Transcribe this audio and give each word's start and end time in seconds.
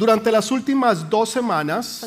Durante 0.00 0.30
las 0.30 0.52
últimas 0.52 1.10
dos 1.10 1.28
semanas 1.28 2.06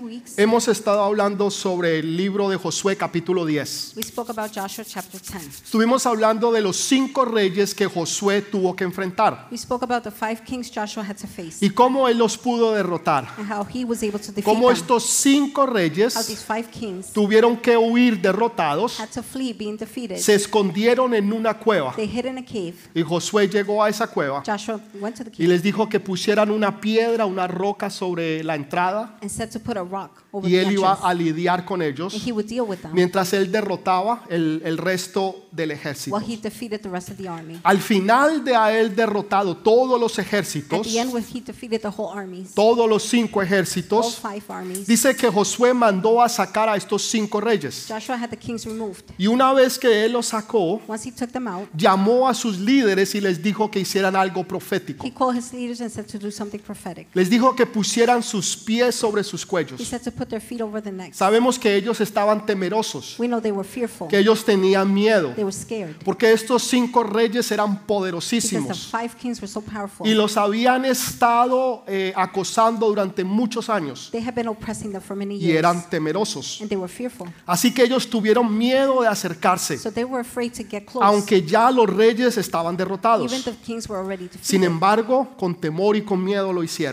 weeks, 0.00 0.38
hemos 0.38 0.68
estado 0.68 1.02
hablando 1.02 1.50
sobre 1.50 1.98
el 1.98 2.16
libro 2.16 2.48
de 2.48 2.56
Josué 2.56 2.96
capítulo 2.96 3.44
10. 3.44 3.94
we 3.96 4.04
spoke 4.04 4.30
about 4.30 4.52
Joshua 4.54 4.84
chapter 4.84 5.20
10. 5.20 5.64
Estuvimos 5.64 6.06
hablando 6.06 6.52
de 6.52 6.60
los 6.60 6.76
cinco 6.76 7.24
reyes 7.24 7.74
que 7.74 7.86
Josué 7.86 8.42
tuvo 8.42 8.76
que 8.76 8.84
enfrentar 8.84 9.48
We 9.50 9.58
spoke 9.58 9.82
about 9.84 10.04
the 10.04 10.12
five 10.12 10.44
kings 10.44 10.70
Joshua 10.72 11.02
had 11.02 11.16
to 11.16 11.26
face 11.26 11.56
y 11.60 11.70
cómo 11.70 12.06
él 12.06 12.18
los 12.18 12.38
pudo 12.38 12.72
derrotar. 12.72 13.26
and 13.36 13.50
how 13.50 13.66
he 13.68 13.84
was 13.84 14.00
able 14.04 14.20
to 14.20 14.30
defeat 14.30 14.44
Cómo 14.44 14.70
estos 14.70 15.02
cinco 15.02 15.66
reyes 15.66 16.14
these 16.28 16.44
five 16.44 16.68
kings 16.70 17.12
tuvieron 17.12 17.56
que 17.56 17.76
huir 17.76 18.22
derrotados, 18.22 19.00
had 19.00 19.08
to 19.08 19.24
flee 19.24 19.52
being 19.52 19.76
defeated. 19.76 20.18
se 20.18 20.36
escondieron 20.36 21.12
en 21.14 21.32
una 21.32 21.54
cueva 21.58 21.94
They 21.96 22.06
hid 22.06 22.26
in 22.26 22.38
a 22.38 22.44
cave. 22.44 22.74
y 22.94 23.02
Josué 23.02 23.48
llegó 23.48 23.82
a 23.82 23.88
esa 23.88 24.06
cueva 24.06 24.44
Joshua 24.46 24.78
went 25.00 25.16
to 25.16 25.24
the 25.24 25.32
y 25.36 25.48
les 25.48 25.64
dijo 25.64 25.88
que 25.88 25.98
pusieran 25.98 26.52
una 26.52 26.80
piedra, 26.80 27.07
una 27.26 27.46
roca 27.46 27.90
sobre 27.90 28.42
la 28.44 28.54
entrada 28.54 29.16
and 29.20 29.30
said 29.30 29.50
to 29.50 29.58
put 29.60 29.76
a 29.76 29.82
rock 29.82 30.22
over 30.30 30.48
y 30.48 30.52
the 30.52 30.62
él 30.62 30.72
iba 30.72 30.90
entrance. 30.92 31.02
a 31.06 31.14
lidiar 31.14 31.64
con 31.64 31.82
ellos 31.82 32.14
And 32.14 32.22
he 32.22 32.32
would 32.32 32.46
deal 32.48 32.66
with 32.66 32.78
them 32.78 32.92
mientras 32.92 33.32
él 33.32 33.50
derrotaba 33.50 34.24
el, 34.30 34.60
el 34.64 34.78
resto 34.78 35.46
del 35.52 35.70
ejército. 35.70 36.16
while 36.16 36.24
he 36.26 36.36
defeated 36.36 36.80
the 36.82 36.88
rest 36.88 37.08
of 37.10 37.16
the 37.16 37.28
army. 37.28 37.58
Al 37.64 37.78
final 37.78 38.44
de 38.44 38.54
haber 38.54 38.94
derrotado 38.94 39.56
todos 39.56 39.98
los 40.00 40.18
At 40.18 40.24
ejércitos, 40.26 40.86
the 40.86 40.98
end, 41.00 41.12
when 41.12 41.24
he 41.24 41.40
defeated 41.40 41.80
the 41.80 41.88
whole 41.88 42.12
armies, 42.16 42.54
todos 42.54 42.88
los 42.88 43.02
cinco 43.02 43.40
all 43.40 43.46
ejércitos, 43.46 44.16
five 44.20 44.42
armies, 44.48 44.86
dice 44.86 45.14
que 45.16 45.30
Josué 45.30 45.72
mandó 45.74 46.22
a 46.22 46.28
sacar 46.28 46.68
a 46.68 46.76
estos 46.76 47.02
cinco 47.02 47.40
reyes. 47.40 47.86
Joshua 47.88 48.16
had 48.16 48.30
the 48.30 48.36
kings 48.36 48.64
removed. 48.66 49.04
Y 49.18 49.26
una 49.26 49.52
vez 49.52 49.78
que 49.78 50.04
él 50.04 50.12
los 50.12 50.26
sacó, 50.26 50.80
Once 50.86 51.08
he 51.08 51.12
took 51.12 51.30
them 51.30 51.46
out, 51.48 51.68
llamó 51.76 52.28
a 52.28 52.34
sus 52.34 52.58
líderes 52.58 53.14
y 53.14 53.20
les 53.20 53.42
dijo 53.42 53.70
que 53.70 53.80
hicieran 53.80 54.14
algo 54.16 54.44
profético. 54.44 55.04
he 55.06 55.10
called 55.12 55.36
his 55.36 55.52
leaders 55.52 55.80
and 55.80 55.90
said 55.90 56.06
to 56.06 56.18
do 56.18 56.30
something 56.30 56.58
prophetic. 57.04 57.08
Les 57.14 57.30
dijo 57.30 57.54
que 57.54 57.66
pusieran 57.66 58.22
sus 58.22 58.56
pies 58.56 58.94
sobre 58.94 59.22
sus 59.24 59.42
He 59.44 59.46
cuellos. 59.46 59.80
said 59.88 60.02
to 60.02 60.10
put 60.10 60.28
their 60.28 60.40
feet 60.40 60.60
over 60.60 60.82
the 60.82 60.92
necks. 60.92 61.16
Sabemos 61.18 61.58
que 61.58 61.74
ellos 61.74 62.00
estaban 62.00 62.44
temerosos, 62.46 63.16
We 63.18 63.26
know 63.26 63.40
they 63.40 63.52
were 63.52 63.66
fearful. 63.68 64.08
que 64.08 64.18
ellos 64.18 64.44
tenían 64.44 64.92
miedo, 64.92 65.32
They 65.34 65.44
were 65.44 65.52
scared. 65.52 65.96
porque 66.04 66.32
estos 66.32 66.62
cinco 66.64 67.02
reyes 67.02 67.50
eran 67.50 67.68
Because 67.74 67.80
the 67.82 67.86
poderosísimos 67.86 68.86
five 68.90 69.10
kings 69.20 69.40
were 69.40 69.48
so 69.50 69.60
powerful. 69.60 70.06
y 70.06 70.14
los 70.14 70.36
habían 70.36 70.84
estado 70.84 71.84
eh, 71.86 72.12
acosando 72.16 72.88
durante 72.88 73.24
muchos 73.24 73.68
años 73.68 74.08
They 74.10 74.22
had 74.26 74.34
been 74.34 74.48
oppressing 74.48 74.92
them 74.92 75.00
for 75.02 75.16
many 75.16 75.36
y 75.36 75.52
eran 75.52 75.88
temerosos. 75.88 76.60
And 76.60 76.68
they 76.68 76.78
were 76.78 76.92
fearful. 76.92 77.28
Así 77.46 77.72
que 77.72 77.82
ellos 77.84 78.08
tuvieron 78.08 78.56
miedo 78.56 79.02
de 79.02 79.08
acercarse, 79.08 79.78
So 79.78 79.90
they 79.92 80.04
were 80.04 80.20
afraid 80.20 80.52
to 80.52 80.62
get 80.68 80.84
close. 80.84 81.04
aunque 81.04 81.42
ya 81.42 81.70
los 81.70 81.88
reyes 81.88 82.36
estaban 82.36 82.76
derrotados. 82.76 83.32
Even 83.32 83.42
the 83.44 83.52
kings 83.64 83.88
were 83.88 84.00
already 84.00 84.28
Sin 84.40 84.64
embargo, 84.64 85.28
con 85.38 85.54
temor 85.54 85.96
y 85.96 86.02
con 86.02 86.22
miedo 86.22 86.52
lo 86.52 86.62
hicieron. 86.62 86.87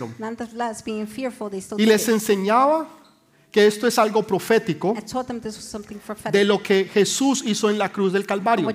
Y 1.78 1.86
les 1.86 2.08
enseñaba 2.08 2.88
que 3.50 3.66
esto 3.66 3.86
es 3.86 3.98
algo 3.98 4.22
profético 4.22 4.94
de 6.30 6.44
lo 6.44 6.62
que 6.62 6.84
Jesús 6.84 7.42
hizo 7.46 7.70
en 7.70 7.78
la 7.78 7.90
cruz 7.90 8.12
del 8.12 8.26
Calvario. 8.26 8.68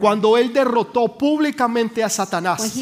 Cuando 0.00 0.36
él 0.36 0.52
derrotó 0.52 1.16
públicamente 1.16 2.02
a 2.02 2.08
Satanás 2.08 2.76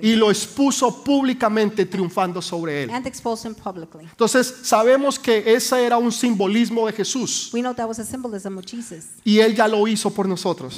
y 0.00 0.16
lo 0.16 0.30
expuso 0.30 1.04
públicamente 1.04 1.86
triunfando 1.86 2.42
sobre 2.42 2.84
él. 2.84 2.90
Entonces 2.90 4.54
sabemos 4.62 5.18
que 5.18 5.54
ese 5.54 5.84
era 5.84 5.98
un 5.98 6.10
simbolismo 6.10 6.86
de 6.86 6.92
Jesús 6.92 7.50
We 7.52 7.60
know 7.60 7.74
that 7.74 7.86
was 7.86 7.98
a 7.98 8.04
symbolism 8.04 8.58
of 8.58 8.64
Jesus. 8.64 9.04
y 9.24 9.38
él 9.38 9.54
ya 9.54 9.68
lo 9.68 9.86
hizo 9.86 10.10
por 10.10 10.28
nosotros. 10.28 10.74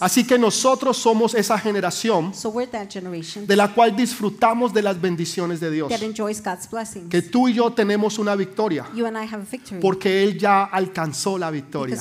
Así 0.00 0.24
que 0.26 0.38
nosotros 0.38 0.96
somos 0.96 1.34
esa 1.34 1.58
generación 1.58 2.32
de 3.46 3.56
la 3.56 3.74
cual 3.74 3.96
disfrutamos 3.96 4.72
de 4.72 4.82
las 4.82 5.00
bendiciones 5.00 5.60
de 5.60 5.70
Dios. 5.70 5.92
Que 7.10 7.22
tú 7.22 7.48
y 7.48 7.54
yo 7.54 7.63
tenemos 7.72 8.18
una 8.18 8.36
victoria 8.36 8.86
porque 9.80 10.22
Él 10.22 10.38
ya 10.38 10.64
alcanzó 10.64 11.38
la 11.38 11.50
victoria. 11.50 11.96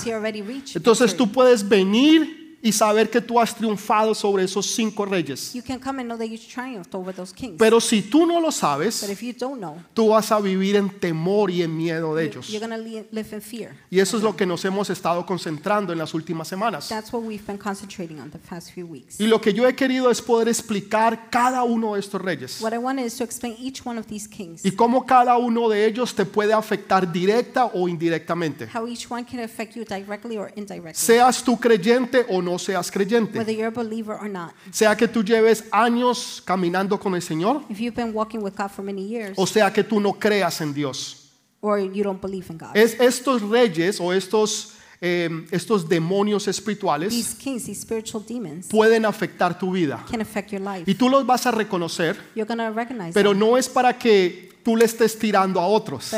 Entonces 0.75 1.15
tú 1.15 1.31
puedes 1.31 1.67
venir 1.67 2.42
y 2.65 2.71
saber 2.71 3.09
que 3.09 3.19
tú 3.19 3.39
has 3.39 3.53
triunfado 3.53 4.15
sobre 4.15 4.45
esos 4.45 4.65
cinco 4.73 5.05
reyes. 5.05 5.53
You 5.53 5.61
can 5.61 5.79
come 5.79 5.99
and 6.01 6.07
know 6.09 6.17
that 6.17 6.27
you 6.27 6.37
triumphed 6.37 6.95
over 6.95 7.13
those 7.13 7.33
kings. 7.33 7.57
Pero 7.59 7.81
si 7.81 8.01
tú 8.01 8.25
no 8.25 8.39
lo 8.39 8.47
But 8.47 8.53
sabes, 8.53 9.03
if 9.09 9.21
you 9.21 9.33
don't 9.37 9.59
know, 9.59 9.75
tú 9.93 10.07
vas 10.07 10.31
a 10.31 10.39
vivir 10.39 10.77
en 10.77 10.89
temor 10.89 11.51
y 11.51 11.61
en 11.61 11.75
miedo 11.75 12.15
de 12.15 12.25
ellos. 12.25 12.47
you're 12.47 12.65
going 12.65 12.71
to 12.71 13.05
live 13.11 13.27
in 13.35 13.41
fear. 13.41 13.75
Y 13.91 13.99
eso 13.99 14.15
es 14.15 14.23
lo 14.23 14.35
que 14.35 14.45
nos 14.45 14.63
hemos 14.63 14.89
estado 14.89 15.25
concentrando 15.25 15.91
en 15.91 15.99
las 15.99 16.13
últimas 16.13 16.47
semanas. 16.47 16.87
That's 16.87 17.11
what 17.11 17.23
we've 17.23 17.45
been 17.45 17.57
concentrating 17.57 18.21
on 18.21 18.31
the 18.31 18.39
past 18.39 18.71
few 18.71 18.87
weeks. 18.87 19.19
Y 19.19 19.27
lo 19.27 19.41
que 19.41 19.53
yo 19.53 19.67
he 19.67 19.75
querido 19.75 20.09
es 20.09 20.21
poder 20.21 20.47
explicar 20.47 21.29
cada 21.29 21.63
uno 21.63 21.95
de 21.95 21.99
estos 21.99 22.21
reyes 22.21 22.61
What 22.61 22.73
I 22.73 22.77
wanted 22.77 23.05
is 23.05 23.17
to 23.17 23.25
explain 23.25 23.55
each 23.59 23.85
one 23.85 23.99
of 23.99 24.07
these 24.07 24.27
kings, 24.29 24.63
y 24.65 24.71
cómo 24.71 25.05
cada 25.05 25.35
uno 25.37 25.67
de 25.67 25.85
ellos 25.85 26.15
te 26.15 26.23
puede 26.25 26.53
afectar 26.53 27.11
directa 27.11 27.65
o 27.73 27.89
indirectamente. 27.89 28.69
how 28.73 28.87
each 28.87 29.11
one 29.11 29.25
can 29.25 29.41
affect 29.41 29.75
you 29.75 29.83
directly 29.83 30.37
or 30.37 30.51
indirectly, 30.55 30.93
Seas 30.93 31.43
tú 31.43 31.59
creyente 31.59 32.25
o 32.29 32.41
no 32.41 32.52
seas 32.59 32.89
creyente. 32.91 33.37
whether 33.39 33.53
you're 33.53 33.67
a 33.67 33.71
believer 33.71 34.15
or 34.19 34.29
not. 34.29 34.51
Sea 34.71 34.95
que 34.95 35.07
tú 35.07 35.23
lleves 35.23 35.63
años 35.71 36.41
caminando 36.45 36.99
con 36.99 37.15
el 37.15 37.21
Señor 37.21 37.63
If 37.69 37.79
you've 37.79 37.95
been 37.95 38.13
walking 38.13 38.39
with 38.43 38.53
God 38.57 38.69
for 38.69 38.83
many 38.83 39.07
years, 39.07 39.33
o 39.37 39.45
sea 39.47 39.71
que 39.71 39.83
tú 39.83 39.99
no 39.99 40.13
creas 40.13 40.61
en 40.61 40.73
Dios. 40.73 41.19
or 41.61 41.79
you 41.79 42.03
don't 42.03 42.21
believe 42.21 42.47
in 42.51 42.57
God. 42.57 42.75
Es 42.75 42.99
estos 42.99 43.41
reyes 43.41 43.99
o 44.01 44.11
estos, 44.11 44.73
eh, 44.99 45.29
estos 45.51 45.87
demonios 45.87 46.47
espirituales 46.47 47.09
These 47.13 47.35
kings, 47.37 47.65
these 47.65 47.81
spiritual 47.81 48.23
demons, 48.27 48.67
pueden 48.67 49.05
afectar 49.05 49.57
tu 49.57 49.71
vida. 49.71 50.03
can 50.09 50.19
affect 50.21 50.51
your 50.51 50.61
life. 50.61 50.83
Y 50.89 50.95
tú 50.95 51.09
los 51.09 51.25
vas 51.25 51.45
a 51.45 51.51
reconocer, 51.51 52.17
You're 52.35 52.45
going 52.47 52.57
to 52.59 52.71
recognize 52.73 53.13
pero 53.13 53.29
them. 53.31 53.39
no 53.39 53.57
es 53.57 53.69
para 53.69 53.97
que 53.97 54.52
tú 54.63 54.75
le 54.75 54.85
estés 54.85 55.17
tirando 55.17 55.59
a 55.59 55.67
otros 55.67 56.11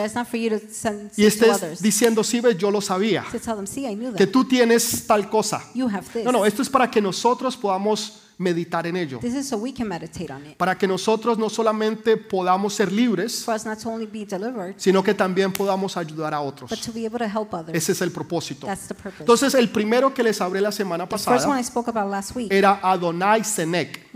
y 1.15 1.25
estés 1.25 1.81
diciendo, 1.81 2.23
sí, 2.23 2.39
ves, 2.39 2.57
yo 2.57 2.71
lo 2.71 2.81
sabía, 2.81 3.25
que 4.17 4.27
tú 4.27 4.45
tienes 4.45 5.05
tal 5.07 5.29
cosa. 5.29 5.63
No, 6.23 6.31
no, 6.31 6.45
esto 6.45 6.61
es 6.61 6.69
para 6.69 6.89
que 6.89 7.01
nosotros 7.01 7.57
podamos 7.57 8.21
meditar 8.37 8.85
en 8.85 8.97
ello. 8.97 9.19
Para 10.57 10.77
que 10.77 10.87
nosotros 10.87 11.37
no 11.37 11.49
solamente 11.49 12.17
podamos 12.17 12.73
ser 12.73 12.91
libres, 12.91 13.45
sino 14.77 15.03
que 15.03 15.13
también 15.13 15.53
podamos 15.53 15.97
ayudar 15.97 16.33
a 16.33 16.41
otros. 16.41 16.71
Ese 17.73 17.91
es 17.91 18.01
el 18.01 18.11
propósito. 18.11 18.67
Entonces, 19.19 19.53
el 19.53 19.69
primero 19.69 20.13
que 20.13 20.23
les 20.23 20.41
hablé 20.41 20.61
la 20.61 20.71
semana 20.71 21.07
pasada 21.07 21.61
era 22.49 22.79
Adonai 22.83 23.43
Zedek. 23.43 24.09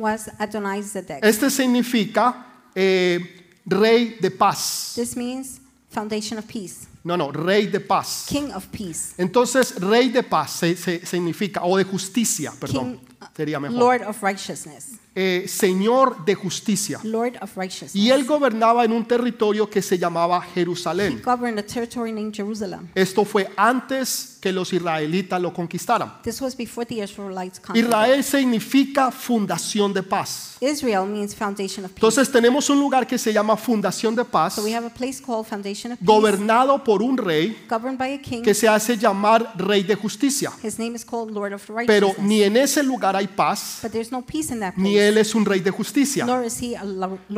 Este 1.22 1.50
significa 1.50 2.46
eh, 2.75 3.39
rey 3.69 4.18
de 4.19 4.30
paz. 4.31 4.94
This 4.96 5.16
means 5.16 5.59
foundation 5.90 6.38
of 6.40 6.46
peace, 6.46 6.88
No, 7.03 7.16
no, 7.18 7.31
rey 7.31 7.68
de 7.68 7.80
paz. 7.80 8.25
king 8.28 8.52
of 8.53 8.66
peace, 8.68 9.13
Entonces, 9.18 9.75
rey 9.80 10.09
de 10.09 10.22
paz 10.24 10.52
se- 10.52 10.75
se- 10.75 11.06
significa, 11.06 11.62
o 11.63 11.78
de 11.78 11.84
justicia, 11.84 12.52
perdón, 12.59 12.97
King, 12.97 13.19
sería 13.35 13.59
mejor. 13.59 13.78
Lord 13.78 14.03
of 14.07 14.22
righteousness, 14.22 14.96
Eh, 15.16 15.47
señor 15.50 16.24
de 16.24 16.34
justicia. 16.35 17.00
Lord 17.03 17.34
of 17.41 17.57
righteousness. 17.57 17.96
Y 17.96 18.09
él 18.12 18.25
gobernaba 18.25 18.85
en 18.85 18.94
un 18.94 19.06
territorio 19.06 19.69
que 19.69 19.81
se 19.81 19.97
llamaba 19.97 20.41
He 20.56 20.59
Jerusalén. 20.62 21.22
governed 21.25 21.59
a 21.59 21.63
territory 21.66 22.12
named 22.13 22.31
Jerusalem. 22.34 22.88
Esto 22.96 23.25
fue 23.25 23.50
antes 23.58 24.38
que 24.40 24.53
los 24.53 24.72
israelitas 24.72 25.41
lo 25.41 25.52
conquistaran. 25.53 26.22
This 26.24 26.40
was 26.41 26.56
before 26.56 26.85
the 26.85 27.03
Israelites 27.03 27.59
conquered. 27.59 27.85
Israel 27.85 28.24
significa 28.24 29.12
fundación 29.12 29.94
de 29.94 30.03
paz. 30.03 30.56
Israel 30.62 31.06
means 31.08 31.35
foundation 31.35 31.84
of 31.85 31.91
peace. 31.91 31.97
Entonces 32.06 32.31
tenemos 32.31 32.69
un 32.69 32.79
lugar 32.79 33.06
que 33.08 33.18
se 33.18 33.34
llama 33.34 33.58
Fundación 33.58 34.16
de 34.16 34.24
Paz, 34.25 34.53
So 34.56 34.63
we 34.63 34.74
have 34.75 34.85
a 34.85 34.90
place 34.94 35.22
called 35.22 35.46
Foundation 35.47 35.91
of 35.94 36.00
Peace, 36.00 36.06
gobernado 36.06 36.81
por 36.84 37.02
un 37.02 37.18
rey 37.18 37.58
governed 37.69 37.97
by 37.97 38.13
a 38.13 38.22
king. 38.22 38.41
que 38.44 38.53
se 38.53 38.68
hace 38.68 38.96
llamar 38.97 39.53
Rey 39.58 39.84
de 39.84 39.96
Justicia. 39.96 40.52
His 40.63 40.78
name 40.79 40.96
is 40.96 41.03
called 41.03 41.31
Lord 41.31 41.53
of 41.53 41.69
Pero 41.88 42.13
ni 42.19 42.44
en 42.44 42.56
ese 42.58 42.84
lugar 42.84 43.09
hay 43.16 43.28
paz, 43.28 43.80
But 43.81 43.92
there's 43.92 44.12
no 44.12 44.22
peace 44.22 44.53
in 44.53 44.59
that 44.59 44.74
ni 44.78 44.97
él 44.97 45.18
es 45.18 45.34
un 45.36 45.46
rey 45.46 45.59
de 45.59 45.72
justicia, 45.72 46.25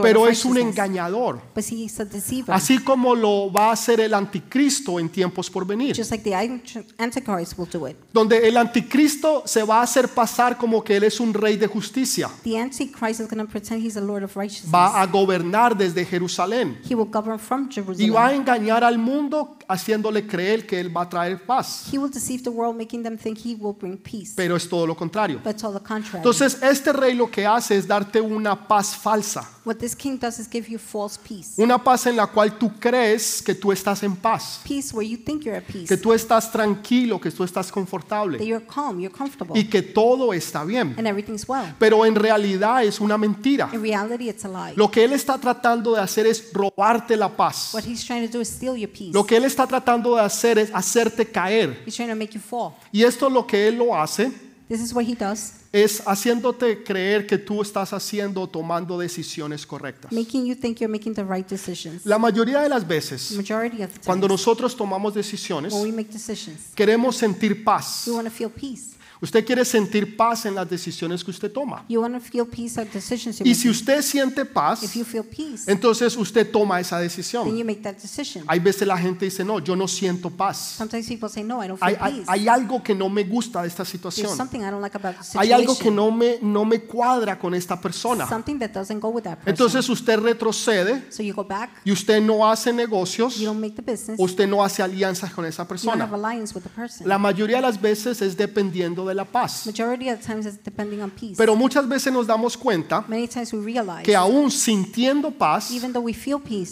pero 0.02 0.28
es 0.28 0.46
un 0.46 0.58
engañador, 0.58 1.42
But 1.56 1.66
he 1.72 1.84
is 1.86 2.00
a 2.00 2.06
deceiver. 2.06 2.54
así 2.54 2.78
como 2.80 3.16
lo 3.16 3.52
va 3.52 3.70
a 3.70 3.74
hacer 3.74 4.00
el 4.00 4.14
anticristo 4.14 5.00
en 5.00 5.10
tiempos 5.10 5.50
por 5.50 5.66
venir, 5.66 5.96
Just 5.96 6.12
like 6.12 6.24
the 6.24 6.36
Anti- 6.36 6.80
Antichrist 6.98 7.58
will 7.58 7.70
do 7.72 7.88
it. 7.88 7.98
donde 8.14 8.48
el 8.48 8.58
anticristo 8.58 9.44
se 9.46 9.64
va 9.64 9.80
a 9.80 9.84
hacer 9.84 10.08
pasar 10.10 10.58
como 10.58 10.84
que 10.84 10.96
él 10.98 11.04
es 11.04 11.20
un 11.20 11.34
rey 11.34 11.58
de 11.58 11.68
justicia, 11.68 12.30
The 12.44 12.58
Antichrist 12.60 13.20
is 13.22 13.28
going 13.30 13.44
to 13.46 13.50
pretend 13.52 13.84
he's 13.84 13.98
a 13.98 14.02
Lord 14.02 14.24
of 14.24 14.36
righteousness. 14.36 14.74
va 14.74 15.02
a 15.02 15.06
gobernar 15.08 15.76
desde 15.78 16.06
Jerusalén 16.06 16.80
He 16.90 16.96
will 16.96 17.10
govern 17.12 17.40
from 17.40 17.68
y 17.70 17.74
Jerusalem. 17.76 18.14
va 18.16 18.28
a 18.28 18.34
engañar 18.36 18.84
al 18.84 18.98
mundo 18.98 19.58
haciéndole 19.68 20.26
creer 20.28 20.66
que 20.66 20.80
él 20.80 20.96
va 20.96 21.04
a 21.04 21.10
traer 21.10 21.46
paz, 21.46 21.86
He 21.92 21.98
will 21.98 22.12
deceive 22.12 22.44
the 22.44 22.50
world, 22.50 22.78
making 22.78 23.04
them 23.04 23.18
think 23.18 23.38
he 23.44 23.56
will 23.56 23.76
bring 23.80 23.98
peace. 23.98 24.34
pero 24.36 24.56
es 24.56 24.68
todo 24.68 24.86
lo 24.86 24.96
contrario. 24.96 25.40
The 25.62 25.80
contrary. 25.80 26.18
Entonces, 26.18 26.58
este 26.64 26.92
rey 26.92 27.14
lo 27.14 27.30
que 27.30 27.46
hace 27.46 27.78
es 27.78 27.88
darte 27.88 28.20
una 28.20 28.68
paz 28.68 28.96
falsa, 28.96 29.48
what 29.64 29.76
this 29.76 29.96
king 29.96 30.18
does 30.18 30.40
is 30.40 30.48
give 30.50 30.68
you 30.68 30.80
false 30.80 31.20
peace. 31.20 31.54
una 31.58 31.78
paz 31.78 32.08
en 32.08 32.16
la 32.16 32.26
cual 32.26 32.58
tú 32.58 32.72
crees 32.80 33.42
que 33.44 33.54
tú 33.54 33.72
estás 33.72 34.02
en 34.04 34.16
paz, 34.16 34.60
Peace 34.68 34.94
where 34.94 35.08
you 35.08 35.18
think 35.18 35.44
you're 35.44 35.58
at 35.58 35.64
peace, 35.64 35.88
que 35.88 35.98
tú 35.98 36.14
estás 36.14 36.52
tranquilo, 36.52 37.20
que 37.20 37.30
tú 37.30 37.44
estás 37.44 37.68
that 37.68 37.74
confortable 37.74 38.44
you're 38.44 38.66
calm, 38.66 39.00
you're 39.00 39.16
comfortable, 39.16 39.58
y 39.58 39.66
que 39.66 39.82
todo 39.82 40.34
está 40.34 40.64
bien. 40.64 40.96
and 40.98 41.08
everything's 41.08 41.48
well. 41.48 41.76
Pero 41.78 42.06
en 42.06 42.16
realidad 42.16 42.84
es 42.84 43.00
una 43.00 43.18
mentira. 43.18 43.70
In 43.74 43.82
reality, 43.82 44.30
it's 44.30 44.46
a 44.46 44.48
lie. 44.48 44.74
Lo 44.76 44.90
que 44.90 45.04
él 45.04 45.14
está 45.14 45.38
tratando 45.38 45.94
de 45.94 46.02
hacer 46.02 46.26
es 46.26 46.52
robarte 46.54 47.16
la 47.16 47.30
paz. 47.30 47.74
What 47.74 47.84
he's 47.84 48.04
trying 48.04 48.28
to 48.28 48.38
do 48.38 48.42
is 48.42 48.50
steal 48.50 48.76
your 48.76 48.90
peace. 48.90 49.14
Lo 49.14 49.26
que 49.26 49.38
él 49.38 49.46
está 49.46 49.68
tratando 49.68 50.16
de 50.16 50.22
hacer 50.22 50.58
es 50.58 50.72
hacerte 50.74 51.30
caer. 51.30 51.84
He's 51.86 51.96
trying 51.96 52.10
to 52.10 52.16
make 52.16 52.34
you 52.34 52.42
fall. 52.42 52.74
Y 52.92 53.04
esto 53.04 53.30
lo 53.30 53.46
que 53.46 53.68
él 53.68 53.78
lo 53.78 53.96
hace 53.96 54.32
This 54.72 54.80
is 54.80 54.94
what 54.94 55.06
he 55.06 55.16
does, 55.16 55.52
es 55.74 56.02
haciéndote 56.06 56.82
creer 56.82 57.28
que 57.28 57.38
tú 57.38 57.62
estás 57.62 57.92
haciendo 57.92 58.40
o 58.40 58.48
tomando 58.48 58.98
decisiones 58.98 59.66
correctas. 59.66 60.14
making 60.14 60.46
you 60.46 60.56
think 60.56 60.80
you're 60.80 60.90
making 60.90 61.14
the 61.14 61.26
right 61.26 61.46
decisions. 61.46 62.06
La 62.06 62.18
mayoría 62.18 62.62
de 62.62 62.70
las 62.70 62.88
veces, 62.88 63.34
majority 63.34 63.84
of 63.84 63.92
the 63.92 64.00
cuando 64.06 64.28
time, 64.28 64.34
nosotros 64.36 64.74
tomamos 64.74 65.14
decisiones, 65.14 65.74
when 65.74 65.84
we 65.84 65.92
make 65.92 66.10
decisions, 66.10 66.72
queremos 66.74 67.18
sentir 67.18 67.66
paz. 67.66 68.06
you 68.08 68.16
want 68.16 68.26
to 68.26 68.34
feel 68.34 68.50
peace. 68.50 68.96
Usted 69.22 69.46
quiere 69.46 69.64
sentir 69.66 70.18
paz 70.18 70.46
en 70.48 70.56
las 70.56 70.68
decisiones 70.68 71.24
que 71.24 71.30
usted 71.30 71.52
toma. 71.52 71.86
You 71.88 72.02
want 72.02 72.16
to 72.16 72.20
feel 72.20 72.46
peace 72.48 72.84
decisions 72.92 73.38
you're 73.38 73.48
Y 73.48 73.54
si 73.54 73.70
usted 73.70 74.02
siente 74.02 74.46
paz, 74.46 74.82
If 74.82 74.96
you 74.96 75.06
feel 75.06 75.24
peace, 75.24 75.72
entonces 75.72 76.18
usted 76.18 76.50
toma 76.50 76.80
esa 76.80 76.98
then 76.98 77.04
decisión. 77.08 77.56
you 77.56 77.64
make 77.64 77.82
that 77.84 77.98
decision. 78.02 78.44
Hay 78.48 78.60
veces 78.60 78.88
la 78.88 78.98
gente 78.98 79.26
dice, 79.26 79.44
no, 79.46 79.60
yo 79.60 79.76
no 79.76 79.88
siento 79.88 80.32
paz. 80.32 80.76
Sometimes 80.78 81.08
people 81.08 81.30
say, 81.30 81.44
no, 81.44 81.64
I 81.64 81.68
don't 81.68 81.80
Hay, 81.84 81.94
feel 81.94 82.04
hay- 82.04 82.14
peace. 82.14 82.26
hay 82.32 82.48
algo 82.48 82.82
que 82.82 82.96
no 82.96 83.10
me 83.10 83.24
gusta 83.24 83.62
de 83.62 83.68
esta 83.68 83.84
There's 83.84 83.92
situación. 83.92 84.36
something 84.36 84.60
I 84.62 84.72
don't 84.72 84.82
like 84.82 84.98
about 84.98 85.16
the 85.18 85.38
Hay 85.38 85.52
algo 85.52 85.74
que 85.78 85.84
situation. 85.84 85.96
no 85.96 86.12
me, 86.12 86.40
no 86.42 86.66
me 86.66 86.80
cuadra 86.82 87.38
con 87.38 87.54
esta 87.54 87.80
persona. 87.80 88.28
Something 88.28 88.58
that 88.58 88.72
doesn't 88.72 89.00
go 89.00 89.10
with 89.10 89.24
that 89.26 89.38
person. 89.38 89.50
Entonces 89.52 89.88
usted 89.88 90.18
retrocede 90.20 91.12
so 91.12 91.22
you 91.22 91.34
go 91.36 91.44
back, 91.44 91.70
y 91.86 91.92
usted 91.92 92.22
no 92.22 92.50
hace 92.50 92.74
negocios, 92.74 93.38
you 93.38 93.46
don't 93.46 93.60
make 93.62 93.76
the 93.76 93.84
business, 93.84 94.20
usted 94.20 94.48
no 94.48 94.64
hace 94.64 94.82
alianzas 94.82 95.32
con 95.32 95.46
esa 95.46 95.64
you 95.64 95.68
don't 95.70 96.02
have 96.02 96.10
persona. 96.10 96.16
alliance 96.16 96.56
with 96.56 96.64
the 96.64 96.70
person. 96.70 97.08
La 97.08 97.20
mayoría 97.20 97.58
de 97.58 97.62
las 97.62 97.80
veces 97.80 98.22
es 98.24 98.36
dependiendo 98.36 99.06
de 99.06 99.11
la 99.16 99.26
paz. 99.26 99.66
Majority 99.66 100.10
of 100.10 100.20
the 100.20 100.26
times 100.26 100.46
it's 100.46 100.58
depending 100.64 101.02
on 101.02 101.10
peace. 101.12 101.36
Pero 101.38 101.56
muchas 101.56 101.88
veces 101.88 102.12
nos 102.12 102.28
damos 102.28 102.58
cuenta 102.58 103.04
Many 103.08 103.28
times 103.28 103.54
we 103.54 103.60
realize, 103.60 104.04
que 104.04 104.16
aún 104.16 104.52
sintiendo 104.52 105.32
paz, 105.32 105.72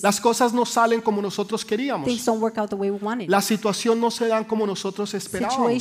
las 0.01 0.19
cosas 0.19 0.53
no 0.53 0.65
salen 0.65 1.01
como 1.01 1.21
nosotros 1.21 1.65
queríamos. 1.65 2.05
things 2.07 2.25
don't 2.25 2.41
work 2.41 2.57
out 2.57 2.69
the 2.69 2.75
way 2.75 2.89
we 2.89 2.99
wanted. 3.01 3.29
La 3.29 3.41
situación 3.41 3.99
no 3.99 4.11
se 4.11 4.27
dan 4.27 4.43
como 4.45 4.65
nosotros 4.65 5.13
esperábamos. 5.13 5.71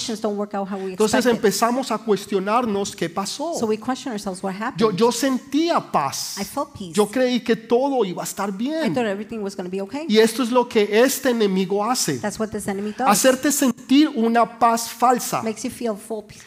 Entonces 0.91 1.27
empezamos 1.27 1.91
a 1.91 1.99
cuestionarnos 1.99 2.95
qué 2.95 3.09
So 3.09 3.15
pasó. 3.15 3.67
we 3.67 3.77
question 3.77 4.13
ourselves 4.13 4.43
what 4.43 4.55
happened. 4.55 4.79
Yo, 4.79 4.91
yo 4.93 5.13
sentía 5.13 5.81
paz. 5.81 6.37
I 6.39 6.45
felt 6.45 6.73
peace. 6.73 6.93
Yo 6.93 7.07
creí 7.07 7.41
que 7.41 7.57
todo 7.57 8.05
iba 8.05 8.23
a 8.23 8.25
estar 8.27 8.49
I 8.51 8.53
bien. 8.53 8.95
thought 8.95 9.07
everything 9.07 9.39
was 9.39 9.57
going 9.57 9.67
to 9.67 9.71
be 9.71 9.81
okay. 9.83 10.07
Y 10.09 10.19
esto 10.19 10.43
es 10.43 10.51
lo 10.51 10.69
que 10.69 10.89
este 11.03 11.31
enemigo 11.31 11.85
hace. 11.85 12.19
That's 12.19 12.39
what 12.39 12.49
this 12.51 12.69
enemy 12.69 12.93
does. 12.97 13.09
Hacerte 13.09 13.53
sentir 13.53 14.09
una 14.15 14.59
paz 14.59 14.89
falsa. 14.89 15.43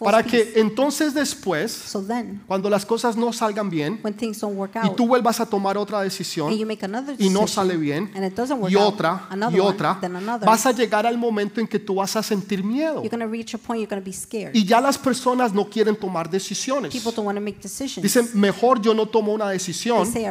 Para 0.00 0.22
que 0.22 0.52
entonces 0.56 1.14
después, 1.14 1.70
So 1.70 2.02
then, 2.02 2.42
cuando 2.46 2.70
las 2.70 2.86
cosas 2.86 3.16
no 3.16 3.32
salgan 3.32 3.68
bien 3.68 4.00
when 4.02 4.14
things 4.14 4.40
don't 4.40 4.56
work 4.56 4.72
y 4.74 4.88
out, 4.88 4.96
tú 4.96 5.06
vuelvas 5.06 5.40
a 5.40 5.46
tomar 5.46 5.76
otra 5.76 6.02
decisión 6.02 6.48
and 6.48 6.58
you 6.58 6.66
make 6.66 6.84
another 6.84 7.14
y 7.18 7.28
no 7.28 7.46
sale 7.46 7.76
bien 7.76 8.10
and 8.14 8.24
it 8.24 8.34
doesn't 8.34 8.58
work 8.58 8.72
y 8.72 8.76
out, 8.76 8.94
otra 8.94 9.28
y 9.30 9.34
one, 9.34 9.60
otra, 9.60 9.98
another, 10.02 10.46
vas 10.46 10.64
a 10.66 10.72
llegar 10.72 11.06
al 11.06 11.18
momento 11.18 11.60
en 11.60 11.66
que 11.66 11.78
tú 11.78 11.96
vas 11.96 12.16
a 12.16 12.22
sentir 12.22 12.64
miedo. 12.64 13.02
you're 13.02 13.10
going 13.10 13.20
to 13.20 13.30
reach 13.30 13.54
a 13.54 13.58
point 13.58 13.80
you're 13.80 13.88
going 13.88 14.00
to 14.00 14.04
be 14.04 14.12
scared. 14.12 14.54
Y 14.54 14.64
ya 14.64 14.80
las 14.80 14.96
personas 14.96 15.52
no 15.52 15.68
quieren 15.68 15.96
tomar 15.96 16.30
decisiones. 16.30 16.92
People 16.92 17.12
don't 17.12 17.26
want 17.26 17.36
to 17.36 17.44
make 17.44 17.60
decisions. 17.60 18.02
Dicen, 18.02 18.28
mejor 18.34 18.80
yo 18.80 18.94
no 18.94 19.06
tomo 19.06 19.32
una 19.34 19.48
they 19.48 19.58
decisión 19.58 20.06
say 20.06 20.24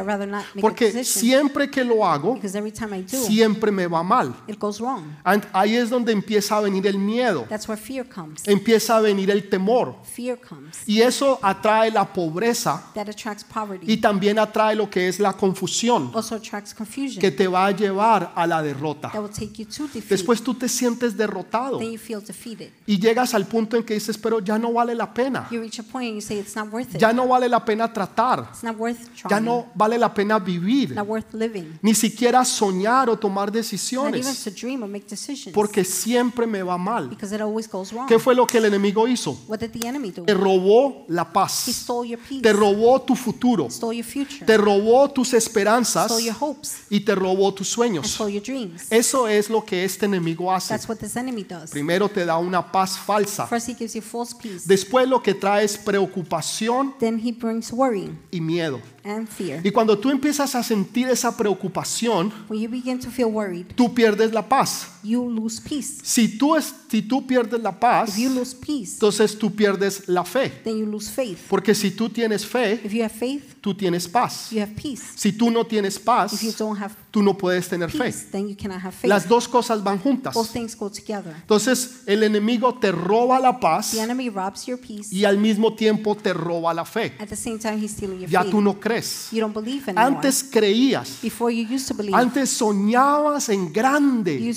porque 0.60 0.92
decision 0.92 1.04
siempre 1.04 1.70
que 1.70 1.84
lo 1.84 2.04
hago, 2.04 2.34
because 2.34 2.56
every 2.56 2.72
time 2.72 2.96
I 2.96 3.02
do, 3.02 3.18
siempre 3.24 3.70
me 3.70 3.86
va 3.86 4.02
mal. 4.02 4.34
it 4.48 4.58
goes 4.58 4.80
wrong. 4.80 5.04
And 5.24 5.46
Ahí 5.52 5.76
es 5.76 5.90
donde 5.90 6.12
empieza 6.12 6.56
a 6.56 6.60
venir 6.60 6.86
el 6.86 6.98
miedo, 6.98 7.46
That's 7.48 7.68
where 7.68 7.80
fear 7.80 8.06
comes. 8.08 8.46
empieza 8.46 8.96
a 8.96 9.00
venir 9.00 9.30
el 9.30 9.48
temor. 9.48 9.59
Fear 10.04 10.38
comes. 10.40 10.78
Y 10.86 11.00
eso 11.02 11.38
atrae 11.42 11.90
la 11.90 12.04
pobreza 12.12 12.82
That 12.94 13.08
attracts 13.08 13.44
y 13.82 13.96
también 13.98 14.38
atrae 14.38 14.74
lo 14.76 14.88
que 14.90 15.08
es 15.08 15.18
la 15.20 15.32
confusión 15.32 16.10
Also 16.14 16.34
attracts 16.36 16.74
confusion. 16.74 17.20
que 17.20 17.30
te 17.30 17.46
va 17.46 17.66
a 17.66 17.70
llevar 17.70 18.32
a 18.34 18.46
la 18.46 18.62
derrota. 18.62 19.10
That 19.12 19.20
will 19.20 19.30
take 19.30 19.52
you 19.62 19.66
to 19.66 19.84
defeat. 19.84 20.08
Después 20.08 20.42
tú 20.42 20.54
te 20.54 20.68
sientes 20.68 21.16
derrotado 21.16 21.78
Then 21.78 21.92
you 21.92 21.98
feel 21.98 22.20
defeated. 22.24 22.70
y 22.86 22.98
llegas 22.98 23.34
al 23.34 23.46
punto 23.46 23.76
en 23.76 23.84
que 23.84 23.94
dices, 23.94 24.16
pero 24.18 24.40
ya 24.40 24.58
no 24.58 24.72
vale 24.72 24.94
la 24.94 25.12
pena, 25.12 25.48
You 25.50 25.60
reach 25.60 25.78
a 25.80 25.82
point 25.82 26.08
and 26.12 26.14
you 26.20 26.26
say 26.26 26.38
it's 26.38 26.56
not 26.56 26.72
worth 26.72 26.94
it. 26.94 27.00
ya 27.00 27.12
no 27.12 27.26
vale 27.28 27.48
la 27.48 27.64
pena 27.64 27.92
tratar, 27.92 28.48
It's 28.50 28.62
not 28.62 28.76
worth 28.78 28.98
ya 29.28 29.40
no 29.40 29.66
vale 29.74 29.98
la 29.98 30.12
pena 30.12 30.38
vivir, 30.38 30.94
Not 30.94 31.06
worth 31.08 31.34
living. 31.34 31.78
ni 31.82 31.94
siquiera 31.94 32.44
soñar 32.44 33.08
o 33.08 33.18
tomar 33.18 33.50
decisiones, 33.50 34.44
to 34.44 34.50
dream 34.50 34.82
or 34.82 34.88
make 34.88 35.06
decisions. 35.08 35.54
porque 35.54 35.84
siempre 35.84 36.46
me 36.46 36.62
va 36.62 36.76
mal. 36.78 37.08
Because 37.08 37.34
it 37.34 37.40
always 37.40 37.68
goes 37.70 37.92
wrong. 37.92 38.06
¿Qué 38.08 38.18
fue 38.18 38.34
lo 38.34 38.46
que 38.46 38.58
el 38.58 38.64
enemigo 38.66 39.06
hizo? 39.08 39.38
What 39.50 39.58
did 39.58 39.72
the 39.72 39.88
enemy 39.88 40.12
do? 40.12 40.24
Te 40.24 40.32
robó 40.34 41.04
la 41.08 41.22
He 41.22 41.32
paz, 41.32 41.52
stole 41.72 42.08
your 42.08 42.20
peace. 42.20 42.40
te 42.40 42.52
robó 42.52 43.02
tu 43.02 43.16
futuro, 43.16 43.68
Stole 43.68 43.96
your 43.96 44.06
future. 44.06 44.46
te 44.46 44.56
robó 44.56 45.10
tus 45.10 45.34
esperanzas 45.34 46.04
Stole 46.06 46.24
your 46.24 46.36
hopes. 46.38 46.82
y 46.88 47.00
te 47.00 47.14
robó 47.16 47.52
tus 47.52 47.68
And 47.68 47.74
sueños. 47.74 48.06
stole 48.06 48.32
your 48.32 48.42
dreams. 48.44 48.86
Eso 48.90 49.26
es 49.26 49.50
lo 49.50 49.64
que 49.64 49.84
este 49.84 50.06
enemigo 50.06 50.52
hace. 50.52 50.72
That's 50.72 50.88
what 50.88 50.98
this 50.98 51.16
enemy 51.16 51.42
does. 51.42 51.70
Primero 51.72 52.08
te 52.08 52.24
da 52.24 52.36
una 52.38 52.70
paz 52.70 52.96
falsa. 52.96 53.46
First, 53.48 53.68
he 53.70 53.74
gives 53.74 53.94
you 53.94 54.02
false 54.02 54.34
peace. 54.40 54.62
Después 54.66 55.08
lo 55.08 55.20
que 55.20 55.34
trae 55.34 55.64
es 55.64 55.76
preocupación 55.76 56.94
Then 57.00 57.18
he 57.18 57.32
brings 57.32 57.72
worry 57.72 58.10
y 58.30 58.40
miedo. 58.40 58.80
And 59.04 59.28
fear. 59.28 59.60
Y 59.64 59.70
cuando 59.70 59.98
tú 59.98 60.10
empiezas 60.10 60.54
a 60.54 60.62
sentir 60.62 61.08
esa 61.08 61.36
preocupación, 61.36 62.32
When 62.48 62.60
you 62.60 62.68
begin 62.68 62.98
to 63.00 63.10
feel 63.10 63.28
worried, 63.28 63.66
tú 63.74 63.92
pierdes 63.94 64.32
la 64.32 64.48
paz. 64.48 64.86
you 65.02 65.28
lose 65.30 65.60
peace. 65.60 66.00
Si 66.02 66.36
tú, 66.38 66.56
es- 66.56 66.74
si 66.90 67.02
tú 67.02 67.26
pierdes 67.26 67.60
la 67.62 67.78
paz, 67.78 68.10
If 68.10 68.18
you 68.18 68.30
lose 68.30 68.54
peace, 68.54 68.94
entonces 68.94 69.38
tú 69.38 69.50
pierdes 69.54 70.08
la 70.08 70.24
fe. 70.24 70.50
then 70.64 70.78
you 70.78 70.86
lose 70.86 71.08
faith. 71.10 71.38
Porque 71.48 71.74
si 71.74 71.90
tú 71.90 72.08
tienes 72.08 72.44
fe, 72.46 72.80
If 72.84 72.92
you 72.92 73.02
have 73.02 73.12
faith, 73.14 73.54
tú 73.60 73.74
tienes 73.74 74.08
paz. 74.08 74.50
you 74.50 74.60
have 74.60 74.72
peace. 74.74 75.02
Si 75.16 75.32
tú 75.32 75.50
no 75.50 75.64
tienes 75.66 75.98
paz, 75.98 76.32
If 76.32 76.42
you 76.42 76.52
don't 76.58 76.80
have 76.80 76.94
tú 77.10 77.22
no 77.22 77.36
puedes 77.36 77.68
tener 77.68 77.90
fe. 77.90 78.04
peace, 78.04 78.26
then 78.30 78.48
you 78.48 78.56
cannot 78.56 78.80
have 78.82 78.92
faith. 78.94 79.08
Las 79.08 79.28
dos 79.28 79.48
cosas 79.48 79.82
van 79.82 79.98
juntas. 79.98 80.34
Both 80.34 80.50
things 80.52 80.76
go 80.76 80.90
together. 80.90 81.34
Entonces 81.40 82.02
el 82.06 82.22
enemigo 82.22 82.74
te 82.78 82.92
roba 82.92 83.38
la 83.40 83.58
paz 83.58 83.90
The 83.92 84.00
enemy 84.00 84.28
robs 84.30 84.66
your 84.66 84.78
peace. 84.78 85.12
y 85.14 85.24
al 85.24 85.38
mismo 85.38 85.74
tiempo 85.74 86.16
te 86.16 86.32
roba 86.32 86.72
la 86.72 86.84
fe. 86.84 87.14
At 87.18 87.28
the 87.28 87.36
same 87.36 87.58
time, 87.58 87.78
he's 87.78 87.92
stealing 87.92 88.20
your 88.20 88.30
Ya 88.30 88.42
faith. 88.42 88.52
tú 88.52 88.60
no 88.60 88.78
crees. 88.78 89.28
You 89.32 89.40
don't 89.40 89.54
believe 89.54 89.88
anymore. 89.90 90.16
Antes 90.16 90.44
creías, 90.44 91.18
Before 91.22 91.52
you 91.52 91.66
used 91.72 91.88
to 91.88 91.94
believe. 91.94 92.16
antes 92.16 92.50
soñabas 92.50 93.48
en 93.48 93.66
You 93.66 93.72
grande, 93.72 94.54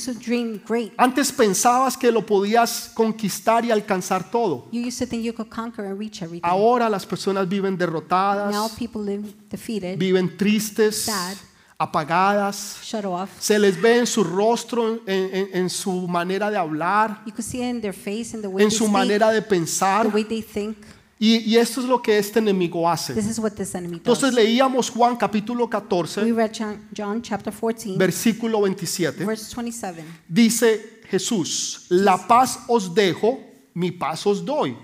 antes 0.98 1.32
pensabas 1.32 1.98
que 1.98 2.12
lo 2.12 2.26
podías 2.26 2.92
conquistar 2.94 3.66
y 3.66 3.72
alcanzar 3.72 4.30
todo. 4.30 4.68
You 4.72 4.82
used 4.86 5.00
to 5.00 5.08
think 5.08 5.24
you 5.24 5.34
could 5.34 5.50
conquer 5.50 5.86
and 5.86 6.00
reach 6.00 6.22
everything. 6.22 6.48
Ahora 6.48 6.90
las 6.90 7.06
personas 7.06 7.48
viven 7.48 7.74
Now 7.74 7.80
derrotadas, 7.80 8.54
defeated, 9.50 9.98
viven 9.98 10.38
tristes, 10.38 11.04
Sad. 11.06 11.36
apagadas. 11.78 12.80
shut 12.84 13.06
off. 13.06 13.30
Se 13.40 13.58
les 13.60 13.80
ve 13.82 14.00
en 14.00 14.08
su 14.08 14.24
rostro, 14.24 15.02
en, 15.06 15.30
en- 15.36 15.50
en 15.54 15.70
su 15.70 16.08
manera 16.08 16.50
de 16.50 16.58
hablar, 16.58 17.22
You 17.26 17.32
could 17.34 17.44
see 17.46 17.60
it 17.62 17.70
in 17.70 17.82
their 17.82 17.94
face, 17.94 18.34
in 18.36 18.42
the 18.42 18.48
way 18.48 18.64
en 18.64 18.72
su 18.72 18.88
manera 18.88 19.32
de 19.32 19.42
pensar. 19.42 20.08
Y, 21.20 21.38
y 21.38 21.56
esto 21.58 21.80
es 21.80 21.88
lo 21.88 22.02
que 22.02 22.18
este 22.18 22.40
enemigo 22.40 22.90
hace. 22.90 23.14
This 23.14 23.28
is 23.28 23.40
what 23.40 23.52
this 23.54 23.74
enemy 23.76 23.98
does. 24.00 24.18
Entonces 24.18 24.34
leíamos 24.34 24.90
Juan 24.90 25.16
capítulo 25.16 25.66
We 25.66 25.70
14, 25.70 26.34
read 26.34 26.52
John, 26.58 26.88
John 26.96 27.22
chapter 27.22 27.54
14, 27.54 27.98
versículo 27.98 28.62
27. 28.62 29.24
verse 29.24 29.56
27. 29.56 30.04
Dice 30.28 31.02
Jesús, 31.10 31.86
la 31.90 32.18
paz 32.28 32.60
os 32.68 32.94
dejo, 32.94 33.40
mi 33.74 33.92
paz 33.92 34.26
os 34.28 34.44
doy. 34.44 34.76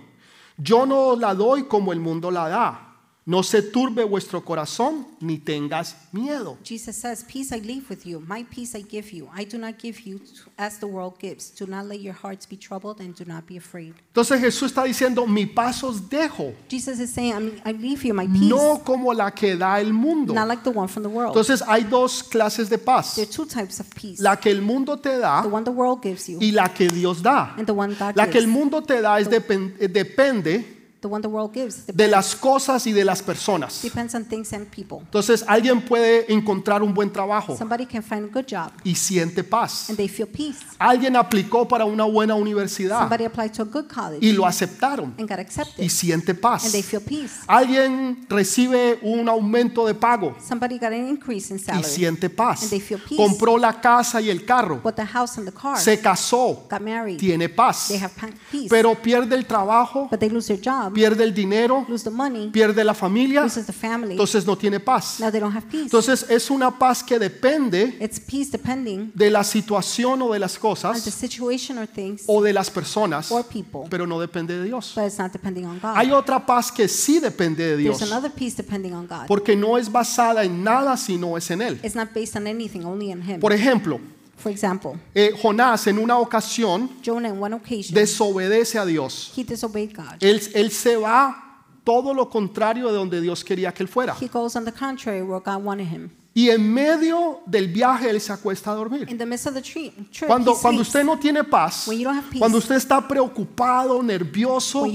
Yo 0.57 0.85
no 0.85 1.15
la 1.15 1.33
doy 1.33 1.63
como 1.63 1.91
el 1.91 1.99
mundo 1.99 2.29
la 2.31 2.47
da. 2.47 2.88
No 3.29 3.43
se 3.43 3.61
turbe 3.61 4.03
vuestro 4.05 4.43
corazón 4.43 5.05
ni 5.21 5.37
tengas 5.37 5.95
miedo. 6.11 6.57
Jesus 6.63 6.95
says, 6.95 7.23
Peace 7.23 7.51
I 7.55 7.59
leave 7.59 7.87
with 7.87 8.03
you, 8.03 8.19
my 8.27 8.43
peace 8.43 8.73
I 8.75 8.81
give 8.81 9.11
you. 9.15 9.29
I 9.35 9.45
do 9.45 9.59
not 9.59 9.77
give 9.79 9.99
you 10.03 10.19
as 10.57 10.79
the 10.79 10.87
world 10.87 11.19
gives. 11.19 11.51
Do 11.51 11.67
not 11.67 11.85
let 11.85 11.99
your 12.01 12.15
hearts 12.15 12.47
be 12.49 12.57
troubled 12.57 12.99
and 12.99 13.13
do 13.15 13.25
not 13.25 13.45
be 13.45 13.55
afraid. 13.55 13.93
Entonces 14.15 14.41
Jesús 14.41 14.71
está 14.71 14.83
diciendo, 14.85 15.27
mi 15.27 15.45
paz 15.45 15.83
os 15.83 16.09
dejo, 16.09 16.53
Jesus 16.71 16.99
is 16.99 17.11
saying, 17.13 17.61
I, 17.63 17.71
leave 17.73 18.03
you 18.03 18.15
my 18.15 18.25
peace, 18.25 18.49
no 18.49 18.81
como 18.83 19.13
la 19.13 19.29
que 19.29 19.55
da 19.55 19.79
el 19.79 19.93
mundo. 19.93 20.33
not 20.33 20.47
like 20.47 20.63
the 20.63 20.71
one 20.71 20.87
from 20.87 21.03
the 21.03 21.09
world. 21.09 21.29
Entonces 21.37 21.61
hay 21.67 21.83
dos 21.83 22.23
clases 22.23 22.67
de 22.67 22.79
paz, 22.79 23.13
there 23.13 23.27
are 23.27 23.31
two 23.31 23.45
types 23.45 23.79
of 23.79 23.87
peace 23.93 24.19
la 24.19 24.37
que 24.37 24.49
el 24.49 24.63
mundo 24.63 24.97
te 24.97 25.09
the 25.11 25.19
da 25.19 25.43
one 25.45 25.63
the 25.63 25.69
world 25.71 26.01
gives 26.01 26.27
you 26.27 26.39
y 26.41 26.49
la 26.51 26.69
que 26.73 26.87
Dios 26.87 27.21
da. 27.21 27.53
and 27.59 27.67
the 27.67 27.73
one 27.73 27.93
God 27.93 28.15
La 28.15 28.25
que 28.27 28.39
el 28.39 28.45
gives. 28.45 28.57
mundo 28.59 28.81
te 28.81 28.99
da 29.01 29.19
es 29.19 29.29
depen- 29.29 29.75
eh, 29.79 29.87
depende 29.87 30.78
The 31.01 31.07
one 31.07 31.21
the 31.21 31.29
world 31.29 31.53
gives 31.53 31.85
de 31.87 32.07
las 32.09 32.35
cosas 32.35 32.85
y 32.85 32.91
de 32.91 33.05
las 33.05 33.21
personas. 33.23 33.81
depends 33.81 34.13
on 34.15 34.25
things 34.25 34.51
and 34.51 34.67
people. 34.67 34.97
Entonces 34.99 35.45
alguien 35.47 35.79
puede 35.81 36.31
encontrar 36.31 36.83
un 36.83 36.93
buen 36.93 37.09
trabajo 37.11 37.55
Somebody 37.55 37.85
can 37.85 38.03
find 38.03 38.25
a 38.25 38.33
good 38.33 38.45
job 38.49 38.71
y 38.83 38.95
siente 38.95 39.43
paz. 39.45 39.89
and 39.89 39.97
they 39.97 40.09
feel 40.09 40.27
peace. 40.27 40.59
Alguien 40.77 41.15
aplicó 41.15 41.65
para 41.67 41.85
una 41.85 42.03
buena 42.03 42.35
universidad 42.35 42.99
Somebody 42.99 43.23
applied 43.23 43.51
to 43.53 43.61
a 43.61 43.65
good 43.65 43.85
college 43.87 44.19
y 44.25 44.33
lo 44.33 44.45
aceptaron 44.45 45.13
and 45.17 45.29
got 45.29 45.37
y 45.37 45.41
accepted 45.41 45.89
siente 45.89 46.31
and 46.31 46.41
paz. 46.41 46.69
they 46.71 46.83
feel 46.83 47.01
peace. 47.01 47.43
Alguien 47.47 48.25
recibe 48.27 48.99
un 49.01 49.29
aumento 49.29 49.85
de 49.87 49.93
pago 49.95 50.35
Somebody 50.45 50.77
got 50.77 50.91
an 50.91 51.07
increase 51.07 51.49
in 51.51 51.57
y 51.57 51.59
salary, 51.63 51.83
siente 51.85 52.29
paz. 52.29 52.63
And 52.63 52.71
they 52.71 52.81
feel 52.81 52.99
peace. 52.99 53.15
Compró 53.17 53.57
la 53.57 53.79
casa 53.79 54.19
y 54.19 54.29
el 54.29 54.43
carro, 54.45 54.81
bought 54.83 54.97
the 54.97 55.05
house 55.05 55.37
and 55.37 55.47
the 55.47 55.53
car, 55.53 55.77
se 55.79 55.99
casó, 56.01 56.65
got 56.69 56.81
married, 56.81 57.17
tiene 57.19 57.47
paz. 57.47 57.87
they 57.87 57.97
have 57.97 58.13
pa- 58.15 58.27
peace. 58.51 58.67
Pero 58.69 58.95
pierde 58.95 59.35
el 59.35 59.45
trabajo, 59.45 60.07
But 60.11 60.19
they 60.19 60.29
lose 60.29 60.47
their 60.47 60.59
job, 60.61 60.88
pierde 60.93 61.23
el 61.23 61.33
dinero, 61.33 61.85
lose 61.87 62.03
the 62.03 62.09
money, 62.09 62.49
pierde 62.49 62.83
la 62.83 62.93
familia, 62.93 63.43
loses 63.43 63.65
the 63.65 63.73
family. 63.73 64.11
entonces 64.11 64.45
no 64.45 64.57
tiene 64.57 64.79
paz. 64.79 65.19
Now 65.19 65.31
they 65.31 65.39
don't 65.39 65.55
have 65.55 65.67
peace. 65.67 65.83
Entonces 65.83 66.25
es 66.29 66.49
una 66.49 66.77
paz 66.77 67.03
que 67.03 67.19
depende 67.19 67.97
It's 67.99 68.19
peace 68.19 68.49
depending 68.51 69.11
de 69.13 69.29
la 69.29 69.43
situación 69.43 70.21
o 70.21 70.33
de 70.33 70.39
las 70.39 70.55
on 70.55 70.59
the 70.59 70.61
cosas 70.61 71.03
situation 71.03 71.77
or 71.77 71.87
things 71.87 72.23
o 72.27 72.41
de 72.41 72.53
las 72.53 72.69
personas, 72.69 73.31
or 73.31 73.43
people, 73.45 73.81
pero 73.89 74.05
no 74.05 74.19
depende 74.19 74.57
de 74.57 74.63
Dios. 74.65 74.93
but 74.95 75.05
it's 75.05 75.17
not 75.17 75.31
depending 75.31 75.65
on 75.65 75.79
God. 75.79 75.95
Hay 75.95 76.11
otra 76.11 76.45
paz 76.45 76.71
que 76.71 76.87
sí 76.87 77.19
depende 77.19 77.65
de 77.65 77.77
Dios, 77.77 77.97
There's 77.97 78.11
another 78.11 78.31
peace 78.31 78.55
depending 78.55 78.93
on 78.93 79.07
God. 79.07 79.27
porque 79.27 79.55
no 79.55 79.77
es 79.77 79.91
basada 79.91 80.43
en 80.43 80.63
nada 80.63 80.97
sino 80.97 81.37
es 81.37 81.49
en 81.51 81.61
Él. 81.61 81.79
It's 81.83 81.95
not 81.95 82.09
based 82.13 82.35
on 82.35 82.47
anything, 82.47 82.83
only 82.83 83.11
on 83.11 83.21
Him. 83.21 83.39
Por 83.39 83.53
ejemplo, 83.53 83.99
For 84.39 84.51
example, 84.51 84.93
eh, 85.13 85.31
Jonás 85.41 85.85
en 85.87 85.97
una 85.97 86.17
ocasión 86.17 86.89
Jonah, 87.03 87.29
in 87.29 87.41
one 87.41 87.55
occasion, 87.55 87.93
desobedece 87.93 88.79
a 88.79 88.85
Dios. 88.85 89.31
he 89.35 89.43
disobeyed 89.43 89.93
God. 89.95 90.15
Él, 90.21 90.41
él 90.53 90.71
se 90.71 90.95
va 90.95 91.63
todo 91.83 92.13
lo 92.13 92.29
contrario 92.29 92.87
de 92.87 92.93
donde 92.93 93.19
Dios 93.19 93.43
quería 93.43 93.73
que 93.73 93.83
él 93.83 93.89
fuera. 93.89 94.15
He 94.19 94.27
goes 94.27 94.55
on 94.55 94.65
the 94.65 94.71
contrary 94.71 95.21
where 95.21 95.41
God 95.43 95.63
wanted 95.63 95.87
him. 95.87 96.11
Y 96.39 96.49
en 96.49 96.73
medio 96.73 97.41
del 97.45 97.67
viaje 97.67 98.09
él 98.09 98.21
se 98.21 98.31
acuesta 98.31 98.71
a 98.71 98.73
dormir. 98.73 99.05
In 99.09 99.17
the 99.17 99.25
midst 99.25 99.45
of 99.47 99.53
the 99.53 99.61
tree, 99.61 99.91
trip, 100.09 100.25
Cuando, 100.25 100.55
cuando 100.55 100.83
usted 100.83 101.03
no 101.03 101.19
tiene 101.19 101.43
paz, 101.43 101.83
peace, 101.85 102.39
cuando 102.39 102.59
usted 102.59 102.75
está 102.75 103.05
preocupado, 103.05 104.01
nervioso, 104.01 104.85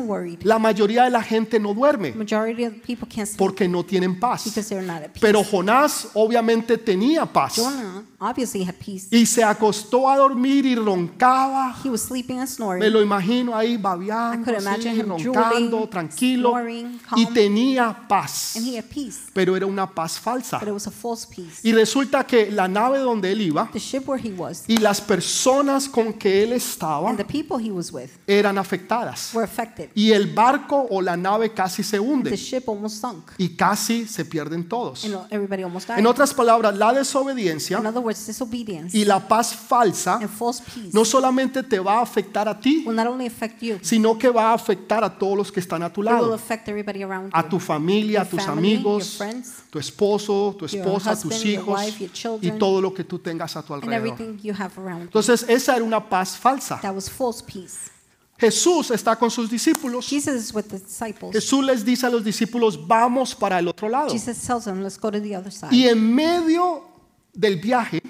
worried, 0.00 0.42
la 0.42 0.58
mayoría 0.58 1.04
de 1.04 1.10
la 1.10 1.22
gente 1.22 1.60
no 1.60 1.72
duerme 1.72 2.10
majority 2.14 2.64
of 2.64 2.72
the 2.72 2.80
people 2.80 3.06
can't 3.06 3.28
sleep 3.28 3.38
porque 3.38 3.68
no 3.68 3.84
tienen 3.84 4.18
paz. 4.18 4.52
Pero 5.20 5.44
Jonás 5.44 6.08
obviamente 6.14 6.76
tenía 6.76 7.24
paz 7.26 7.54
Jonah 7.54 8.02
y 9.12 9.26
se 9.26 9.44
acostó 9.44 10.08
a 10.08 10.16
dormir 10.16 10.66
y 10.66 10.74
roncaba. 10.74 11.76
Me 12.78 12.90
lo 12.90 13.00
imagino 13.00 13.54
ahí 13.54 13.76
babeando, 13.76 14.56
así, 14.56 15.02
roncando, 15.02 15.76
drooling, 15.76 15.88
tranquilo 15.88 16.50
snoring, 16.50 17.00
y 17.14 17.26
tenía 17.26 17.96
paz. 18.08 18.56
Pero 19.32 19.56
era 19.56 19.66
una 19.66 19.88
paz 19.88 20.18
falsa. 20.18 20.58
A 20.88 20.90
false 20.90 21.26
peace. 21.34 21.60
Y 21.62 21.72
resulta 21.72 22.26
que 22.26 22.50
la 22.50 22.66
nave 22.68 22.98
donde 22.98 23.30
él 23.32 23.40
iba 23.42 23.70
The 23.72 23.78
ship 23.78 24.02
where 24.08 24.22
he 24.22 24.32
was 24.32 24.64
y 24.68 24.76
las 24.78 25.00
personas 25.00 25.88
con 25.88 26.12
que 26.14 26.42
él 26.42 26.52
estaba 26.52 27.08
and 27.08 27.18
the 27.18 27.24
people 27.24 27.58
he 27.64 27.70
was 27.70 27.92
with 27.92 28.10
eran 28.26 28.58
afectadas. 28.58 29.32
were 29.34 29.44
affected. 29.44 29.90
Y 29.94 30.12
el 30.12 30.26
barco 30.34 30.86
o 30.90 31.00
la 31.00 31.16
nave 31.16 31.52
casi 31.52 31.82
se 31.82 31.98
The 31.98 32.00
hunde 32.00 32.36
ship 32.36 32.64
almost 32.68 33.00
sunk, 33.00 33.30
y 33.38 33.50
casi 33.50 34.06
se 34.06 34.24
pierden 34.24 34.68
todos. 34.68 35.04
and 35.04 35.14
everybody 35.30 35.62
almost 35.62 35.88
died. 35.88 35.98
En 35.98 36.06
otras 36.06 36.32
palabras, 36.34 36.76
la 36.76 36.92
desobediencia 36.92 37.78
In 37.78 37.86
other 37.86 38.00
words, 38.02 38.26
disobedience 38.26 38.96
y 38.96 39.04
la 39.04 39.26
paz 39.26 39.54
falsa 39.54 40.14
and 40.16 40.28
false 40.28 40.62
peace 40.62 40.90
no 40.92 41.04
solamente 41.04 41.62
te 41.62 41.78
va 41.78 41.98
a 41.98 42.02
afectar 42.02 42.48
a 42.48 42.58
ti, 42.58 42.84
will 42.86 42.96
not 42.96 43.06
only 43.06 43.26
affect 43.26 43.62
you, 43.62 43.78
sino 43.82 44.18
que 44.18 44.28
va 44.30 44.50
a 44.50 44.54
afectar 44.54 45.04
a 45.04 45.18
todos 45.18 45.36
los 45.36 45.52
que 45.52 45.60
están 45.60 45.82
a 45.82 45.92
tu 45.92 46.00
it 46.02 46.06
will 46.08 46.14
lado, 46.14 46.34
affect 46.34 46.68
everybody 46.68 47.02
around 47.02 47.30
a 47.32 47.48
tu 47.48 47.58
familia, 47.58 48.20
a 48.20 48.24
Your 48.24 48.30
tus 48.30 48.44
family, 48.44 48.74
amigos, 48.74 49.16
friends, 49.16 49.54
tu 49.70 49.78
esposo, 49.78 50.54
tu 50.58 50.64
esposa, 50.80 51.10
tus 51.14 51.24
husband, 51.24 51.42
your 51.42 51.62
hijos 51.62 51.80
wife, 51.80 51.98
your 51.98 52.10
y 52.10 52.12
children, 52.12 52.58
todo 52.58 52.80
lo 52.80 52.92
que 52.94 53.04
tú 53.04 53.18
tengas 53.18 53.56
a 53.56 53.62
tu 53.62 53.74
alrededor. 53.74 54.16
Entonces, 55.00 55.44
esa 55.48 55.76
era 55.76 55.84
una 55.84 56.08
paz 56.08 56.36
falsa. 56.36 56.80
Jesús 58.38 58.90
está 58.92 59.16
con 59.16 59.30
sus 59.30 59.50
discípulos. 59.50 60.06
Jesús 61.32 61.64
les 61.64 61.84
dice 61.84 62.06
a 62.06 62.10
los 62.10 62.22
discípulos, 62.22 62.86
vamos 62.86 63.34
para 63.34 63.58
el 63.58 63.66
otro 63.66 63.88
lado. 63.88 64.14
Them, 64.64 64.82
let's 64.82 64.98
go 64.98 65.10
to 65.10 65.20
the 65.20 65.36
other 65.36 65.50
side. 65.50 65.72
Y 65.72 65.88
en 65.88 66.14
medio 66.14 66.84
del 67.32 67.56
viaje 67.56 68.02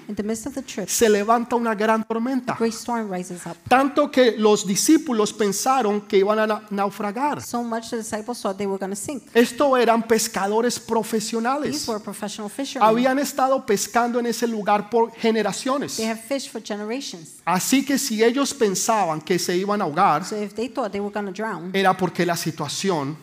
se 0.87 1.07
levanta 1.09 1.55
una 1.55 1.75
gran 1.75 2.03
tormenta. 2.07 2.55
great 2.57 2.73
storm 2.73 3.11
rises 3.11 3.45
up. 3.45 3.55
Tanto 3.67 4.09
que 4.09 4.31
los 4.37 4.65
discípulos 4.65 5.33
pensaron 5.33 6.01
que 6.01 6.17
iban 6.17 6.39
a 6.39 6.47
na- 6.47 6.67
naufragar. 6.71 7.41
So 7.43 7.61
much 7.61 7.89
the 7.91 7.97
disciples 7.97 8.41
thought 8.41 8.57
they 8.57 8.65
were 8.65 8.79
going 8.79 8.89
to 8.91 8.95
sink. 8.95 9.23
Esto 9.35 9.77
eran 9.77 10.01
pescadores 10.03 10.75
These 10.75 10.87
profesionales. 10.87 11.87
were 11.87 11.99
professional 12.03 12.49
fishermen. 12.49 12.87
Habían 12.89 13.19
estado 13.19 13.63
pescando 13.65 14.19
en 14.19 14.25
ese 14.25 14.47
lugar 14.47 14.89
por 14.89 15.11
generaciones. 15.11 15.97
They 15.97 16.07
have 16.07 16.19
fished 16.21 16.49
for 16.51 16.61
generations. 16.63 17.35
Así 17.45 17.85
que 17.85 17.97
si 17.99 18.23
ellos 18.23 18.53
pensaban 18.53 19.21
que 19.21 19.37
se 19.37 19.55
iban 19.55 19.81
a 19.81 19.83
ahogar, 19.83 20.25
So 20.25 20.41
if 20.41 20.53
they 20.55 20.69
thought 20.69 20.91
they 20.91 21.01
were 21.01 21.13
going 21.13 21.27
to 21.27 21.31
drown, 21.33 21.69
era 21.75 21.95
porque 21.95 22.25
la 22.25 22.35
situación 22.35 23.15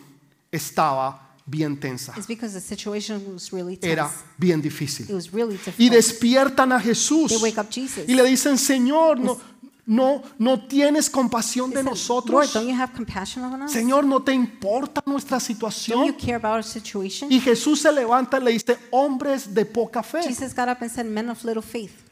estaba 0.51 1.26
bien 1.47 1.79
tensa. 1.79 2.13
it's 2.17 2.27
because 2.27 2.53
the 2.53 2.61
situation 2.61 3.33
was 3.33 3.51
really 3.51 3.77
tense. 3.77 3.91
Era 3.93 4.11
bien 4.37 4.59
It 4.59 4.65
difícil. 4.65 5.07
was 5.15 5.31
really 5.31 5.57
Y 5.77 5.89
despiertan 5.89 6.71
a 6.73 6.79
Jesús 6.79 7.29
They 7.29 7.41
wake 7.41 7.57
up 7.59 7.69
Jesus. 7.71 8.07
y 8.07 8.13
le 8.13 8.23
dicen, 8.23 8.57
Señor, 8.57 9.17
no, 9.19 9.39
no, 9.85 10.21
no 10.37 10.67
tienes 10.67 11.09
compasión 11.09 11.71
de 11.71 11.81
nosotros. 11.81 12.53
don't 12.53 12.67
you 12.67 12.75
have 12.75 12.91
compassion 12.93 13.45
on 13.45 13.61
us? 13.63 13.71
Señor, 13.71 14.03
¿no 14.05 14.21
te 14.21 14.33
importa 14.33 15.01
nuestra 15.05 15.39
situación? 15.39 16.13
Y 17.29 17.39
Jesús 17.39 17.81
se 17.81 17.91
levanta 17.93 18.37
y 18.37 18.43
le 18.43 18.51
dice, 18.51 18.77
hombres 18.91 19.53
de 19.53 19.65
poca 19.65 20.03
fe. 20.03 20.19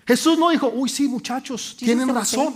Jesús 0.07 0.37
no 0.37 0.49
dijo, 0.51 0.71
uy, 0.71 0.87
sí, 0.87 1.07
muchachos, 1.07 1.75
tienen 1.79 2.07
razón. 2.13 2.53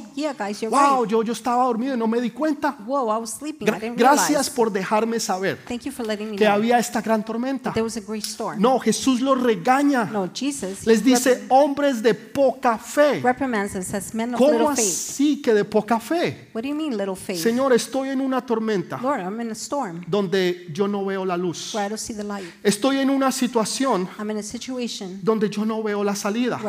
Wow, 0.69 1.05
yo, 1.07 1.23
yo 1.23 1.33
estaba 1.33 1.63
dormido 1.63 1.95
y 1.95 1.97
no 1.97 2.05
me 2.05 2.21
di 2.21 2.29
cuenta. 2.29 2.77
Gra- 2.79 3.95
gracias 3.97 4.51
por 4.51 4.71
dejarme 4.71 5.19
saber 5.19 5.57
Thank 5.67 5.81
you 5.85 5.91
for 5.91 6.05
letting 6.05 6.29
me 6.29 6.35
que 6.37 6.45
know 6.45 6.53
había 6.53 6.77
esta 6.77 7.01
gran 7.01 7.25
tormenta. 7.25 7.63
that 7.71 7.73
there 7.73 7.83
was 7.83 7.97
a 7.97 8.01
great 8.01 8.23
storm. 8.23 8.61
No, 8.61 8.77
Jesús 8.79 9.19
los 9.21 9.41
regaña. 9.41 10.05
No, 10.11 10.29
Jesus 10.31 10.85
Les 10.85 11.03
dice, 11.03 11.45
hombres 11.49 12.03
de 12.03 12.13
poca 12.13 12.77
fe. 12.77 13.19
reprimands 13.23 13.73
and 13.75 13.83
says, 13.83 14.13
men 14.13 14.35
of 14.35 14.39
¿Cómo 14.39 14.51
little 14.51 14.75
faith. 14.75 14.85
así 14.85 15.41
que 15.41 15.51
de 15.55 15.65
poca 15.65 15.99
fe? 15.99 16.49
What 16.53 16.61
do 16.61 16.69
you 16.69 16.75
mean, 16.75 16.95
little 16.95 17.15
faith? 17.15 17.41
Señor, 17.41 17.73
estoy 17.73 18.09
en 18.09 18.21
una 18.21 18.45
tormenta 18.45 18.99
Lord, 19.01 19.21
I'm 19.21 19.41
in 19.41 19.49
a 19.49 19.55
storm 19.55 20.03
donde 20.07 20.67
yo 20.71 20.87
no 20.87 21.03
veo 21.03 21.25
la 21.25 21.35
luz. 21.35 21.73
where 21.73 21.87
I 21.87 21.89
don't 21.89 21.99
see 21.99 22.13
the 22.15 22.23
light. 22.23 22.45
Estoy 22.63 22.99
en 22.99 23.09
una 23.09 23.31
situación 23.31 24.07
I'm 24.19 24.29
in 24.29 24.37
a 24.37 24.43
situation 24.43 25.19
donde 25.23 25.49
yo 25.49 25.65
no 25.65 25.81
veo 25.81 26.03
la 26.03 26.13
salida. 26.15 26.59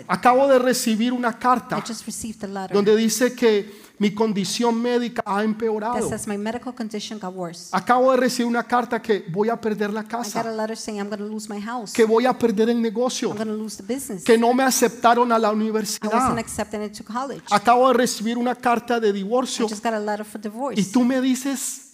I. 0.00 0.04
Acabo 0.08 0.46
de 0.48 0.58
recibir 0.58 1.12
una 1.12 1.30
I 1.30 1.34
carta 1.40 1.82
just 1.86 2.06
received 2.06 2.42
a 2.44 2.46
letter 2.46 2.74
donde 2.74 2.96
dice 2.96 3.34
que 3.34 3.88
mi 4.00 4.14
condición 4.14 4.80
médica 4.80 5.22
ha 5.26 5.36
that 5.38 5.44
empeorado. 5.44 6.08
says 6.08 6.28
my 6.28 6.38
medical 6.38 6.72
condition 6.72 7.18
got 7.18 7.34
worse. 7.34 7.68
Acabo 7.72 8.12
de 8.12 8.18
recibir 8.18 8.46
una 8.46 8.62
carta 8.62 9.02
que 9.02 9.24
voy 9.28 9.48
a 9.48 9.60
perder 9.60 9.92
la 9.92 10.00
I 10.00 10.04
got 10.04 10.12
a 10.14 10.18
casa, 10.18 10.42
letter 10.52 10.76
saying 10.76 11.00
I'm 11.00 11.08
going 11.08 11.18
to 11.18 11.24
lose 11.26 11.48
my 11.52 11.60
house. 11.60 11.92
que 11.92 12.04
voy 12.04 12.24
a 12.24 12.32
perder 12.38 12.70
el 12.70 12.80
negocio, 12.80 13.30
I'm 13.30 13.36
going 13.36 13.48
to 13.48 13.54
lose 13.56 13.76
the 13.76 13.82
business. 13.82 14.22
que 14.22 14.38
no 14.38 14.54
me 14.54 14.62
aceptaron 14.62 15.32
a 15.32 15.38
la 15.38 15.48
I 15.48 15.50
wasn't 15.50 15.62
universidad. 15.62 16.38
accepted 16.38 16.82
into 16.82 17.02
college. 17.02 17.42
Acabo 17.50 17.88
de 17.88 17.94
recibir 17.94 18.38
una 18.38 18.54
carta 18.54 19.00
de 19.00 19.08
I 19.08 19.12
divorcio 19.12 19.66
just 19.68 19.82
got 19.82 19.94
a 19.94 19.98
letter 20.00 20.24
for 20.24 20.40
divorce. 20.40 20.80
y 20.80 20.84
tú 20.84 21.02
me 21.04 21.20
dices 21.20 21.86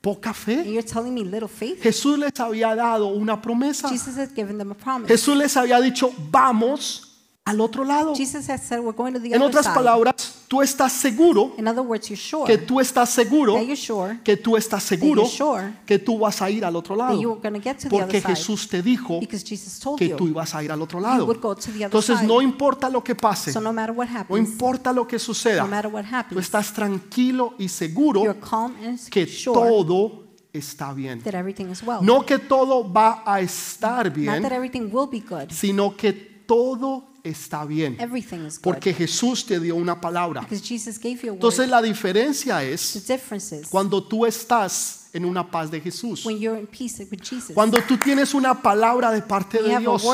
poca 0.00 0.30
And 0.30 0.36
fe. 0.36 0.64
you're 0.72 0.82
telling 0.82 1.14
me 1.14 1.22
little 1.24 1.48
faith? 1.48 1.80
Jesús 1.80 2.18
les 2.18 2.38
había 2.40 2.74
dado 2.74 3.06
una 3.06 3.40
promesa. 3.40 3.88
Jesus 3.88 4.16
had 4.18 4.30
given 4.34 4.58
them 4.58 4.72
a 4.72 4.74
promise. 4.74 5.06
Jesús 5.12 5.36
les 5.36 5.56
había 5.56 5.80
dicho, 5.80 6.12
vamos 6.30 7.05
al 7.46 7.60
otro 7.60 7.84
lado. 7.84 8.12
Jesus 8.14 8.48
had 8.50 8.60
said, 8.60 8.80
we're 8.80 8.92
going 8.92 9.12
to 9.12 9.20
the 9.20 9.28
En 9.28 9.40
other 9.40 9.46
otras 9.46 9.68
palabras, 9.68 10.42
tú 10.48 10.60
estás 10.62 10.92
seguro 10.92 11.54
In 11.56 11.68
other 11.68 11.80
words, 11.80 12.08
you're 12.08 12.20
sure 12.20 12.44
que 12.44 12.58
tú 12.58 12.80
estás 12.80 13.08
seguro 13.08 13.56
sure 13.76 14.18
que 14.24 14.36
tú 14.36 14.56
estás 14.56 14.82
seguro 14.82 15.24
sure 15.26 15.74
que 15.86 16.00
tú 16.00 16.18
vas 16.18 16.42
a 16.42 16.50
ir 16.50 16.64
al 16.64 16.74
otro 16.74 16.96
lado. 16.96 17.40
Porque 17.88 18.20
Jesús 18.20 18.68
te 18.68 18.82
dijo 18.82 19.20
que 19.96 20.08
tú 20.10 20.26
ibas 20.26 20.54
a 20.56 20.64
ir 20.64 20.72
al 20.72 20.82
otro 20.82 20.98
lado. 20.98 21.24
would 21.24 21.40
go 21.40 21.54
to 21.54 21.70
the 21.70 21.70
other 21.70 21.84
Entonces 21.84 22.18
side. 22.18 22.26
no 22.26 22.42
importa 22.42 22.90
lo 22.90 23.02
que 23.04 23.14
pase, 23.14 23.52
So 23.52 23.60
no 23.60 23.72
matter 23.72 23.94
what 23.96 24.08
no 24.08 24.18
happens, 24.18 24.48
importa 24.48 24.92
lo 24.92 25.06
que 25.06 25.20
suceda, 25.20 25.68
tú 26.28 26.40
estás 26.40 26.72
tranquilo 26.72 27.54
y 27.58 27.68
seguro 27.68 28.22
que 29.08 29.26
todo 29.44 30.24
está 30.52 30.92
bien. 30.92 31.22
that 31.22 31.34
everything 31.34 31.70
is 31.70 31.80
well. 31.84 31.98
No 32.02 32.26
que 32.26 32.40
todo 32.40 32.92
va 32.92 33.22
a 33.24 33.40
estar 33.40 34.06
Not 34.06 34.14
that 34.14 34.20
bien, 34.20 34.44
everything 34.46 34.90
will 34.90 35.08
be 35.08 35.20
good. 35.20 35.50
sino 35.50 35.96
que 35.96 36.35
todo 36.46 37.04
está 37.22 37.64
bien. 37.64 37.96
Everything 38.00 38.46
is 38.46 38.56
good. 38.56 38.62
Porque 38.62 38.94
Jesús 38.94 39.44
te 39.44 39.58
dio 39.60 39.76
una 39.76 40.00
palabra. 40.00 40.46
Entonces 40.48 41.68
la 41.68 41.82
diferencia 41.82 42.58
The 42.58 42.72
es 42.72 43.68
cuando 43.68 44.02
tú 44.04 44.24
estás 44.24 45.06
en 45.12 45.24
una 45.24 45.50
paz 45.50 45.70
de 45.70 45.80
Jesús. 45.80 46.24
when 46.24 46.38
you're 46.38 46.58
in 46.58 46.66
peace 46.66 47.04
with 47.10 47.20
Jesus. 47.22 47.54
Cuando 47.54 47.78
tú 47.82 47.96
tienes 47.96 48.34
una 48.34 48.54
palabra 48.60 49.10
de 49.10 49.22
parte 49.22 49.62
de 49.62 49.78
Dios. 49.78 50.04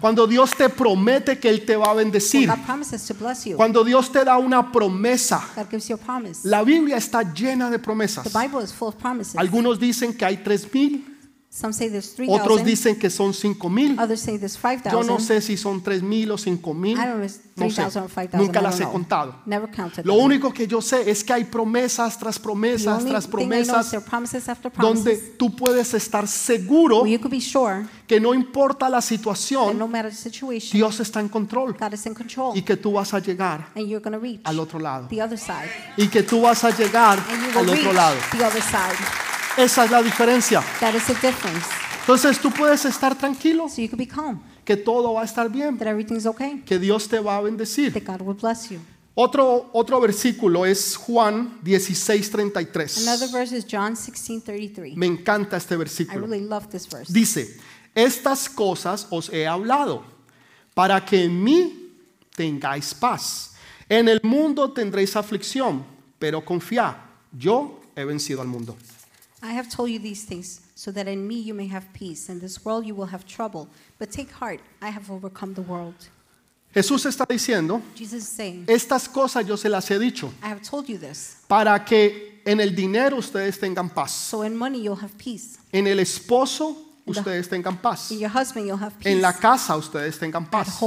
Cuando 0.00 0.26
Dios 0.26 0.54
te 0.54 0.68
promete 0.68 1.38
que 1.38 1.48
Él 1.48 1.64
te 1.64 1.76
va 1.76 1.90
a 1.90 1.94
bendecir. 1.94 2.48
Cuando 3.56 3.82
Dios 3.84 4.12
te 4.12 4.24
da 4.24 4.36
una 4.38 4.70
promesa. 4.70 5.42
God 5.56 5.66
gives 5.70 5.88
you 5.88 5.96
a 5.96 5.98
promise. 5.98 6.46
La 6.46 6.62
Biblia 6.62 6.96
está 6.96 7.22
llena 7.22 7.70
de 7.70 7.78
promesas. 7.78 8.30
The 8.30 8.38
Bible 8.38 8.62
is 8.62 8.72
full 8.72 8.88
of 8.88 8.96
promises. 8.96 9.36
Algunos 9.36 9.80
dicen 9.80 10.16
que 10.16 10.24
hay 10.24 10.36
tres 10.38 10.72
mil, 10.72 11.17
Some 11.50 11.72
say 11.72 11.88
there's 11.88 12.12
otros 12.28 12.60
3,000. 12.60 12.64
dicen 12.66 12.98
que 12.98 13.08
son 13.08 13.32
mil. 13.70 13.98
Others 13.98 14.20
say 14.20 14.36
there's 14.38 14.58
Yo 14.62 15.02
no 15.02 15.18
5,000. 15.18 15.20
sé 15.20 15.40
si 15.40 15.56
son 15.56 15.82
tres 15.82 16.02
mil 16.02 16.30
o 16.30 16.36
cinco 16.36 16.74
mil. 16.74 16.92
I 16.98 17.06
don't 17.06 17.16
know 17.16 17.24
if 17.24 17.32
it's 17.36 17.40
No 17.56 17.70
sé. 17.70 17.76
3,000 17.82 18.02
or 18.04 18.08
5,000. 18.10 18.38
Nunca 18.46 18.60
I 18.60 18.62
las 18.62 18.76
he 18.78 18.82
know. 18.84 18.92
contado. 18.92 19.34
Never 19.46 19.68
counted 19.70 20.04
Lo 20.04 20.14
them. 20.16 20.24
único 20.26 20.52
que 20.52 20.66
yo 20.66 20.82
sé 20.82 21.10
es 21.10 21.24
que 21.24 21.32
hay 21.32 21.44
promesas 21.44 22.18
tras 22.18 22.36
The 22.36 22.42
promesas 22.42 22.98
only 22.98 23.10
tras 23.10 23.24
thing 23.26 23.30
I 23.30 23.46
know 23.46 23.58
is 23.60 23.66
promesas 23.68 23.90
there 23.90 23.98
are 23.98 24.06
promises 24.08 24.48
after 24.48 24.70
donde 24.70 25.02
promises. 25.10 25.38
tú 25.38 25.56
puedes 25.56 25.94
estar 25.94 26.28
seguro 26.28 27.00
Where 27.00 27.10
you 27.12 27.18
could 27.18 27.32
be 27.32 27.40
sure 27.40 27.86
que 28.06 28.20
no 28.20 28.34
importa 28.34 28.88
la 28.90 28.98
that 28.98 29.04
situación, 29.08 29.78
no 29.78 29.88
matter 29.88 30.10
the 30.10 30.16
situation, 30.16 30.70
Dios 30.78 31.00
está 31.00 31.20
en 31.20 31.28
control 31.30 31.72
God 31.80 31.94
is 31.94 32.04
in 32.04 32.14
control. 32.14 32.56
y 32.56 32.62
que 32.62 32.76
tú 32.76 32.92
vas 32.92 33.14
a 33.14 33.20
llegar 33.20 33.68
And 33.74 33.88
you're 33.88 34.00
going 34.02 34.12
to 34.12 34.20
reach 34.20 34.40
al 34.44 34.60
otro 34.60 34.78
lado. 34.78 35.08
the 35.08 35.22
other 35.22 35.38
side. 35.38 35.70
Y 35.96 36.08
que 36.08 36.22
tú 36.22 36.42
vas 36.42 36.62
a 36.62 36.70
llegar 36.76 37.18
And 37.18 37.42
you 37.52 37.58
al 37.58 37.64
otro 37.70 37.74
reach 37.74 37.94
lado. 37.94 38.16
the 38.32 38.44
other 38.44 38.62
side. 38.62 38.94
Esa 39.58 39.84
es 39.84 39.90
la 39.90 40.02
diferencia. 40.02 40.62
That 40.80 40.94
is 40.94 41.04
the 41.06 41.14
difference. 41.14 41.66
Entonces 42.00 42.38
tú 42.38 42.50
puedes 42.50 42.84
estar 42.84 43.18
tranquilo 43.18 43.68
So 43.68 43.82
you 43.82 43.88
can 43.88 43.98
be 43.98 44.06
calm 44.06 44.40
que 44.64 44.76
todo 44.76 45.14
va 45.14 45.22
a 45.22 45.24
estar 45.24 45.50
bien, 45.50 45.78
that 45.78 45.86
everything's 45.88 46.26
okay, 46.26 46.62
que 46.64 46.78
Dios 46.78 47.08
te 47.08 47.18
va 47.18 47.38
a 47.38 47.40
bendecir. 47.40 47.92
that 47.92 48.04
God 48.04 48.20
will 48.22 48.36
bless 48.36 48.70
you. 48.70 48.78
Otro, 49.14 49.70
otro 49.72 50.00
versículo 50.00 50.64
es 50.64 50.94
Juan 50.96 51.58
16:33. 51.64 52.98
Another 53.02 53.28
verse 53.32 53.56
is 53.56 53.64
John 53.68 53.96
16 53.96 54.42
33. 54.42 54.96
Me 54.96 55.06
encanta 55.06 55.56
este 55.56 55.74
I 55.74 55.78
versículo. 55.78 56.26
really 56.26 56.46
love 56.46 56.68
this 56.68 56.86
verse. 56.88 57.12
Dice, 57.12 57.58
estas 57.94 58.48
cosas 58.48 59.06
os 59.10 59.28
he 59.30 59.46
hablado 59.46 60.04
para 60.74 61.04
que 61.04 61.24
en 61.24 61.42
mí 61.42 61.90
tengáis 62.36 62.94
paz. 62.94 63.54
En 63.88 64.06
el 64.08 64.20
mundo 64.22 64.70
tendréis 64.70 65.16
aflicción, 65.16 65.84
pero 66.18 66.44
confiad, 66.44 66.94
yo 67.32 67.80
he 67.96 68.04
vencido 68.04 68.40
al 68.40 68.48
mundo. 68.48 68.76
I 69.42 69.52
have 69.52 69.68
told 69.70 69.90
you 69.90 69.98
these 70.00 70.24
things 70.24 70.60
so 70.74 70.90
that 70.92 71.06
in 71.06 71.26
me 71.26 71.36
you 71.36 71.54
may 71.54 71.68
have 71.68 71.86
peace. 71.92 72.28
In 72.28 72.40
this 72.40 72.64
world 72.64 72.84
you 72.86 72.94
will 72.94 73.06
have 73.06 73.24
trouble. 73.24 73.68
But 73.98 74.10
take 74.10 74.30
heart, 74.32 74.60
I 74.82 74.88
have 74.90 75.10
overcome 75.10 75.54
the 75.54 75.62
world. 75.62 75.94
Jesús 76.74 77.06
está 77.06 77.24
diciendo, 77.26 77.80
Jesus 77.94 78.24
is 78.24 78.28
saying, 78.28 78.64
estas 78.68 79.08
cosas 79.08 79.46
yo 79.46 79.56
se 79.56 79.68
las 79.68 79.88
he 79.90 79.98
dicho 79.98 80.30
I 80.42 80.48
have 80.48 80.60
told 80.62 80.86
you 80.88 80.98
this. 80.98 81.36
para 81.48 81.82
que 81.84 82.42
en 82.44 82.60
el 82.60 82.74
dinero 82.74 83.16
ustedes 83.16 83.58
tengan 83.58 83.88
paz, 83.88 84.10
So 84.12 84.42
in 84.42 84.54
money 84.56 84.82
you'll 84.82 85.00
have 85.02 85.16
peace. 85.16 85.58
en 85.72 85.86
el 85.86 85.98
esposo 85.98 86.76
ustedes 87.08 87.48
tengan 87.48 87.76
paz, 87.76 88.10
en 89.04 89.22
la 89.22 89.32
casa 89.32 89.76
ustedes 89.76 90.18
tengan 90.18 90.48
paz, 90.48 90.80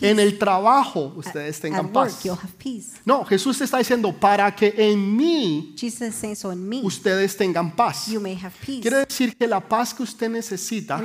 en 0.00 0.18
el 0.20 0.38
trabajo 0.38 1.12
ustedes 1.16 1.60
tengan 1.60 1.92
paz. 1.92 2.20
No, 3.04 3.24
Jesús 3.24 3.60
está 3.60 3.78
diciendo 3.78 4.12
para 4.12 4.54
que 4.54 4.74
en 4.76 5.16
mí 5.16 5.74
ustedes 6.82 7.36
tengan 7.36 7.74
paz. 7.74 8.06
you 8.06 8.20
may 8.20 8.34
have 8.34 8.54
peace. 8.64 8.80
Quiere 8.80 8.98
decir 8.98 9.36
que 9.36 9.46
la 9.46 9.60
paz 9.60 9.94
que 9.94 10.02
usted 10.02 10.28
necesita 10.28 11.00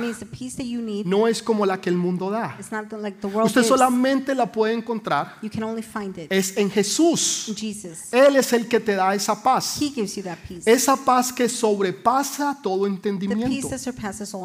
no 1.04 1.26
es 1.26 1.42
como 1.42 1.66
la 1.66 1.80
que 1.80 1.90
el 1.90 1.96
mundo 1.96 2.30
da. 2.30 2.56
Usted 3.44 3.62
solamente 3.62 4.34
la 4.34 4.50
puede 4.50 4.74
encontrar 4.74 5.38
es 6.30 6.56
en 6.56 6.70
Jesús. 6.70 7.52
Él 8.12 8.36
es 8.36 8.52
el 8.52 8.68
que 8.68 8.80
te 8.80 8.94
da 8.94 9.14
esa 9.14 9.40
paz. 9.42 9.80
Esa 10.64 10.96
paz 10.96 11.32
que 11.32 11.48
sobrepasa 11.48 12.58
todo 12.62 12.86
entendimiento. 12.86 13.68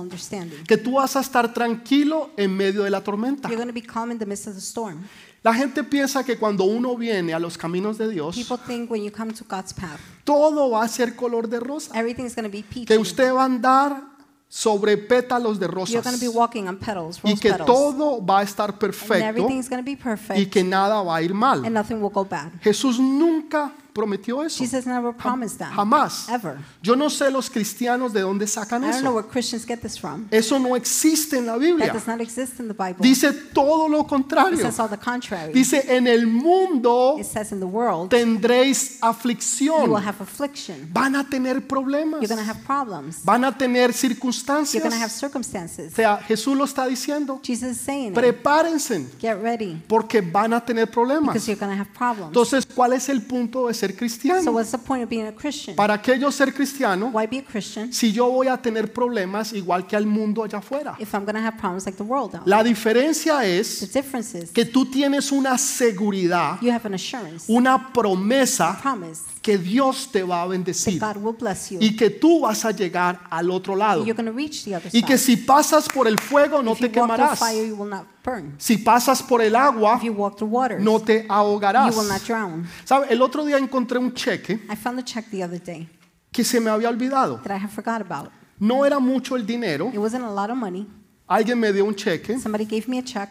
Understanding. 0.04 0.64
Que 0.66 0.78
tú 0.78 0.94
vas 0.94 1.16
a 1.16 1.22
estar 1.22 1.54
tranquilo 1.54 2.30
en 2.38 2.56
medio 2.56 2.84
de 2.84 2.90
la 2.90 3.02
tormenta. 3.04 3.50
You're 3.50 3.58
going 3.64 3.68
to 3.68 3.74
be 3.74 3.82
calm 3.86 4.12
in 4.12 4.20
the 4.20 4.26
midst 4.26 4.48
of 4.48 4.54
the 4.56 4.62
storm. 4.62 5.00
La 5.44 5.54
gente 5.54 5.84
piensa 5.84 6.24
que 6.24 6.38
cuando 6.38 6.64
uno 6.64 6.96
viene 6.96 7.34
a 7.34 7.40
los 7.40 7.58
caminos 7.58 7.98
de 7.98 8.08
Dios, 8.10 8.36
People 8.36 8.58
think 8.66 8.90
when 8.90 9.04
you 9.04 9.12
come 9.12 9.34
to 9.34 9.44
God's 9.50 9.74
path, 9.74 10.00
todo 10.24 10.70
va 10.70 10.84
a 10.84 10.88
ser 10.88 11.16
color 11.16 11.50
de 11.50 11.60
rosa. 11.60 11.92
everything's 12.00 12.34
going 12.36 12.50
to 12.50 12.52
be 12.52 12.64
peachy. 12.64 12.86
Que 12.86 12.98
usted 12.98 13.34
va 13.34 13.42
a 13.42 13.46
andar 13.46 14.14
sobre 14.48 14.98
pétalos 14.98 15.60
de 15.60 15.66
You're 15.66 15.76
rosas. 15.76 16.04
going 16.04 16.18
to 16.18 16.22
be 16.22 16.30
walking 16.30 16.68
on 16.68 16.78
petals, 16.78 17.20
Y 17.24 17.36
que 17.36 17.50
petals. 17.50 17.66
todo 17.66 18.24
va 18.24 18.40
a 18.40 18.44
estar 18.44 18.70
and 18.70 18.80
perfecto 18.80 19.42
to 19.48 19.84
be 19.84 19.92
y 19.92 19.96
perfect 19.96 20.50
que 20.52 20.64
nada 20.64 21.02
va 21.02 21.18
a 21.18 21.22
ir 21.22 21.34
mal. 21.34 21.66
and 21.66 21.74
nothing 21.74 21.96
will 21.96 22.12
go 22.12 22.24
bad. 22.24 22.52
Jesús 22.62 23.00
nunca 23.00 23.74
prometió 23.94 24.44
eso. 24.44 24.58
Jesus 24.64 24.86
never 24.86 25.14
promised 25.14 25.60
that. 25.60 25.72
Jamás. 25.74 26.28
Ever. 26.30 26.58
Yo 26.82 26.96
no 26.96 27.10
sé 27.10 27.30
los 27.32 27.50
cristianos 27.50 28.12
de 28.14 28.22
dónde 28.22 28.48
sacan 28.48 28.84
I 28.84 28.88
don't 28.88 29.02
know 29.02 29.12
eso. 29.12 29.16
where 29.16 29.28
Christians 29.30 29.66
get 29.66 29.80
this 29.82 29.98
from. 30.00 30.28
Eso 30.32 30.58
no 30.60 30.76
existe 30.76 31.38
en 31.38 31.46
la 31.46 31.54
That 31.54 31.60
Biblia. 31.60 31.94
does 31.94 32.08
not 32.08 32.20
exist 32.22 32.60
in 32.60 32.68
the 32.68 32.74
Bible. 32.74 32.98
Dice 33.00 33.32
todo 33.54 33.88
lo 33.88 34.02
It 34.02 34.08
contrario. 34.08 34.58
says 34.58 34.80
all 34.80 34.90
the 34.90 34.98
contrary. 34.98 35.54
Dice, 35.54 35.84
en 35.88 36.08
el 36.08 36.28
mundo 36.28 37.18
It 37.20 37.26
says 37.26 37.52
in 37.52 37.60
the 37.60 37.66
world, 37.68 38.10
tendréis 38.10 38.94
you 38.94 39.00
will 39.02 39.10
aflicción. 39.10 40.04
have 40.04 40.22
affliction. 40.22 40.90
Van 40.92 41.16
a 41.16 41.24
tener 41.30 41.66
problemas. 41.68 42.22
You're 42.22 42.28
going 42.36 42.44
to 42.44 42.50
have 42.52 42.64
problems. 42.66 43.24
Van 43.24 43.44
a 43.44 43.56
tener 43.58 43.92
You're 43.94 44.16
going 44.16 44.92
to 44.92 44.98
have 44.98 45.12
circunstancias. 45.12 45.14
O 45.14 45.20
circumstances. 45.20 45.94
sea, 45.94 46.18
Jesús 46.28 46.56
lo 46.58 46.66
está 46.66 46.88
diciendo. 46.88 47.40
Jesus 47.44 47.72
is 47.72 47.78
saying 47.78 48.08
it. 48.10 48.14
Prepárense 48.14 49.08
Get 49.20 49.42
ready 49.42 49.82
porque 49.88 50.22
van 50.22 50.54
a 50.54 50.64
tener 50.66 50.90
problemas. 50.90 51.34
because 51.34 51.48
you're 51.48 51.60
going 51.60 51.72
to 51.76 51.80
have 51.82 51.92
problems. 51.94 52.28
Entonces, 52.30 52.66
¿cuál 52.66 52.94
es 52.94 53.10
el 53.10 53.22
punto 53.22 53.68
de 53.68 53.74
ser 53.88 54.44
So 54.44 54.52
what's 54.52 54.72
the 54.72 54.78
point 54.78 55.04
of 55.04 55.10
being 55.10 55.28
a 55.28 55.32
Christian? 55.32 55.76
¿Para 55.76 56.02
qué 56.02 56.18
yo 56.20 56.32
ser 56.32 56.54
cristiano 56.54 57.10
Why 57.14 57.28
be 57.28 57.40
a 57.40 57.44
Christian 57.44 57.92
si 57.92 58.12
yo 58.12 58.30
voy 58.30 58.48
a 58.48 58.58
tener 58.58 58.92
problemas 58.92 59.54
igual 59.54 59.86
que 59.86 59.96
al 59.96 60.06
mundo 60.06 60.44
allá 60.44 60.60
afuera? 60.60 60.96
if 61.00 61.14
I'm 61.14 61.26
going 61.26 61.36
to 61.36 61.42
have 61.42 61.58
problems 61.58 61.86
like 61.86 61.98
the 61.98 62.04
world 62.04 62.36
out? 62.36 62.48
La 62.48 62.64
diferencia 62.64 63.40
The 63.40 63.60
es 63.60 63.92
difference 63.94 64.38
is 64.38 64.52
que 64.52 64.66
tú 64.66 64.86
tienes 64.86 65.32
una 65.32 65.58
seguridad, 65.58 66.60
you 66.62 66.72
have 66.72 66.86
an 66.86 66.94
assurance, 66.94 67.46
una 67.48 67.92
promesa 67.94 68.80
promise 68.82 69.22
que 69.42 69.58
Dios 69.58 70.10
te 70.12 70.24
va 70.24 70.44
a 70.44 70.46
that 70.46 70.52
bendecir 70.52 71.00
God 71.00 71.18
will 71.18 71.36
bless 71.38 71.70
you. 71.70 71.80
y 71.82 71.96
que 71.96 72.10
tú 72.10 72.42
vas 72.42 72.64
a 72.66 72.72
llegar 72.72 73.20
al 73.30 73.52
otro 73.52 73.76
lado 73.76 74.06
You're 74.06 74.16
going 74.16 74.32
to 74.32 74.32
reach 74.38 74.64
the 74.64 74.76
other 74.76 74.90
y 74.94 75.04
que 75.04 75.18
si 75.18 75.38
pasas 75.38 75.88
por 75.90 76.08
el 76.08 76.18
fuego 76.20 76.62
no 76.62 76.72
If 76.74 76.80
you 76.80 76.90
te 76.90 77.00
walk 77.00 77.08
through 77.10 77.18
quemarás. 77.18 77.40
fire, 77.40 77.66
you 77.68 77.76
will 77.76 77.90
not 77.90 78.06
burn. 78.24 78.56
Si 78.58 78.78
pasas 78.78 79.22
por 79.22 79.42
el 79.42 79.56
agua 79.56 79.96
If 79.98 80.04
you 80.04 80.14
walk 80.14 80.38
through 80.38 80.52
waters, 80.52 80.82
no 80.84 81.00
te 81.00 81.26
ahogarás. 81.28 81.94
you 81.94 82.00
will 82.00 82.08
not 82.10 82.22
drown. 82.26 82.66
¿Sabe? 82.86 83.08
El 83.12 83.22
otro 83.22 83.44
día 83.46 83.58
encontré 83.58 83.98
un 84.00 84.14
cheque 84.14 84.60
I 84.70 84.76
found 84.76 84.98
the 84.98 85.04
check 85.04 85.26
the 85.30 85.44
other 85.44 85.60
day 85.62 85.90
que 86.32 86.44
se 86.44 86.60
me 86.60 86.70
había 86.72 86.90
olvidado. 86.90 87.42
that 87.44 87.52
I 87.52 87.60
have 87.64 87.72
forgot 87.72 88.02
about. 88.02 88.32
No 88.60 88.86
era 88.86 89.00
mucho 89.00 89.36
el 89.36 89.46
dinero. 89.46 89.90
It 89.94 89.98
wasn't 90.00 90.24
a 90.24 90.32
lot 90.32 90.50
of 90.50 90.58
money. 90.58 90.88
Alguien 91.28 91.60
me 91.60 91.72
dio 91.74 91.86
un 91.86 91.96
cheque, 91.96 92.38
Somebody 92.40 92.66
gave 92.66 92.88
me 92.88 93.00
a 93.00 93.04
check. 93.04 93.30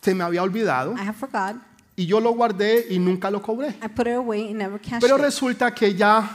se 0.00 0.14
me 0.14 0.22
había 0.24 0.42
olvidado 0.42 0.92
I 0.94 1.00
have 1.08 1.14
forgot. 1.16 1.56
y 1.96 2.06
yo 2.06 2.18
lo 2.20 2.32
guardé 2.34 2.86
y 2.90 2.98
nunca 2.98 3.30
lo 3.30 3.40
cobré. 3.40 3.68
I 3.82 3.88
put 3.88 4.06
it 4.06 4.14
away 4.16 4.48
and 4.48 4.56
never 4.58 4.78
cashed 4.80 5.00
Pero 5.00 5.16
it. 5.16 5.22
resulta 5.22 5.72
que 5.74 5.94
ya 5.94 6.28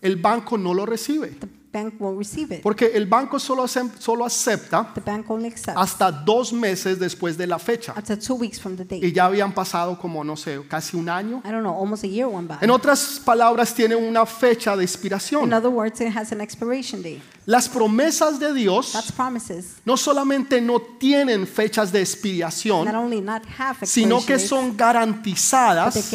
el 0.00 0.16
banco 0.16 0.56
no 0.56 0.72
lo 0.72 0.86
recibe. 0.86 1.28
The 1.38 1.48
bank 1.72 1.94
won't 2.00 2.18
receive 2.18 2.54
it. 2.56 2.62
Porque 2.62 2.90
el 2.94 3.06
banco 3.06 3.38
solo, 3.38 3.62
acep- 3.64 3.98
solo 3.98 4.24
acepta 4.24 4.90
The 4.94 5.00
bank 5.00 5.30
only 5.30 5.46
accepts 5.48 5.76
hasta 5.80 6.10
dos 6.10 6.52
meses 6.52 6.98
después 6.98 7.36
de 7.36 7.46
la 7.46 7.58
fecha. 7.58 7.94
to 7.94 8.16
two 8.18 8.34
weeks 8.34 8.60
from 8.60 8.76
the 8.76 8.82
Y 8.82 9.00
date. 9.00 9.12
ya 9.12 9.26
habían 9.26 9.52
pasado 9.54 9.98
como, 9.98 10.24
no 10.24 10.36
sé, 10.36 10.60
casi 10.68 10.96
un 10.96 11.08
año. 11.08 11.42
I 11.44 11.50
don't 11.50 11.60
know, 11.62 11.74
almost 11.78 12.02
a 12.04 12.08
year 12.08 12.26
went 12.26 12.48
by. 12.48 12.58
En 12.60 12.70
otras 12.70 13.20
palabras, 13.24 13.72
tiene 13.74 13.94
una 13.96 14.26
fecha 14.26 14.76
de 14.76 14.82
In 14.82 14.88
expiración. 14.88 15.52
other 15.52 15.70
words, 15.70 16.00
it 16.00 16.08
has 16.16 16.32
an 16.32 16.40
expiration 16.40 17.02
date. 17.02 17.22
Las 17.50 17.68
promesas 17.68 18.38
de 18.38 18.54
Dios 18.54 18.94
no 19.84 19.96
solamente 19.96 20.60
no 20.60 20.80
tienen 20.80 21.48
fechas 21.48 21.90
de 21.90 21.98
Not 21.98 21.98
expiración, 21.98 22.86
sino 23.82 24.24
que 24.24 24.38
son 24.38 24.76
garantizadas 24.76 26.12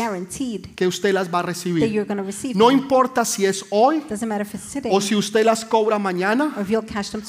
que 0.77 0.87
usted 0.87 1.13
las 1.13 1.33
va 1.33 1.39
a 1.39 1.41
recibir. 1.41 2.07
No 2.55 2.71
importa 2.71 3.25
si 3.25 3.45
es 3.45 3.65
hoy 3.69 4.01
o 4.89 5.01
si 5.01 5.13
usted 5.13 5.43
las 5.43 5.65
cobra 5.65 5.99
mañana 5.99 6.55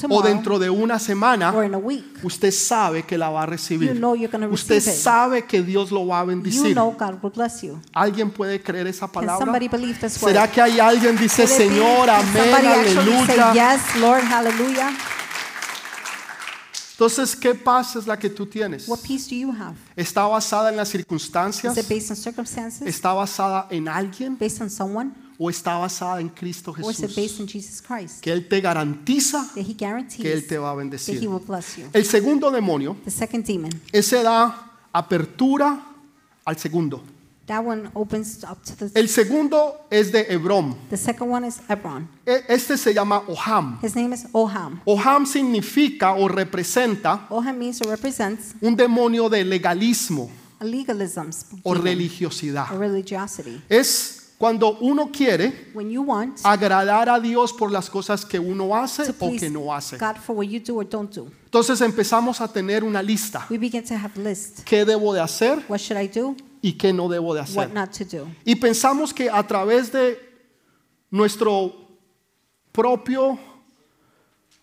o 0.09 0.21
dentro 0.21 0.57
de 0.57 0.69
una 0.69 0.99
semana, 0.99 1.53
usted 2.23 2.51
sabe 2.51 3.03
que 3.03 3.17
la 3.17 3.29
va 3.29 3.43
a 3.43 3.45
recibir. 3.45 4.01
Usted 4.49 4.79
sabe 4.79 5.43
que 5.45 5.61
Dios 5.61 5.91
lo 5.91 6.07
va 6.07 6.21
a 6.21 6.23
bendecir. 6.23 6.77
¿Alguien 7.91 8.31
puede 8.31 8.61
creer 8.63 8.87
esa 8.87 9.11
palabra? 9.11 9.51
¿Será 10.07 10.49
que 10.49 10.61
hay 10.61 10.79
alguien 10.79 11.17
dice? 11.17 11.45
Señor, 11.45 12.09
amén, 12.09 12.53
aleluya? 12.55 13.96
Lord, 13.99 14.23
hallelujah? 14.23 14.91
Entonces, 16.93 17.35
¿qué 17.35 17.53
paz 17.53 17.95
es 17.95 18.07
la 18.07 18.17
que 18.17 18.29
tú 18.29 18.45
tienes? 18.47 18.87
What 18.87 18.99
peace 19.01 19.29
do 19.29 19.35
you 19.35 19.51
have? 19.51 19.75
¿Está 19.95 20.25
basada 20.25 20.69
en 20.69 20.77
las 20.77 20.87
Is 20.89 20.93
circunstancias? 20.93 21.77
it 21.77 21.87
based 21.87 22.09
on 22.09 22.15
circumstances? 22.17 22.87
¿Está 22.87 23.13
basada 23.13 23.67
en 23.69 23.87
alguien? 23.87 24.35
Based 24.37 24.61
on 24.61 24.69
someone? 24.69 25.11
¿O 25.37 25.51
está 25.51 25.77
basada 25.77 26.19
en 26.19 26.29
Cristo 26.29 26.71
Or 26.81 26.89
is 26.91 26.99
it 26.99 27.05
based 27.15 27.15
Jesús? 27.37 27.39
on 27.41 27.47
Jesus 27.47 27.81
Christ? 27.83 28.21
Que 28.21 28.31
Él 28.33 28.47
te 28.47 28.59
garantiza 28.61 29.47
That 29.53 29.61
He 29.67 29.75
guarantees 29.75 30.21
que 30.21 30.33
Él 30.33 30.47
te 30.47 30.57
va 30.57 30.71
a 30.71 30.73
that 30.73 30.77
He 30.77 30.83
bendecir. 30.83 31.27
will 31.29 31.39
bless 31.45 31.77
you. 31.77 31.85
El 31.93 32.05
segundo 32.05 32.49
demonio, 32.49 32.97
The 33.05 33.11
second 33.11 33.45
demon, 33.45 33.69
ese 33.91 34.23
da 34.23 34.71
apertura 34.91 35.79
al 36.45 36.57
segundo. 36.57 37.03
That 37.47 37.63
one 37.63 37.89
opens 37.95 38.43
up 38.43 38.61
to 38.65 38.75
the. 38.75 38.99
El 38.99 39.07
segundo 39.07 39.87
es 39.89 40.11
de 40.11 40.25
Hebrón. 40.29 40.75
The 40.89 40.97
second 40.97 41.31
one 41.31 41.47
is 41.47 41.59
Hebron. 41.67 42.09
E- 42.25 42.43
Este 42.49 42.75
se 42.77 42.93
llama 42.93 43.23
Oham. 43.27 43.79
His 43.81 43.95
name 43.95 44.13
is 44.13 44.25
Oham. 44.33 44.81
Oham 44.85 45.25
significa 45.25 46.13
o 46.13 46.27
representa 46.27 47.25
Oham 47.29 47.57
means 47.57 47.81
or 47.81 47.87
represents 47.87 48.53
un 48.61 48.75
demonio 48.75 49.29
de 49.29 49.45
legalismo 49.45 50.29
a 50.59 50.65
legalism 50.65 51.29
o 51.63 51.73
demon, 51.73 51.83
religiosidad. 51.85 52.69
or 52.73 52.79
religiosity. 52.79 53.61
Es 53.69 54.33
cuando 54.37 54.77
uno 54.81 55.09
quiere 55.11 55.69
When 55.73 55.89
you 55.89 56.01
want 56.03 56.39
agradar 56.43 57.07
a 57.09 57.17
Dios 57.19 57.53
por 57.53 57.71
las 57.71 57.89
cosas 57.89 58.25
que 58.25 58.39
uno 58.39 58.75
hace 58.75 59.05
to 59.05 59.11
o 59.11 59.29
please 59.29 59.45
que 59.45 59.49
no 59.49 59.73
hace. 59.73 59.97
God 59.97 60.17
for 60.17 60.35
what 60.35 60.47
you 60.47 60.59
do 60.59 60.75
or 60.79 60.83
don't 60.85 61.11
do, 61.15 61.31
Entonces 61.45 61.79
empezamos 61.79 62.41
a 62.41 62.47
tener 62.49 62.83
una 62.83 63.01
lista. 63.01 63.45
we 63.49 63.57
begin 63.57 63.83
to 63.85 63.95
have 63.95 64.17
lists. 64.17 64.63
¿Qué 64.65 64.83
debo 64.83 65.13
de 65.13 65.21
hacer 65.21 65.63
What 65.69 65.79
should 65.79 65.97
I 66.01 66.07
do? 66.07 66.35
Y 66.61 66.73
qué 66.73 66.93
no 66.93 67.07
debo 67.07 67.33
de 67.33 67.41
hacer? 67.41 67.69
Y 68.45 68.55
pensamos 68.55 69.13
que 69.13 69.29
a 69.29 69.45
través 69.45 69.91
de 69.91 70.19
nuestro 71.09 71.73
propio 72.71 73.39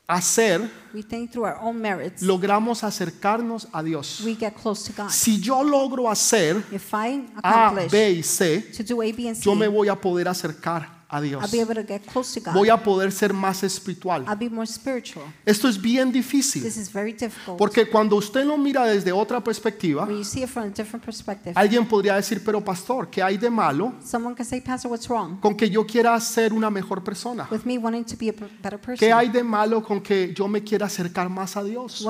hacer 0.07 0.70
We 0.92 1.02
think 1.02 1.33
through 1.33 1.46
our 1.46 1.59
own 1.61 1.80
merits, 1.80 2.22
logramos 2.22 2.85
acercarnos 2.85 3.66
a 3.72 3.83
Dios. 3.83 4.20
we 4.24 4.37
get 4.37 4.54
close 4.54 4.85
to 4.85 5.02
God. 5.02 5.11
Si 5.11 5.40
yo 5.40 5.62
logro 5.62 6.09
hacer 6.09 6.62
If 6.70 6.92
I 6.92 7.26
A, 7.42 7.74
B 7.90 8.12
y 8.18 8.22
C, 8.22 8.61
to 8.76 8.85
do 8.85 9.02
A, 9.02 9.12
B, 9.12 9.28
and 9.28 9.37
C, 9.37 9.42
yo 9.44 9.54
me 9.54 9.66
voy 9.66 9.88
a 9.88 9.96
poder 9.96 10.28
acercar 10.28 11.04
a 11.09 11.21
Dios. 11.21 11.45
Voy 12.53 12.69
a 12.69 12.83
poder 12.83 13.12
ser 13.12 13.33
más 13.33 13.62
espiritual. 13.62 14.25
Esto 15.45 15.69
es 15.69 15.81
bien 15.81 16.12
difícil, 16.12 16.64
porque 17.59 17.88
cuando 17.88 18.17
usted 18.17 18.45
lo 18.45 18.57
mira 18.57 18.87
desde 18.87 19.12
otra 19.12 19.43
perspectiva, 19.43 20.09
alguien 21.55 21.87
podría 21.87 22.17
decir, 22.17 22.43
pero 22.45 22.64
pastor, 22.64 23.09
¿qué 23.11 23.23
hay 23.23 23.37
de 23.37 23.51
malo 23.51 23.95
con 25.40 25.57
que 25.57 25.71
yo 25.71 25.87
quiera 25.87 26.19
ser 26.21 26.53
una 26.53 26.71
mejor 26.71 27.03
persona? 27.03 27.49
¿Qué 28.99 29.12
hay 29.12 29.29
de 29.29 29.43
malo 29.43 29.83
con 29.83 30.01
que 30.01 30.33
yo 30.35 30.49
me 30.49 30.62
quiera 30.62 30.87
acercar 30.87 31.29
más 31.29 31.57
a 31.57 31.64
Dios? 31.64 32.05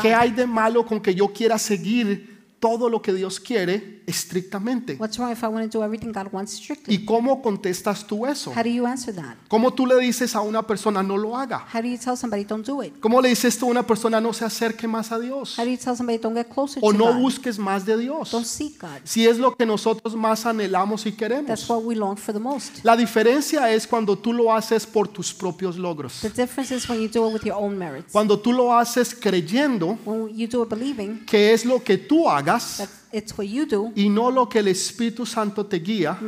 ¿Qué 0.00 0.14
hay 0.14 0.30
de 0.30 0.46
malo 0.46 0.84
con 0.84 1.00
que 1.00 1.14
yo 1.14 1.32
quiera 1.32 1.58
seguir 1.58 2.39
todo 2.60 2.88
lo 2.90 3.00
que 3.02 3.12
Dios 3.14 3.40
quiere 3.40 4.02
estrictamente? 4.06 4.96
What's 4.98 5.18
wrong 5.18 5.32
if 5.32 5.42
I 5.42 5.46
want 5.48 5.70
to 5.70 5.78
do 5.78 5.82
everything 5.82 6.12
God 6.12 6.28
wants 6.32 6.52
strictly? 6.52 6.94
¿Y 6.94 7.04
cómo 7.04 7.40
contestas 7.42 8.06
tú 8.06 8.26
eso? 8.26 8.50
How 8.54 8.62
do 8.62 8.68
you 8.68 8.86
answer 8.86 9.14
that? 9.14 9.36
¿Cómo 9.48 9.72
tú 9.72 9.86
le 9.86 9.96
dices 9.98 10.34
a 10.36 10.42
una 10.42 10.62
persona 10.66 11.02
no 11.02 11.16
lo 11.16 11.36
haga? 11.36 11.66
How 11.72 11.80
do 11.80 11.88
you 11.88 11.96
tell 11.98 12.16
somebody 12.16 12.44
don't 12.44 12.66
do 12.66 12.82
it? 12.82 13.00
¿Cómo 13.00 13.20
le 13.22 13.30
dices 13.30 13.58
tú 13.58 13.66
a 13.66 13.70
una 13.70 13.86
persona 13.86 14.20
no 14.20 14.32
se 14.32 14.44
acerque 14.44 14.86
más 14.86 15.10
a 15.10 15.18
Dios? 15.18 15.58
How 15.58 15.64
do 15.64 15.70
you 15.70 15.78
tell 15.78 15.96
somebody 15.96 16.18
don't 16.18 16.36
get 16.36 16.48
closer 16.52 16.80
O 16.84 16.92
to 16.92 16.98
no 16.98 17.06
God? 17.12 17.20
busques 17.20 17.58
más 17.58 17.84
de 17.86 17.96
Dios. 17.96 18.30
Don't 18.30 18.44
seek 18.46 18.78
God. 18.80 19.00
Si 19.04 19.26
es 19.26 19.38
lo 19.38 19.56
que 19.56 19.64
nosotros 19.64 20.14
más 20.14 20.44
anhelamos 20.44 21.06
y 21.06 21.12
That's 21.12 21.18
queremos. 21.18 21.68
what 21.70 21.82
we 21.84 21.94
long 21.94 22.16
for 22.16 22.34
the 22.34 22.40
most. 22.40 22.84
La 22.84 22.96
diferencia 22.96 23.70
es 23.72 23.86
cuando 23.86 24.18
tú 24.18 24.32
lo 24.32 24.52
haces 24.54 24.86
por 24.86 25.08
tus 25.08 25.32
propios 25.32 25.76
logros. 25.76 26.20
The 26.20 26.28
difference 26.28 26.74
is 26.74 26.88
when 26.88 27.00
you 27.00 27.08
do 27.08 27.26
it 27.26 27.32
with 27.32 27.42
your 27.44 27.56
own 27.56 27.78
merits. 27.78 28.12
Cuando 28.12 28.38
tú 28.38 28.52
lo 28.52 28.76
haces 28.76 29.14
creyendo 29.14 29.98
When 30.04 30.28
you 30.36 30.46
do 30.46 30.62
it 30.62 30.68
believing 30.68 31.24
que 31.24 31.52
es 31.52 31.64
lo 31.64 31.82
que 31.82 31.96
tú 31.96 32.28
hagas 32.28 32.49
that 32.78 32.88
it's 33.12 33.36
what 33.36 33.46
you 33.46 33.66
do, 33.66 33.92
y 33.96 34.08
no 34.08 34.30
lo 34.30 34.48
que 34.48 34.60
el 34.60 34.68
Espíritu 34.68 35.24
Santo 35.26 35.66
te 35.66 35.78
guía 35.80 36.18
que 36.20 36.26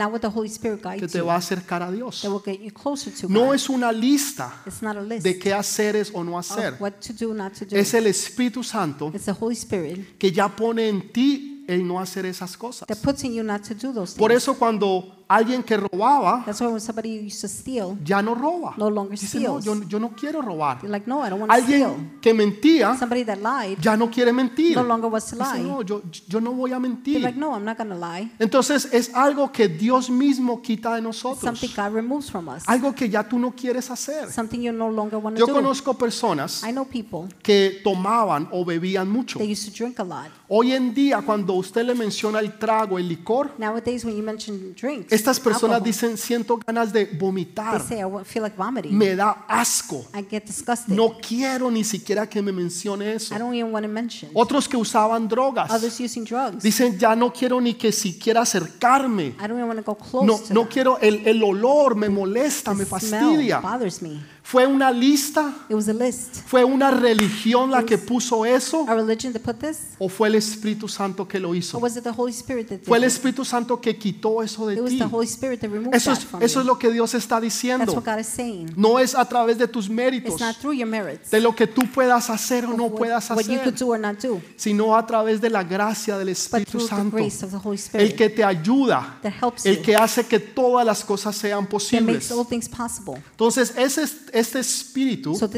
guides 0.99 1.13
te 1.13 1.21
va 1.21 1.35
a 1.35 1.39
acercar 1.39 1.83
a 1.83 1.91
Dios. 1.91 2.23
that 2.23 2.31
will 2.31 2.43
get 2.45 2.61
you 2.61 2.71
closer 2.73 3.13
to 3.13 3.29
No 3.29 3.47
God. 3.47 3.55
es 3.55 3.69
una 3.69 3.93
lista 3.93 4.63
It's 4.67 4.83
not 4.83 4.97
a 4.97 5.03
list 5.03 5.25
de 5.25 5.39
qué 5.39 5.53
hacer 5.53 5.97
o 6.15 6.25
no 6.25 6.39
hacer. 6.39 6.75
of 6.75 6.81
what 6.81 6.93
to 7.07 7.13
do, 7.13 7.33
not 7.35 7.53
to 7.59 7.65
do. 7.65 7.77
Es 7.77 7.95
el 7.95 8.07
Espíritu 8.07 8.63
Santo 8.65 9.11
It's 9.15 9.25
the 9.27 9.33
Holy 9.39 9.55
Spirit 9.55 10.19
que 10.19 10.33
ya 10.33 10.49
pone 10.49 10.89
en 10.89 11.13
ti 11.13 11.65
el 11.69 11.87
no 11.87 12.01
hacer 12.01 12.27
esas 12.27 12.57
cosas. 12.57 12.87
that 12.89 12.99
puts 13.03 13.23
in 13.25 13.35
you 13.35 13.43
not 13.45 13.63
to 13.63 13.75
do 13.75 13.93
those 13.93 14.17
Por 14.19 14.31
things. 14.31 14.43
eso 14.43 14.55
cuando 14.59 15.22
alguien 15.37 15.63
que 15.63 15.77
robaba 15.77 16.43
That's 16.45 16.61
why 16.61 16.67
when 16.69 16.81
somebody 16.81 17.27
used 17.27 17.41
to 17.41 17.49
steal, 17.49 17.97
ya 18.05 18.21
no 18.23 18.35
roba. 18.35 18.75
No 18.77 18.89
longer 18.91 19.13
Dice, 19.13 19.39
no, 19.41 19.61
steals. 19.61 19.65
yo, 19.65 19.89
yo 19.89 19.99
no 19.99 20.11
quiero 20.11 20.43
robar. 20.43 20.79
you're 20.83 20.91
like, 20.91 21.07
no, 21.09 21.23
I 21.23 21.31
don't 21.31 21.41
want 21.41 21.53
to 21.53 21.63
steal. 21.63 21.89
Alguien 21.91 22.19
que 22.21 22.35
mentía 22.35 22.97
Somebody 22.99 23.25
that 23.25 23.39
lied, 23.39 23.79
ya 23.81 23.97
no 23.97 24.11
quiere 24.11 24.33
mentir. 24.33 24.77
no 24.77 24.83
longer 24.83 25.09
wants 25.09 25.31
to 25.31 25.37
Dice, 25.37 25.55
lie. 25.55 25.63
no, 25.63 25.83
yo, 25.83 26.03
yo 26.29 26.41
no 26.41 26.53
voy 26.53 26.71
a 26.71 26.75
You're 26.75 26.81
mentir. 26.89 27.21
like, 27.23 27.37
no, 27.39 27.55
I'm 27.55 27.65
not 27.65 27.77
going 27.77 27.91
to 27.91 27.97
lie. 27.97 28.31
Entonces 28.39 28.89
es 28.93 29.13
algo 29.15 29.51
que 29.53 29.69
Dios 29.69 30.11
mismo 30.11 30.61
quita 30.63 30.95
de 30.95 31.01
nosotros. 31.03 31.41
something 31.43 31.71
God 31.77 31.93
removes 31.95 32.31
from 32.31 32.49
us. 32.49 32.65
Algo 32.67 32.95
que 32.95 33.09
ya 33.09 33.23
tú 33.29 33.39
no 33.39 33.53
quieres 33.53 33.91
hacer. 33.91 34.31
Something 34.31 34.61
you 34.63 34.73
no 34.73 34.89
longer 34.91 35.19
want 35.19 35.37
to 35.37 35.41
Yo 35.41 35.47
do. 35.47 35.53
conozco 35.55 35.95
personas 35.95 36.63
I 36.65 36.73
know 36.73 36.85
people, 36.85 37.29
que 37.43 37.81
tomaban 37.85 38.49
o 38.53 38.65
bebían 38.65 39.09
mucho. 39.09 39.39
they 39.39 39.51
used 39.51 39.65
to 39.65 39.71
drink 39.77 39.99
a 39.99 40.05
lot. 40.05 40.31
Hoy 40.55 40.73
en 40.73 40.93
día 40.93 41.23
cuando 41.25 41.55
usted 41.55 41.83
le 41.83 41.95
menciona 41.95 42.39
el 42.39 42.59
trago, 42.59 42.99
el 42.99 43.09
licor, 43.09 43.55
Nowadays, 43.57 44.05
when 44.05 44.15
you 44.15 44.23
mention 44.23 44.75
drinks, 44.79 45.11
estas 45.11 45.41
personas 45.41 45.77
alcohol, 45.77 45.83
dicen 45.83 46.19
siento 46.19 46.59
ganas 46.67 46.93
de 46.93 47.07
they 47.07 47.17
vomitar. 47.19 47.81
say, 47.81 48.01
I 48.03 48.23
feel 48.25 48.43
like 48.43 48.55
vomiting. 48.55 48.93
Me 48.99 49.17
da 49.17 49.47
asco. 49.49 50.05
I 50.15 50.27
get 50.31 50.45
disgusted. 50.45 50.95
No 50.95 51.17
quiero 51.27 51.71
ni 51.71 51.85
siquiera 51.85 52.29
que 52.29 52.43
me 52.43 52.53
mencione 52.53 53.15
eso. 53.15 53.35
I 53.35 53.39
don't 53.39 53.55
even 53.55 53.73
want 53.73 53.87
to 53.87 53.91
mention. 53.91 54.31
Otros 54.35 54.69
que 54.69 54.77
usaban 54.77 55.27
drogas 55.27 55.71
Others 55.71 55.99
using 56.01 56.25
drugs. 56.25 56.63
dicen 56.63 56.99
ya 56.99 57.17
no 57.17 57.33
quiero 57.33 57.59
ni 57.59 57.73
que 57.73 57.91
siquiera 57.91 58.43
acercarme. 58.43 59.29
I 59.29 59.47
don't 59.49 59.53
even 59.53 59.69
want 59.69 59.79
to 59.79 59.85
go 59.85 59.95
close 59.97 60.27
No, 60.27 60.39
to 60.39 60.53
no 60.53 60.69
quiero, 60.69 60.99
el, 61.01 61.27
el 61.27 61.43
olor 61.43 61.97
me 61.97 62.11
molesta, 62.11 62.75
me 62.75 62.85
The 62.85 63.01
smell 63.01 63.23
fastidia. 63.23 63.61
bothers 63.61 64.03
me. 64.03 64.21
Fue 64.45 64.67
una 64.67 64.91
lista, 64.91 65.55
It 65.69 65.75
was 65.77 65.89
a 65.89 65.93
list. 65.93 66.43
fue 66.47 66.65
una 66.65 66.91
religión 66.91 67.71
la 67.71 67.85
que 67.85 67.97
puso 67.97 68.45
eso 68.45 68.85
A 68.89 68.95
religion 68.95 69.33
that 69.33 69.41
put 69.43 69.59
this? 69.61 69.79
o 70.01 70.09
fue 70.09 70.29
el 70.29 70.35
Espíritu 70.35 70.89
Santo 70.89 71.27
que 71.29 71.39
lo 71.39 71.51
Or 71.51 71.57
hizo. 71.57 71.79
was 71.79 71.97
it 71.97 72.03
the 72.03 72.11
Holy 72.11 72.33
Spirit 72.33 72.69
that 72.69 72.79
did 72.81 72.87
Fue 72.87 72.99
el 72.99 73.05
it? 73.05 73.09
Espíritu 73.11 73.45
Santo 73.45 73.81
que 73.81 73.97
quitó 73.97 74.43
eso 74.43 74.67
de 74.67 74.75
It 74.75 74.81
was 74.83 74.91
ti. 74.91 74.99
the 74.99 75.05
Holy 75.07 75.27
Spirit 75.27 75.61
that 75.61 75.71
removed 75.71 75.95
Eso 75.95 76.11
that 76.11 76.19
es, 76.19 76.25
from 76.27 76.43
eso 76.43 76.61
es 76.61 76.67
lo 76.67 76.77
que 76.77 76.91
Dios 76.91 77.15
está 77.15 77.37
That's 77.37 77.45
diciendo. 77.55 77.93
what 77.93 78.05
God 78.05 78.19
is 78.19 78.27
saying. 78.27 78.73
No 78.77 78.99
es 78.99 79.15
a 79.15 79.25
través 79.29 79.59
de 79.59 79.69
tus 79.69 79.89
méritos, 79.89 80.33
It's 80.33 80.41
not 80.41 80.57
through 80.57 80.75
your 80.75 80.89
merits. 80.89 81.31
de 81.31 81.41
lo 81.41 81.55
que 81.55 81.69
tú 81.69 81.83
puedas 81.95 82.29
hacer 82.29 82.65
o 82.67 82.77
no 82.77 82.87
what, 82.87 82.99
puedas 82.99 83.31
what 83.31 83.43
you 83.47 83.59
could 83.61 83.75
hacer, 83.75 83.79
do 83.79 83.93
or 83.93 83.99
not 84.01 84.19
do, 84.21 84.41
sino 84.57 84.97
a 84.97 85.07
través 85.07 85.41
de 85.41 85.51
la 85.51 85.63
gracia 85.63 86.19
del 86.19 86.27
but 86.29 86.33
Espíritu 86.37 86.79
the 86.79 86.87
Santo. 86.89 87.17
grace 87.17 87.45
of 87.45 87.53
the 87.53 87.59
Holy 87.59 87.77
El 87.77 87.81
Spirit 87.83 88.17
que 88.17 88.29
te 88.29 88.43
ayuda, 88.45 89.19
that 89.23 89.33
helps 89.41 89.65
el 89.67 89.81
que 89.81 89.95
hace 89.95 90.27
que 90.27 90.41
todas 90.41 90.85
las 90.85 91.05
cosas 91.05 91.37
sean 91.37 91.63
that 91.65 91.71
posibles. 91.71 92.07
makes 92.29 92.33
all 92.33 92.45
things 92.45 92.69
possible. 92.69 93.23
Entonces, 93.31 93.73
ese, 93.77 94.03
este 94.33 94.59
espíritu 94.61 95.35
So 95.35 95.49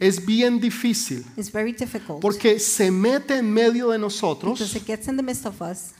es 0.00 0.24
bien 0.24 0.60
difícil 0.60 1.24
porque 2.20 2.58
se 2.58 2.90
mete 2.90 3.38
en 3.38 3.52
medio 3.52 3.90
de 3.90 3.98
nosotros 3.98 4.60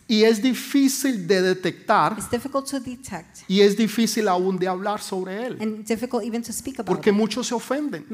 y 0.06 0.22
es 0.22 0.42
difícil 0.42 1.26
de 1.26 1.42
detectar 1.42 2.16
y 3.48 3.60
es 3.60 3.76
difícil 3.76 4.28
aún 4.28 4.58
de 4.58 4.68
hablar 4.68 5.00
sobre 5.00 5.46
él 5.46 5.56
and 5.60 5.84
difficult 5.86 6.24
even 6.24 6.42
to 6.42 6.52
speak 6.52 6.80
about 6.80 6.86
porque 6.86 7.10
it. 7.10 7.16
muchos 7.16 7.46
se 7.46 7.54
ofenden. 7.54 8.04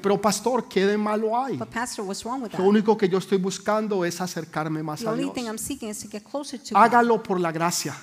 Pero 0.00 0.20
pastor, 0.20 0.68
¿qué 0.68 0.86
de 0.86 0.96
malo 0.96 1.36
hay? 1.36 1.58
Lo 2.58 2.64
único 2.64 2.96
que 2.96 3.08
yo 3.08 3.18
estoy 3.18 3.38
buscando 3.38 4.04
es 4.04 4.20
acercarme 4.20 4.82
más 4.82 5.00
The 5.00 5.08
a 5.08 5.14
Dios. 5.14 5.32
Hágalo 6.74 7.22
por 7.22 7.40
la 7.40 7.52
gracia. 7.52 7.96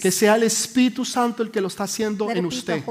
Que 0.00 0.10
sea 0.10 0.36
el 0.36 0.44
Espíritu 0.44 1.04
Santo 1.04 1.42
el 1.42 1.50
que 1.50 1.60
lo 1.60 1.68
está 1.68 1.84
haciendo 1.84 2.30
en 2.30 2.46
usted. 2.46 2.82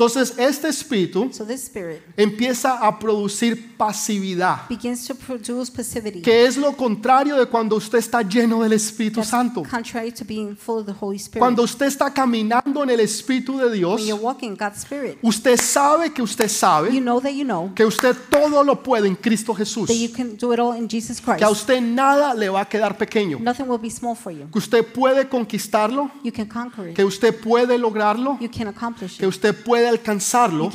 You. 0.00 0.06
Entonces, 0.06 0.34
este 0.38 0.68
espíritu 0.68 1.30
So 1.32 1.44
this 1.44 1.64
spirit 1.66 2.00
empieza 2.16 2.78
a 2.78 2.98
producir 2.98 3.76
pasividad, 3.76 4.68
begins 4.68 5.06
to 5.06 5.14
produce 5.14 5.70
passivity. 5.70 6.22
que 6.22 6.46
es 6.46 6.56
lo 6.56 6.74
contrario 6.76 7.36
de 7.36 7.46
cuando 7.46 7.76
usted 7.76 7.98
está 7.98 8.22
lleno 8.22 8.62
del 8.62 8.72
Espíritu 8.72 9.22
Santo. 9.22 9.62
contrary 9.62 10.10
to 10.10 10.24
being 10.24 10.56
full 10.56 10.78
of 10.78 10.86
the 10.86 10.94
Holy 10.98 11.16
Spirit. 11.16 11.40
Cuando 11.40 11.62
usted 11.62 11.86
está 11.86 12.12
caminando 12.12 12.82
en 12.82 12.90
el 12.90 13.00
Espíritu 13.00 13.58
de 13.58 13.70
Dios, 13.72 14.00
Spirit, 14.76 15.18
usted 15.22 15.58
sabe 15.58 16.12
que 16.12 16.22
usted 16.22 16.44
you 16.46 16.50
sabe 16.50 17.00
know 17.00 17.20
you 17.22 17.44
know 17.44 17.72
que 17.74 17.84
usted 17.84 18.16
todo 18.30 18.64
lo 18.64 18.82
puede 18.82 19.06
en 19.06 19.16
Cristo 19.16 19.54
Jesús, 19.54 19.88
that 19.88 19.96
you 19.96 20.10
can 20.12 20.36
do 20.36 20.52
it 20.52 20.58
all 20.58 20.76
in 20.76 20.88
Jesus 20.88 21.20
que 21.20 21.44
a 21.44 21.50
usted 21.50 21.80
nada 21.80 22.34
le 22.34 22.48
va 22.48 22.62
a 22.62 22.68
quedar 22.68 22.96
pequeño, 22.96 23.38
Nothing 23.38 23.68
will 23.68 23.80
be 23.80 23.90
small 23.90 24.16
for 24.16 24.32
you. 24.32 24.48
que 24.50 24.58
usted 24.58 24.84
puede 24.84 25.28
conquistarlo, 25.28 26.10
You 26.24 26.32
can 26.32 26.46
conquer 26.46 26.88
it. 26.88 26.96
que 26.96 27.04
usted 27.04 27.38
puede 27.38 27.76
lograrlo, 27.78 28.38
You 28.40 28.50
can 28.50 28.68
accomplish 28.68 29.18
que 29.18 29.26
usted 29.26 29.54
puede 29.54 29.89
You 29.89 29.89
alcanzarlo, 29.90 30.70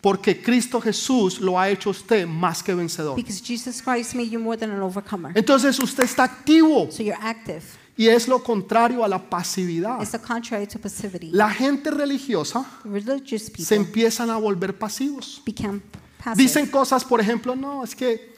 porque 0.00 0.42
Cristo 0.42 0.80
Jesús 0.80 1.40
lo 1.40 1.58
ha 1.58 1.68
hecho 1.68 1.90
usted 1.90 2.26
más 2.26 2.62
que 2.62 2.74
vencedor. 2.74 3.14
because 3.16 3.40
Jesus 3.42 3.80
Christ 3.82 4.14
made 4.14 4.28
you 4.30 4.38
more 4.40 4.56
than 4.58 4.70
an 4.70 4.80
overcomer. 4.82 5.32
Entonces 5.36 5.78
usted 5.78 6.04
está 6.04 6.24
activo 6.24 6.88
So 6.90 7.02
you're 7.02 7.18
active. 7.20 7.62
y 7.96 8.08
es 8.08 8.26
lo 8.28 8.42
contrario 8.42 9.04
a 9.04 9.08
la 9.08 9.18
pasividad. 9.30 10.00
It's 10.00 10.12
the 10.12 10.18
contrary 10.18 10.66
to 10.66 10.78
passivity. 10.78 11.30
La 11.32 11.50
gente 11.50 11.90
religiosa 11.90 12.64
Religious 12.84 13.50
se 13.58 13.74
empiezan 13.76 14.30
a 14.30 14.36
volver 14.38 14.76
pasivos. 14.78 15.42
become 15.44 15.80
passive. 16.22 16.42
Dicen 16.42 16.66
cosas, 16.66 17.04
por 17.04 17.20
ejemplo, 17.20 17.54
no, 17.54 17.84
es 17.84 17.94
que 17.94 18.29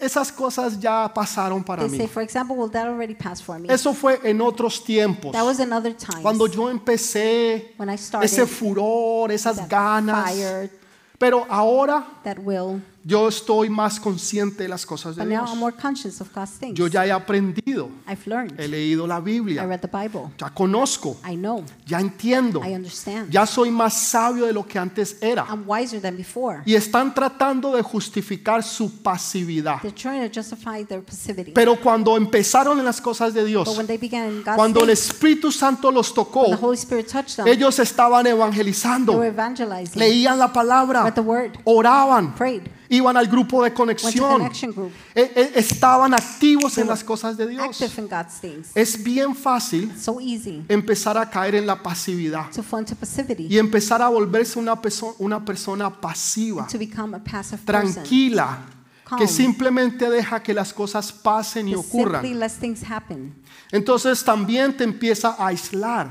esas 0.00 0.30
cosas 0.30 0.78
ya 0.78 1.10
pasaron 1.12 1.62
para 1.62 1.84
mí. 1.86 1.96
say, 1.96 2.06
for 2.06 2.22
example, 2.22 2.56
well, 2.56 2.70
that 2.70 2.86
already 2.86 3.14
passed 3.14 3.44
for 3.44 3.58
me. 3.58 3.68
Eso 3.72 3.92
fue 3.92 4.20
en 4.24 4.40
otros 4.40 4.84
tiempos. 4.84 5.32
That 5.32 5.44
was 5.44 5.60
another 5.60 5.94
time 5.94 6.22
Cuando 6.22 6.46
yo 6.46 6.70
empecé, 6.70 7.74
when 7.78 7.88
I 7.88 7.96
started 7.96 8.26
ese 8.26 8.46
furor, 8.46 9.30
esas 9.32 9.56
that 9.56 9.68
ganas. 9.68 10.30
fire, 10.30 10.70
Pero 11.18 11.46
ahora 11.48 12.04
that 12.24 12.38
will. 12.38 12.80
Yo 13.04 13.28
estoy 13.28 13.68
más 13.68 13.98
consciente 13.98 14.62
de 14.62 14.68
las 14.68 14.86
cosas 14.86 15.16
de 15.16 15.22
But 15.22 15.30
now 15.30 15.40
Dios. 15.44 15.50
I'm 15.50 15.58
more 15.58 15.74
conscious 15.76 16.20
of 16.20 16.32
God's 16.32 16.52
things. 16.58 16.78
Yo 16.78 16.86
ya 16.86 17.04
he 17.04 17.10
aprendido, 17.10 17.90
I've 18.06 18.26
learned. 18.26 18.58
he 18.60 18.68
leído 18.68 19.06
la 19.06 19.18
I 19.18 19.20
Biblia, 19.22 19.66
read 19.66 19.80
the 19.80 19.88
Bible. 19.88 20.30
ya 20.38 20.50
conozco, 20.50 21.16
I 21.28 21.36
know. 21.36 21.64
ya 21.86 21.98
entiendo, 22.00 22.60
I 22.64 22.74
understand. 22.74 23.30
ya 23.30 23.44
soy 23.46 23.70
más 23.70 23.94
sabio 23.94 24.46
de 24.46 24.52
lo 24.52 24.66
que 24.66 24.78
antes 24.78 25.16
era. 25.20 25.44
I'm 25.48 25.64
wiser 25.66 26.00
than 26.00 26.16
before. 26.16 26.62
Y 26.64 26.74
están 26.74 27.12
tratando 27.14 27.74
de 27.74 27.82
justificar 27.82 28.62
su 28.62 29.02
pasividad. 29.02 29.80
They're 29.82 29.92
trying 29.94 30.28
to 30.28 30.32
justify 30.32 30.84
their 30.84 31.02
passivity. 31.02 31.52
Pero 31.52 31.76
cuando 31.80 32.16
empezaron 32.16 32.78
en 32.78 32.84
las 32.84 33.00
cosas 33.00 33.34
de 33.34 33.44
Dios, 33.44 33.66
But 33.68 33.76
when 33.78 33.86
they 33.86 33.98
began 33.98 34.28
in 34.28 34.42
God's 34.42 34.56
cuando 34.56 34.80
el 34.80 34.86
things, 34.86 35.10
Espíritu 35.10 35.50
Santo 35.50 35.90
los 35.90 36.12
tocó, 36.14 36.42
when 36.42 36.56
the 36.56 36.64
Holy 36.64 36.76
Spirit 36.76 37.08
touched 37.08 37.36
them, 37.36 37.46
ellos 37.48 37.78
estaban 37.78 38.24
they 38.24 38.32
were 38.32 38.42
evangelizando, 38.42 39.22
evangelizing, 39.24 39.98
leían 39.98 40.38
la 40.38 40.52
palabra, 40.52 41.02
read 41.04 41.14
the 41.14 41.20
word, 41.20 41.52
oraban, 41.64 42.34
prayed, 42.34 42.62
iban 42.92 43.16
al 43.16 43.26
grupo 43.26 43.62
de 43.64 43.70
conexión, 43.72 44.40
e- 45.14 45.32
e- 45.34 45.52
estaban 45.58 46.12
activos 46.14 46.76
en 46.78 46.86
las 46.86 47.02
cosas 47.02 47.36
de 47.36 47.46
Dios. 47.48 47.78
Es 48.74 49.02
bien 49.02 49.34
fácil 49.34 49.92
So 49.98 50.20
empezar 50.68 51.16
a 51.16 51.28
caer 51.28 51.54
en 51.54 51.66
la 51.66 51.82
pasividad 51.82 52.50
to 52.50 52.62
y 53.50 53.58
empezar 53.58 54.00
a 54.02 54.08
volverse 54.08 54.58
una, 54.58 54.74
perso- 54.80 55.14
una 55.18 55.44
persona 55.44 55.90
pasiva, 55.90 56.66
tranquila, 57.64 58.58
que 59.18 59.26
simplemente 59.28 60.08
deja 60.10 60.42
que 60.42 60.54
las 60.54 60.72
cosas 60.72 61.12
pasen 61.12 61.68
y 61.68 61.74
ocurran. 61.74 62.22
Entonces 63.70 64.22
también 64.24 64.76
te 64.76 64.84
empieza 64.84 65.34
a 65.38 65.46
aislar. 65.48 66.10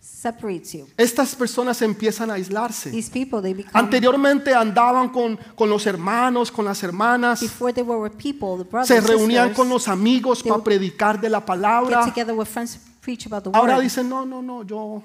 Separates 0.00 0.72
you. 0.72 0.86
Estas 0.96 1.34
personas 1.34 1.80
empiezan 1.82 2.30
a 2.30 2.34
aislarse. 2.34 2.90
These 2.90 3.10
people, 3.10 3.40
they 3.42 3.54
become, 3.54 3.72
Anteriormente 3.78 4.54
andaban 4.54 5.10
con, 5.10 5.38
con 5.54 5.68
los 5.68 5.86
hermanos, 5.86 6.50
con 6.50 6.64
las 6.64 6.82
hermanas, 6.82 7.40
before 7.40 7.72
they 7.72 7.82
were 7.84 8.00
with 8.00 8.16
people, 8.16 8.56
the 8.62 8.68
brothers, 8.68 8.88
se 8.88 9.00
reunían 9.00 9.48
sisters, 9.48 9.56
con 9.56 9.68
los 9.68 9.88
amigos 9.88 10.42
para 10.42 10.62
predicar 10.62 11.20
de 11.20 11.28
la 11.28 11.38
get 11.40 11.46
palabra. 11.46 12.04
together 12.06 12.34
with 12.34 12.46
friends 12.48 12.74
to 12.74 12.80
preach 13.02 13.26
about 13.26 13.44
the 13.44 13.50
Ahora 13.52 13.76
word. 13.76 13.82
dicen, 13.82 14.08
no, 14.08 14.24
no, 14.24 14.40
no, 14.42 14.62
yo, 14.62 15.02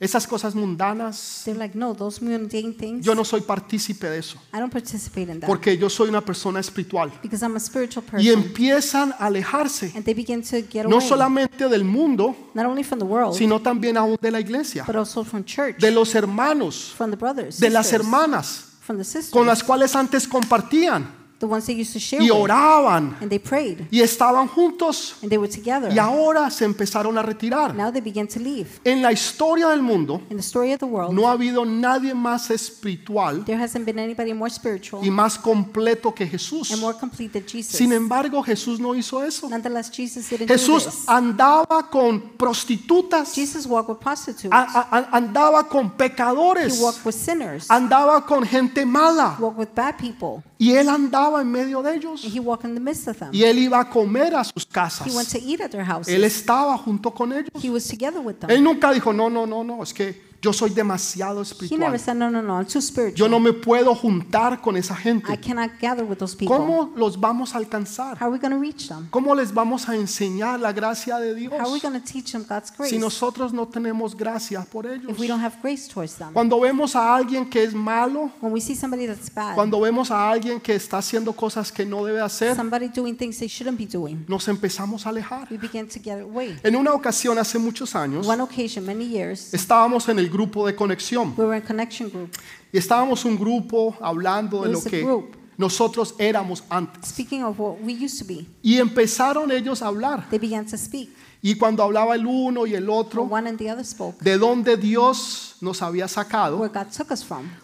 esas 0.00 0.26
cosas 0.28 0.54
mundanas, 0.54 1.42
They're 1.44 1.58
like, 1.58 1.76
no, 1.76 1.92
those 1.92 2.22
mundane 2.24 2.72
things, 2.72 3.04
yo 3.04 3.14
no 3.16 3.24
soy 3.24 3.40
partícipe 3.40 4.08
de 4.08 4.18
eso, 4.18 4.38
I 4.54 4.58
don't 4.58 4.72
participate 4.72 5.32
in 5.32 5.40
that. 5.40 5.48
porque 5.48 5.76
yo 5.76 5.90
soy 5.90 6.08
una 6.08 6.20
persona 6.20 6.60
espiritual. 6.60 7.10
because 7.22 7.44
I'm 7.44 7.56
a 7.56 7.60
spiritual 7.60 8.04
Y 8.06 8.10
person. 8.10 8.32
empiezan 8.44 9.12
a 9.18 9.26
alejarse, 9.26 9.92
and 9.96 10.04
they 10.04 10.14
begin 10.14 10.42
to 10.42 10.58
get 10.70 10.86
no 10.86 10.96
away, 10.98 11.08
solamente 11.08 11.68
del 11.68 11.84
mundo, 11.84 12.36
not 12.54 12.66
only 12.66 12.84
from 12.84 13.00
the 13.00 13.04
world, 13.06 13.34
sino 13.34 13.60
también 13.60 13.96
aún 13.96 14.16
de 14.20 14.30
la 14.30 14.38
iglesia, 14.38 14.84
but 14.86 14.94
also 14.96 15.24
from 15.24 15.44
church, 15.44 15.78
de 15.78 15.90
los 15.90 16.14
hermanos, 16.14 16.94
from 16.96 17.10
the 17.10 17.16
brothers, 17.16 17.58
de 17.58 17.68
las 17.70 17.92
hermanas, 17.92 18.64
from 18.80 18.98
the 18.98 19.04
sisters, 19.04 19.30
con 19.30 19.46
las 19.46 19.64
cuales 19.64 19.96
antes 19.96 20.28
compartían 20.28 21.17
the 21.40 21.46
ones 21.46 21.66
they 21.66 21.74
used 21.80 21.92
to 21.92 22.00
share 22.00 22.20
y 22.20 22.30
with, 22.30 22.40
oraban 22.40 23.16
and 23.20 23.28
they 23.30 23.38
prayed, 23.38 23.86
y 23.92 24.00
estaban 24.00 24.48
juntos 24.48 25.14
and 25.22 25.30
they 25.30 25.38
were 25.38 25.48
together. 25.52 25.92
y 25.94 25.98
ahora 25.98 26.50
se 26.50 26.64
empezaron 26.64 27.16
a 27.16 27.22
retirar. 27.22 27.74
Now 27.74 27.90
they 27.92 28.00
began 28.00 28.26
to 28.28 28.40
leave. 28.40 28.80
En 28.84 29.02
la 29.02 29.12
historia 29.12 29.68
del 29.68 29.82
mundo 29.82 30.20
In 30.30 30.36
the 30.36 30.42
story 30.42 30.72
of 30.72 30.80
the 30.80 30.86
world, 30.86 31.12
no 31.14 31.28
ha 31.28 31.32
habido 31.32 31.64
nadie 31.64 32.14
más 32.14 32.50
espiritual 32.50 33.44
there 33.44 33.58
hasn't 33.62 33.84
been 33.84 33.98
anybody 33.98 34.32
more 34.32 34.50
spiritual 34.50 35.04
y 35.04 35.10
más 35.10 35.38
completo 35.38 36.14
que 36.14 36.26
Jesús. 36.26 36.70
and 36.72 36.80
more 36.80 36.96
complete 36.98 37.32
than 37.32 37.46
Jesus. 37.46 37.76
Sin 37.76 37.92
embargo, 37.92 38.42
Jesús 38.42 38.80
no 38.80 38.94
hizo 38.94 39.22
eso. 39.22 39.48
Nonetheless, 39.48 39.90
Jesus 39.90 40.28
didn't 40.28 40.48
do 40.48 40.54
Jesús 40.54 40.84
this. 40.84 41.04
andaba 41.08 41.88
con 41.90 42.20
prostitutas, 42.36 43.34
Jesus 43.34 43.66
walked 43.66 43.88
with 43.90 43.98
prostitutes. 44.00 44.52
a- 44.52 44.66
a- 44.90 44.98
a- 44.98 45.16
andaba 45.16 45.68
con 45.68 45.86
he 45.86 45.90
pecadores, 45.96 46.80
walked 46.80 47.04
with 47.04 47.14
sinners. 47.14 47.66
andaba 47.70 48.24
con 48.26 48.44
gente 48.44 48.84
mala 48.84 49.36
He 49.38 49.42
walked 49.42 49.58
with 49.58 49.68
bad 49.74 49.96
people. 49.98 50.42
y 50.58 50.72
él 50.72 50.88
andaba 50.88 51.27
en 51.40 51.50
medio 51.50 51.82
de 51.82 51.94
ellos 51.96 52.24
And 52.24 52.32
he 52.34 52.40
walked 52.40 52.64
in 52.68 52.74
the 52.74 52.80
midst 52.80 53.06
of 53.08 53.18
them. 53.18 53.30
y 53.32 53.42
él 53.44 53.58
iba 53.58 53.80
a 53.80 53.88
comer 53.90 54.34
a 54.34 54.44
sus 54.44 54.64
He 54.64 54.78
went 54.78 55.28
casas. 55.28 55.28
to 55.32 55.38
eat 55.38 55.60
at 55.60 55.70
their 55.70 55.84
houses. 55.84 56.12
Él 56.14 56.24
estaba 56.24 56.76
junto 56.78 57.12
con 57.12 57.32
ellos. 57.32 57.48
he 57.62 57.70
was 57.70 57.86
together 57.86 58.20
with 58.20 58.36
them. 58.36 58.50
Él 58.50 58.62
nunca 58.62 58.92
dijo, 58.92 59.12
no, 59.12 59.28
no, 59.28 59.46
no, 59.46 59.62
no, 59.62 59.82
es 59.82 59.92
que 59.92 60.27
yo 60.40 60.52
soy 60.52 60.70
demasiado 60.70 61.42
he 61.42 61.76
never 61.76 61.96
espiritual. 61.96 61.98
said, 61.98 62.14
no, 62.16 62.30
no, 62.30 62.40
no, 62.40 62.58
I'm 62.58 62.66
too 62.66 62.80
spiritual. 62.80 63.16
Yo 63.16 63.28
no 63.28 63.40
me 63.40 63.52
puedo 63.52 63.94
juntar 63.94 64.60
con 64.60 64.76
esa 64.76 64.94
I 64.94 65.02
gente. 65.02 65.36
cannot 65.40 65.70
gather 65.80 66.04
with 66.04 66.18
those 66.18 66.36
people. 66.36 66.56
¿Cómo 66.56 66.92
los 66.96 67.18
vamos 67.18 67.54
a 67.54 67.58
alcanzar? 67.58 68.16
How 68.20 68.26
are 68.26 68.30
we 68.32 68.38
going 68.38 68.52
to 68.52 68.60
reach 68.60 68.88
them? 68.88 69.08
¿Cómo 69.10 69.34
les 69.34 69.52
vamos 69.52 69.88
a 69.88 69.96
enseñar 69.96 70.60
la 70.60 70.72
gracia 70.72 71.18
de 71.18 71.34
Dios 71.34 71.52
How 71.52 71.60
are 71.66 71.72
we 71.72 71.80
going 71.80 72.00
to 72.00 72.04
teach 72.12 72.30
them 72.32 72.44
God's 72.48 72.70
grace 72.70 72.90
si 72.90 72.98
nosotros 72.98 73.52
no 73.52 73.66
tenemos 73.66 74.16
gracia 74.16 74.64
por 74.70 74.86
ellos? 74.86 75.10
if 75.10 75.18
we 75.18 75.26
don't 75.26 75.42
have 75.42 75.56
grace 75.60 75.88
towards 75.88 76.14
them? 76.16 76.32
Cuando 76.32 76.60
vemos 76.60 76.94
a 76.94 77.16
alguien 77.16 77.50
que 77.50 77.64
es 77.64 77.74
malo, 77.74 78.30
When 78.40 78.52
we 78.52 78.60
see 78.60 78.76
somebody 78.76 79.06
that's 79.06 79.32
bad, 79.34 79.56
cuando 79.56 79.80
vemos 79.80 80.10
a 80.12 80.30
alguien 80.30 80.60
que 80.60 80.74
está 80.76 80.98
haciendo 80.98 81.32
cosas 81.34 81.72
que 81.72 81.84
no 81.84 82.04
debe 82.04 82.20
hacer, 82.20 82.54
somebody 82.54 82.88
doing 82.88 83.16
things 83.16 83.38
they 83.38 83.48
shouldn't 83.48 83.76
be 83.78 83.86
doing, 83.86 84.24
nos 84.28 84.46
empezamos 84.46 85.04
a 85.04 85.08
alejar. 85.08 85.48
we 85.50 85.56
begin 85.58 85.88
to 85.88 85.98
get 85.98 86.20
away. 86.20 86.56
En 86.62 86.76
una 86.76 86.92
ocasión, 86.92 87.38
hace 87.38 87.58
muchos 87.58 87.96
años, 87.96 88.26
One 88.28 88.40
occasion, 88.42 88.86
many 88.86 89.06
years, 89.08 89.52
estábamos 89.52 90.08
en 90.08 90.18
el 90.20 90.27
grupo 90.28 90.66
de 90.66 90.74
conexión 90.74 91.34
we 91.36 91.44
were 91.44 91.58
in 91.58 92.10
group, 92.10 92.30
y 92.72 92.78
estábamos 92.78 93.24
un 93.24 93.36
grupo 93.36 93.96
hablando 94.00 94.62
de 94.62 94.70
It 94.70 94.74
lo 94.74 94.82
que 94.82 95.38
nosotros 95.56 96.14
éramos 96.18 96.62
antes. 96.70 97.08
speaking 97.08 97.42
of 97.42 97.58
what 97.58 97.80
we 97.82 97.92
used 97.92 98.18
to 98.18 98.24
be. 98.24 98.46
Y 98.62 98.78
empezaron 98.78 99.50
ellos 99.50 99.82
a 99.82 99.88
hablar. 99.88 100.28
They 100.30 100.38
began 100.38 100.64
to 100.66 100.76
speak. 100.76 101.10
Y 101.40 101.54
cuando 101.54 101.84
hablaba 101.84 102.16
el 102.16 102.26
uno 102.26 102.66
y 102.66 102.74
el 102.74 102.90
otro, 102.90 103.22
one 103.22 103.48
and 103.48 103.58
the 103.58 103.70
other 103.70 103.84
spoke. 103.84 104.22
de 104.22 104.38
dónde 104.38 104.76
Dios 104.76 105.56
nos 105.60 105.82
había 105.82 106.08
sacado, 106.08 106.70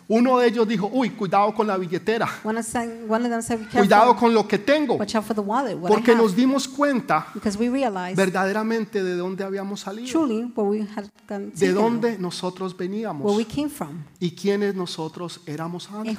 uno 0.08 0.38
de 0.38 0.48
ellos 0.48 0.68
dijo, 0.68 0.88
uy, 0.92 1.10
cuidado 1.10 1.52
con 1.54 1.66
la 1.66 1.76
billetera, 1.76 2.28
One 2.44 2.60
of, 2.60 2.66
them, 2.72 3.10
one 3.10 3.24
of 3.24 3.30
them 3.30 3.42
said, 3.42 3.58
"Be 3.58 3.66
cuidado 3.66 4.16
con 4.16 4.32
lo 4.32 4.46
que 4.46 4.58
tengo, 4.58 4.94
Watch 4.94 5.16
out 5.16 5.24
for 5.24 5.34
the 5.34 5.42
wallet. 5.42 5.74
What 5.74 5.90
I 5.90 5.94
porque 5.94 6.12
have." 6.12 6.22
nos 6.22 6.36
dimos 6.36 6.68
cuenta 6.68 7.26
Because 7.34 7.58
we 7.58 7.68
realized 7.68 8.16
verdaderamente 8.16 9.02
de 9.02 9.16
dónde 9.16 9.44
habíamos 9.44 9.80
salido, 9.80 10.26
de 10.26 11.72
dónde 11.72 12.18
nosotros 12.18 12.76
veníamos 12.76 13.40
y 14.20 14.30
quiénes 14.32 14.74
nosotros 14.74 15.40
éramos 15.46 15.90
antes. 15.90 16.16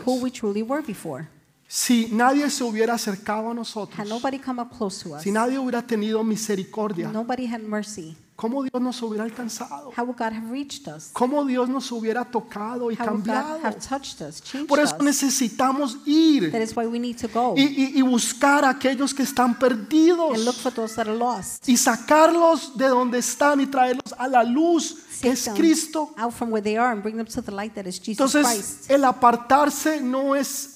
Si 1.68 2.10
nadie 2.12 2.50
se 2.52 2.64
hubiera 2.64 2.94
acercado 2.94 3.48
a 3.48 3.50
Had 3.52 3.56
nosotros, 3.56 4.08
nobody 4.08 4.38
come 4.40 4.62
up 4.62 4.70
close 4.78 5.04
to 5.04 5.16
us, 5.16 5.24
si 5.24 5.32
nadie 5.32 5.58
hubiera 5.58 5.82
tenido 5.82 6.24
misericordia, 6.24 7.10
nobody 7.12 7.48
had 7.48 7.62
mercy, 7.62 8.16
¿cómo 8.36 8.62
Dios 8.64 8.80
nos 8.80 9.02
hubiera 9.02 9.24
alcanzado? 9.24 9.92
how 9.98 10.04
would 10.06 10.16
God 10.18 10.32
have 10.32 10.52
reached 10.52 10.88
us? 10.88 11.10
¿Cómo 11.12 11.44
Dios 11.44 11.68
nos 11.68 11.92
hubiera 11.92 12.24
tocado 12.24 12.92
y 12.92 12.96
How 12.96 13.08
would 13.08 13.26
God 13.26 13.34
cambiado? 13.34 13.60
have 13.64 13.80
touched 13.80 14.22
us, 14.22 14.42
changed 14.44 14.68
Por 14.68 14.80
eso 14.80 14.96
us? 14.96 15.02
necesitamos 15.04 15.98
ir 16.06 16.52
That 16.52 16.62
is 16.62 16.76
why 16.76 16.86
we 16.86 17.00
need 17.00 17.18
to 17.18 17.28
go 17.28 17.56
y, 17.58 17.64
y- 17.64 17.92
y 17.96 18.02
buscar 18.04 18.64
a 18.64 18.70
aquellos 18.70 19.14
que 19.16 19.24
están 19.24 19.58
perdidos 19.58 20.36
and 20.36 20.46
look 20.46 20.56
for 20.56 20.72
those 20.72 20.94
that 20.96 21.08
are 21.08 21.18
lost. 21.18 21.68
y 21.68 21.78
sacarlos 21.78 22.78
de 22.78 22.88
donde 22.90 23.18
están 23.18 23.60
y 23.60 23.66
traerlos 23.66 24.14
a 24.20 24.28
la 24.28 24.44
luz 24.44 24.98
que 25.20 25.30
es 25.32 25.46
them 25.46 25.56
Cristo. 25.56 26.14
out 26.18 26.32
from 26.32 26.52
where 26.52 26.62
they 26.64 26.78
are 26.78 26.92
and 26.92 27.02
bring 27.02 27.18
them 27.18 27.26
to 27.26 27.42
the 27.42 27.52
light 27.52 27.74
that 27.74 27.88
is 27.88 28.00
Jesus 28.00 28.20
Entonces, 28.36 28.46
Christ. 28.46 28.92
el 28.92 29.04
apartarse 29.04 30.00
no 30.02 30.36
es, 30.36 30.75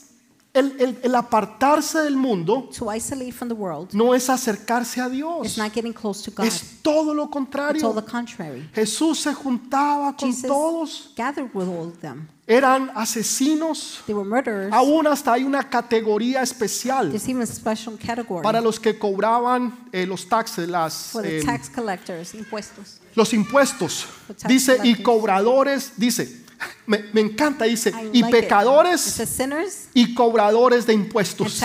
el, 0.53 0.75
el- 0.79 0.97
el 1.03 1.15
apartarse 1.15 1.99
del 1.99 2.15
mundo 2.17 2.69
To 2.77 2.91
isolate 2.93 3.31
from 3.31 3.49
the 3.49 3.55
world 3.55 3.93
no 3.93 4.15
es 4.15 4.29
acercarse 4.29 4.99
a 4.99 5.07
Dios, 5.07 5.57
not 5.57 5.71
getting 5.73 5.93
close 5.93 6.23
to 6.23 6.31
God. 6.35 6.45
es 6.47 6.79
todo 6.81 7.13
lo 7.13 7.23
It's 7.25 7.27
all 7.27 7.29
contrario. 7.31 7.93
the 7.93 8.03
contrary. 8.03 8.69
Jesús 8.73 9.19
se 9.19 9.33
juntaba 9.33 10.15
con 10.17 10.29
Jesus 10.31 10.47
todos, 10.49 11.13
gathered 11.15 11.51
with 11.53 11.67
all 11.67 11.87
of 11.89 11.99
them. 12.01 12.27
eran 12.47 12.89
asesinos, 12.95 14.01
They 14.07 14.15
were 14.15 14.27
murderers. 14.27 14.73
aún 14.73 15.05
hasta 15.05 15.33
hay 15.33 15.43
una 15.43 15.69
categoría 15.69 16.41
especial 16.41 17.09
There's 17.09 17.29
even 17.29 17.43
a 17.43 17.45
special 17.45 17.95
category 17.97 18.41
para 18.41 18.59
los 18.59 18.79
que 18.79 18.97
cobraban 18.97 19.87
eh, 19.91 20.07
los 20.07 20.27
taxes, 20.27 20.67
las, 20.67 21.11
for 21.11 21.21
the 21.21 21.39
eh, 21.39 21.43
tax 21.43 21.69
collectors, 21.69 22.33
impuestos. 22.33 22.99
los 23.15 23.33
impuestos. 23.33 24.07
Dice, 24.47 24.79
y 24.83 24.95
cobradores, 25.03 25.93
dice, 25.97 26.43
me, 26.85 27.03
me 27.13 27.21
encanta, 27.21 27.65
dice, 27.65 27.89
I 27.89 27.93
y 27.93 27.97
like 27.97 28.17
it. 28.17 28.25
It 28.25 28.31
pecadores 28.31 29.89
y 29.93 30.13
cobradores 30.13 30.85
de 30.85 30.93
impuestos. 30.93 31.61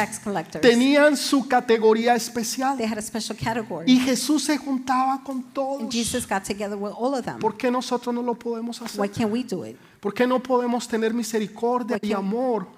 Tenían 0.60 1.16
su 1.16 1.48
categoría 1.48 2.14
especial. 2.14 2.76
They 2.76 2.86
had 2.86 2.98
a 2.98 3.02
special 3.02 3.36
category. 3.36 3.90
Y 3.90 3.98
Jesús 3.98 4.44
se 4.44 4.56
juntaba 4.58 5.22
con 5.24 5.42
todos. 5.52 5.82
¿Por 7.40 7.56
qué 7.56 7.70
nosotros 7.70 8.14
no 8.14 8.22
lo 8.22 8.34
podemos 8.34 8.80
Why 8.80 8.86
hacer? 8.86 9.10
can't 9.10 9.32
we 9.32 9.44
do 9.44 9.66
it? 9.66 9.76
¿Por 10.00 10.12
qué 10.12 10.26
no 10.26 10.38
podemos 10.42 10.86
tener 10.86 11.14
misericordia 11.14 11.98
y 12.02 12.12
amor 12.12 12.68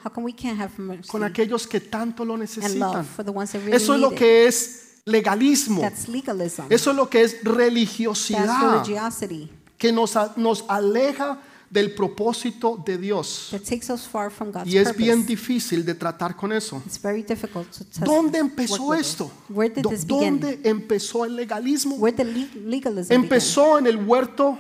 con 1.09 1.25
aquellos 1.25 1.67
que 1.67 1.81
tanto 1.81 2.25
lo 2.25 2.37
necesitan? 2.37 3.05
really 3.17 3.73
Eso 3.73 3.95
es 3.95 4.01
lo 4.01 4.15
que 4.15 4.47
es 4.47 5.01
legalismo. 5.05 5.83
Eso 6.71 6.91
es 6.91 6.97
lo 6.97 7.11
que 7.11 7.23
es 7.23 7.43
religiosidad. 7.43 8.85
que 9.77 9.93
nos, 9.93 10.15
nos 10.37 10.65
aleja 10.69 11.39
del 11.71 11.95
propósito 11.95 12.83
de 12.85 12.99
Dios. 12.99 13.49
that 13.51 13.61
takes 13.61 13.91
us 13.91 14.07
far 14.07 14.31
from 14.31 14.53
God's 14.53 14.67
Y 14.67 14.79
es 14.79 14.97
bien 14.97 15.27
difícil 15.27 15.85
de 15.85 15.95
tratar 15.95 16.37
con 16.37 16.53
eso. 16.53 16.83
It's 16.87 17.01
very 17.01 17.23
difficult 17.23 17.71
to 17.71 17.85
test 17.85 18.01
¿Dónde 18.05 18.39
empezó 18.39 18.95
esto? 18.95 19.31
¿Dónde 20.07 20.61
empezó 20.65 21.25
el 21.25 21.37
legalismo? 21.37 21.99
Empezó 23.09 23.79
en 23.79 23.87
el 23.87 23.97
huerto 23.97 24.59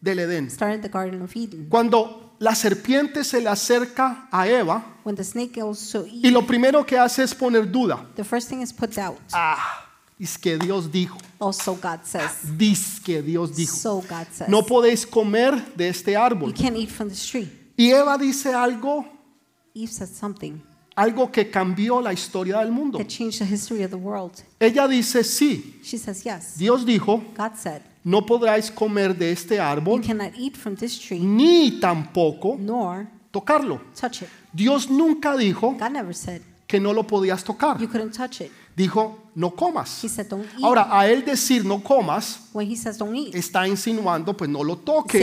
del 0.00 0.18
Edén. 0.18 0.50
Started 0.50 0.76
in 0.76 0.82
the 0.82 0.88
Garden 0.88 1.22
of 1.22 1.34
Eden. 1.34 1.68
Cuando 1.68 2.34
la 2.38 2.54
serpiente 2.54 3.22
se 3.22 3.40
le 3.40 3.48
acerca 3.48 4.28
a 4.30 4.48
Eva 4.48 4.84
when 5.04 5.14
the 5.14 5.22
snake 5.22 5.60
goes 5.60 5.90
to 5.90 6.04
y 6.06 6.30
lo 6.30 6.44
primero 6.44 6.84
que 6.84 6.98
hace 6.98 7.22
es 7.22 7.34
poner 7.34 7.70
duda. 7.70 8.04
the 8.16 8.24
first 8.24 8.48
thing 8.48 8.60
is 8.60 8.72
put 8.72 8.90
doubt. 8.90 9.18
Ah, 9.32 9.91
es 10.18 10.38
que 10.38 10.56
Dios 10.58 10.90
dijo, 10.92 11.18
Also, 11.38 11.74
God 11.74 12.00
says. 12.04 12.56
dice 12.56 13.00
que 13.04 13.22
Dios 13.22 13.56
dijo, 13.56 13.74
So 13.76 13.96
God 14.02 14.26
says. 14.32 14.48
no 14.48 14.62
podéis 14.64 15.06
comer 15.06 15.74
de 15.76 15.88
este 15.88 16.12
You 16.12 16.18
árbol. 16.18 16.54
can't 16.54 16.76
eat 16.76 16.90
from 16.90 17.08
this 17.08 17.26
tree. 17.26 17.48
Y 17.76 17.90
Eva 17.90 18.16
dice 18.18 18.52
algo, 18.54 19.04
Eve 19.74 19.90
says 19.90 20.10
something 20.10 20.60
algo 20.94 21.32
que 21.32 21.50
cambió 21.50 22.02
la 22.02 22.12
historia 22.12 22.58
del 22.58 22.70
mundo. 22.70 22.98
that 22.98 23.08
changed 23.08 23.38
the 23.38 23.46
history 23.46 23.82
of 23.82 23.90
the 23.90 23.96
world. 23.96 24.32
Ella 24.60 24.86
dice, 24.86 25.24
sí, 25.24 25.80
She 25.82 25.96
says, 25.98 26.22
Yes. 26.24 26.56
Dios 26.58 26.84
dijo, 26.84 27.22
God 27.36 27.56
said, 27.56 27.80
no 28.04 28.20
podráis 28.26 28.70
comer 28.70 29.16
de 29.16 29.32
este 29.32 29.54
You 29.56 29.62
árbol 29.62 30.02
cannot 30.06 30.32
eat 30.36 30.54
from 30.56 30.76
this 30.76 30.98
tree, 30.98 31.18
ni 31.20 31.80
tampoco 31.80 32.56
nor 32.58 33.06
tocarlo. 33.32 33.80
touch 33.98 34.22
it. 34.22 34.28
Dios 34.52 34.90
nunca 34.90 35.34
dijo 35.36 35.72
God 35.78 35.90
never 35.92 36.14
said 36.14 36.42
que 36.66 36.78
no 36.78 36.92
lo 36.92 37.04
podías 37.06 37.42
tocar. 37.42 37.80
you 37.80 37.88
couldn't 37.88 38.12
touch 38.14 38.42
it. 38.42 38.52
Dijo, 38.76 39.18
no 39.34 39.50
comas. 39.50 40.02
He 40.04 40.08
said, 40.08 40.28
Don't 40.28 40.44
eat. 40.56 40.64
Ahora, 40.64 40.88
a 40.90 41.08
él 41.08 41.24
decir 41.24 41.64
no 41.64 41.82
comas, 41.82 42.40
when 42.52 42.70
He 42.70 42.76
says 42.76 42.98
don't 42.98 43.14
eat, 43.16 43.34
está 43.34 43.66
insinuando, 43.66 44.36
pues 44.36 44.50
no 44.50 44.62
lo 44.62 44.76
toque. 44.76 45.22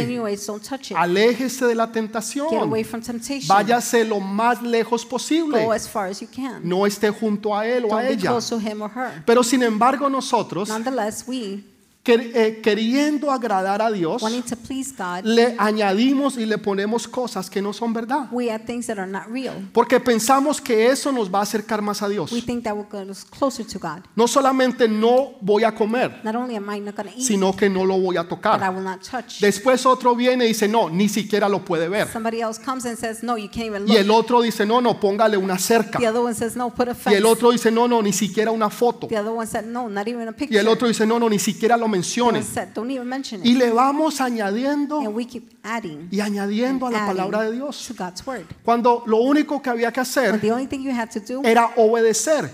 Aléjese 0.95 1.65
de 1.65 1.76
la 1.76 1.86
Get 1.86 1.93
tentación. 1.93 2.54
away 2.54 2.84
from 2.84 3.02
temptation. 3.02 3.48
Váyase 3.48 4.04
lo 4.06 4.19
más 4.19 4.62
lejos 4.62 5.06
posible. 5.06 5.63
Go 5.63 5.72
as 5.72 5.88
far 5.88 6.10
as 6.10 6.22
you 6.22 6.28
can. 6.28 6.62
No 6.63 6.86
esté 6.88 7.12
junto 7.12 7.56
a 7.56 7.67
él 7.67 7.86
o 7.86 7.95
a 7.95 8.08
ella. 8.08 8.34
Pero 9.26 9.43
sin 9.43 9.63
embargo 9.63 10.10
nosotros, 10.10 10.69
Eh, 12.10 12.60
queriendo 12.62 13.32
agradar 13.32 13.82
a 13.82 13.91
Dios, 13.91 14.22
God, 14.22 15.24
le 15.24 15.56
añadimos 15.58 16.38
y 16.38 16.45
le 16.45 16.58
ponemos 16.58 17.08
cosas 17.08 17.50
que 17.50 17.62
no 17.62 17.74
son 17.74 17.93
verdad. 17.93 18.28
we 18.32 18.50
add 18.50 18.65
things 18.65 18.88
that 18.88 18.98
are 18.98 19.10
not 19.10 19.28
real. 19.28 19.54
Porque 19.74 20.00
pensamos 20.00 20.62
que 20.62 20.88
eso 20.88 21.12
nos 21.12 21.34
va 21.34 21.39
a 21.39 21.43
acercar 21.43 21.82
más 21.82 22.02
a 22.02 22.10
Dios. 22.10 22.32
We 22.32 22.41
think 22.41 22.63
that 22.63 22.76
will 22.76 22.88
get 22.91 23.10
us 23.10 23.24
closer 23.26 23.65
to 23.65 23.80
God. 23.80 24.04
No 24.15 24.28
solamente 24.28 24.88
no 24.88 25.34
voy 25.41 25.63
a 25.63 25.74
comer, 25.74 26.22
Not 26.24 26.36
only 26.36 26.56
am 26.56 26.69
I 26.69 26.80
not 26.80 26.95
going 26.95 27.10
to 27.10 27.15
eat, 27.17 27.26
sino 27.26 27.56
que 27.56 27.69
no 27.69 27.86
lo 27.86 28.00
voy 28.00 28.17
a 28.17 28.22
I 28.22 28.28
tocar. 28.28 28.74
will 28.74 28.84
not 28.84 29.02
touch. 29.02 29.39
Después 29.39 29.86
otro 29.86 30.15
viene 30.15 30.45
y 30.45 30.50
dice, 30.50 30.67
no, 30.67 30.89
ni 30.89 31.10
siquiera 31.10 31.50
lo 31.50 31.63
puede 31.65 31.89
ver. 31.89 32.08
Somebody 32.08 32.41
else 32.41 32.60
comes 32.63 32.86
and 32.86 32.98
says, 32.98 33.24
No, 33.24 33.38
you 33.38 33.50
can't 33.50 33.67
even 33.67 33.88
Y 33.88 33.95
el 33.98 34.10
otro 34.12 34.41
dice, 34.41 34.65
no, 34.65 34.82
no, 34.82 35.00
póngale 35.00 35.38
una 35.38 35.58
cerca. 35.58 36.00
The 36.00 36.08
other 36.08 36.22
one 36.22 36.34
says, 36.34 36.56
No, 36.56 36.69
put 36.69 36.89
a 36.89 36.95
Y 37.10 37.15
el 37.15 37.26
otro 37.26 37.52
dice, 37.52 37.72
no, 37.72 37.88
no, 37.88 38.02
ni 38.02 38.13
siquiera 38.13 38.52
una 38.52 38.69
foto. 38.69 39.08
The 39.08 39.17
other 39.17 39.32
one 39.32 39.48
said, 39.48 39.65
No, 39.65 39.89
not 39.89 40.08
even 40.08 40.28
a 40.28 40.36
Y 40.39 40.58
el 40.58 40.67
otro 40.67 40.88
dice, 40.88 41.06
no, 41.06 41.19
no, 41.19 41.30
ni 41.30 41.39
siquiera 41.39 41.78
lo 41.78 41.88
The 41.98 41.98
Y 43.43 43.53
le 43.53 43.71
vamos 43.71 44.21
añadiendo 44.21 45.01
y 46.12 46.19
añadiendo 46.19 46.88
a 46.88 46.91
la 46.91 47.05
palabra 47.05 47.43
de 47.43 47.53
Dios. 47.53 47.93
Cuando 48.63 49.03
lo 49.05 49.17
único 49.17 49.62
que 49.62 49.69
había 49.69 49.91
que 49.91 49.99
hacer 49.99 50.39
era 51.43 51.71
obedecer. 51.75 52.51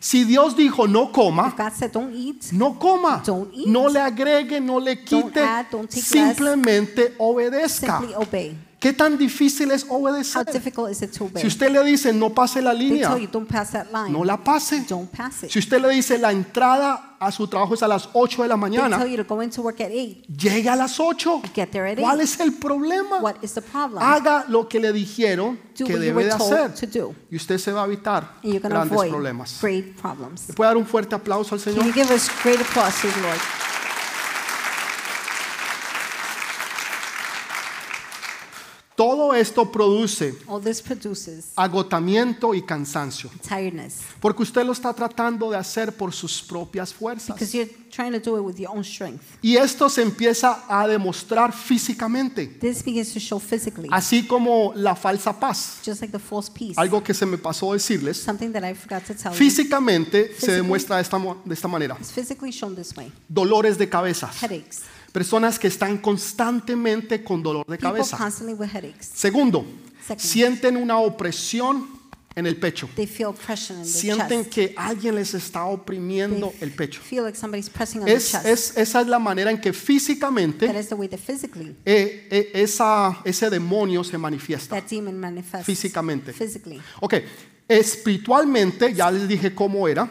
Si 0.00 0.24
Dios 0.24 0.56
dijo 0.56 0.86
no 0.86 1.12
coma, 1.12 1.54
no 2.52 2.78
coma. 2.78 3.22
No 3.66 3.88
le 3.88 4.00
agregue, 4.00 4.60
no 4.60 4.80
le 4.80 5.02
quite. 5.04 5.40
Simplemente 5.88 7.14
obedezca. 7.18 8.02
¿Qué 8.82 8.92
tan 8.92 9.16
difícil 9.16 9.70
es 9.70 9.86
obedecer? 9.88 10.44
Si 11.36 11.46
usted 11.46 11.70
le 11.70 11.84
dice 11.84 12.12
no 12.12 12.30
pase 12.30 12.60
la 12.60 12.74
línea, 12.74 13.16
no 14.08 14.24
la 14.24 14.36
pase. 14.38 14.84
Si 15.48 15.58
usted 15.60 15.80
le 15.80 15.88
dice 15.90 16.18
la 16.18 16.32
entrada 16.32 17.11
a 17.22 17.30
su 17.32 17.46
trabajo 17.46 17.74
es 17.74 17.82
a 17.82 17.88
las 17.88 18.08
8 18.12 18.42
de 18.42 18.48
la 18.48 18.56
mañana, 18.56 18.98
tell 18.98 19.08
you 19.08 19.22
to 19.22 19.34
go 19.34 19.42
into 19.42 19.62
work 19.62 19.80
at 19.80 19.90
8. 19.90 20.22
llegue 20.28 20.68
a 20.68 20.76
las 20.76 20.98
8. 20.98 21.42
Get 21.54 21.70
there 21.70 21.90
at 21.90 21.98
¿Cuál 21.98 22.16
8. 22.18 22.22
es 22.22 22.40
el 22.40 22.52
problema? 22.54 23.20
Haga 24.00 24.44
lo 24.48 24.68
que 24.68 24.80
le 24.80 24.92
dijeron 24.92 25.58
que 25.74 25.96
debe 25.96 26.24
de 26.24 26.32
hacer 26.32 26.72
y 27.30 27.36
usted 27.36 27.58
se 27.58 27.72
va 27.72 27.82
a 27.82 27.86
evitar 27.86 28.34
grandes 28.42 29.08
problemas. 29.08 29.62
¿Le 29.62 30.54
puede 30.54 30.68
dar 30.68 30.76
un 30.76 30.86
fuerte 30.86 31.14
aplauso 31.14 31.54
al 31.54 31.60
Señor? 31.60 31.84
you 31.84 31.92
give 31.92 32.12
us 32.12 32.30
great 32.42 32.60
applause 32.60 33.00
to 33.00 33.08
the 33.08 33.20
Lord? 33.22 33.40
Todo 38.94 39.32
esto 39.34 39.70
produce 39.72 40.34
agotamiento 41.56 42.54
y 42.54 42.62
cansancio, 42.62 43.30
porque 44.20 44.42
usted 44.42 44.64
lo 44.64 44.72
está 44.72 44.92
tratando 44.92 45.50
de 45.50 45.56
hacer 45.56 45.92
por 45.96 46.12
sus 46.12 46.42
propias 46.42 46.92
fuerzas. 46.92 47.36
Y 49.42 49.56
esto 49.56 49.88
se 49.88 50.02
empieza 50.02 50.64
a 50.68 50.86
demostrar 50.86 51.52
físicamente, 51.52 52.46
This 52.60 52.84
begins 52.84 53.12
to 53.12 53.18
show 53.20 53.40
physically, 53.40 53.88
así 53.90 54.26
como 54.26 54.72
la 54.76 54.94
falsa 54.94 55.38
paz. 55.38 55.80
Algo 56.76 57.02
que 57.02 57.14
se 57.14 57.26
me 57.26 57.38
pasó 57.38 57.72
decirles, 57.72 58.24
tell 58.24 59.32
you. 59.32 59.32
físicamente 59.32 60.28
se 60.28 60.32
Physically. 60.34 60.56
demuestra 60.56 60.96
de 60.96 61.02
esta, 61.02 61.18
de 61.18 61.54
esta 61.54 61.68
manera. 61.68 61.96
It's 61.98 62.12
physically 62.12 62.50
shown 62.50 62.74
this 62.76 62.94
way. 62.96 63.12
Dolores 63.28 63.78
de 63.78 63.88
cabeza. 63.88 64.30
Personas 65.12 65.58
que 65.58 65.68
están 65.68 65.98
constantemente 65.98 67.22
con 67.22 67.42
dolor 67.42 67.66
de 67.66 67.76
cabeza. 67.78 68.16
Segundo, 69.14 69.64
sienten 70.16 70.76
una 70.76 70.96
opresión 70.98 71.86
en 72.34 72.46
el 72.46 72.56
pecho. 72.56 72.88
They 72.96 73.06
feel 73.06 73.26
oppression 73.28 73.76
in 73.76 73.84
their 73.84 73.92
Sienten 73.94 74.44
que 74.46 74.72
alguien 74.74 75.14
les 75.16 75.34
está 75.34 75.66
oprimiendo 75.66 76.54
el 76.62 76.70
pecho. 76.70 77.02
feel 77.02 77.24
like 77.24 77.36
somebody's 77.36 77.68
pressing 77.68 78.00
on 78.00 78.06
their 78.06 78.16
Es, 78.16 78.32
es- 78.46 78.72
esa 78.78 79.02
es 79.02 79.06
la 79.06 79.18
manera 79.18 79.50
en 79.50 79.60
que 79.60 79.74
físicamente 79.74 80.64
eh, 81.84 82.28
eh, 82.30 82.50
esa, 82.54 83.20
ese 83.24 83.50
demonio 83.50 84.02
se 84.02 84.16
manifiesta. 84.16 84.80
Físicamente. 85.62 86.32
Ok, 87.00 87.14
espiritualmente, 87.68 88.94
ya 88.94 89.10
les 89.10 89.28
dije 89.28 89.54
cómo 89.54 89.86
era, 89.86 90.10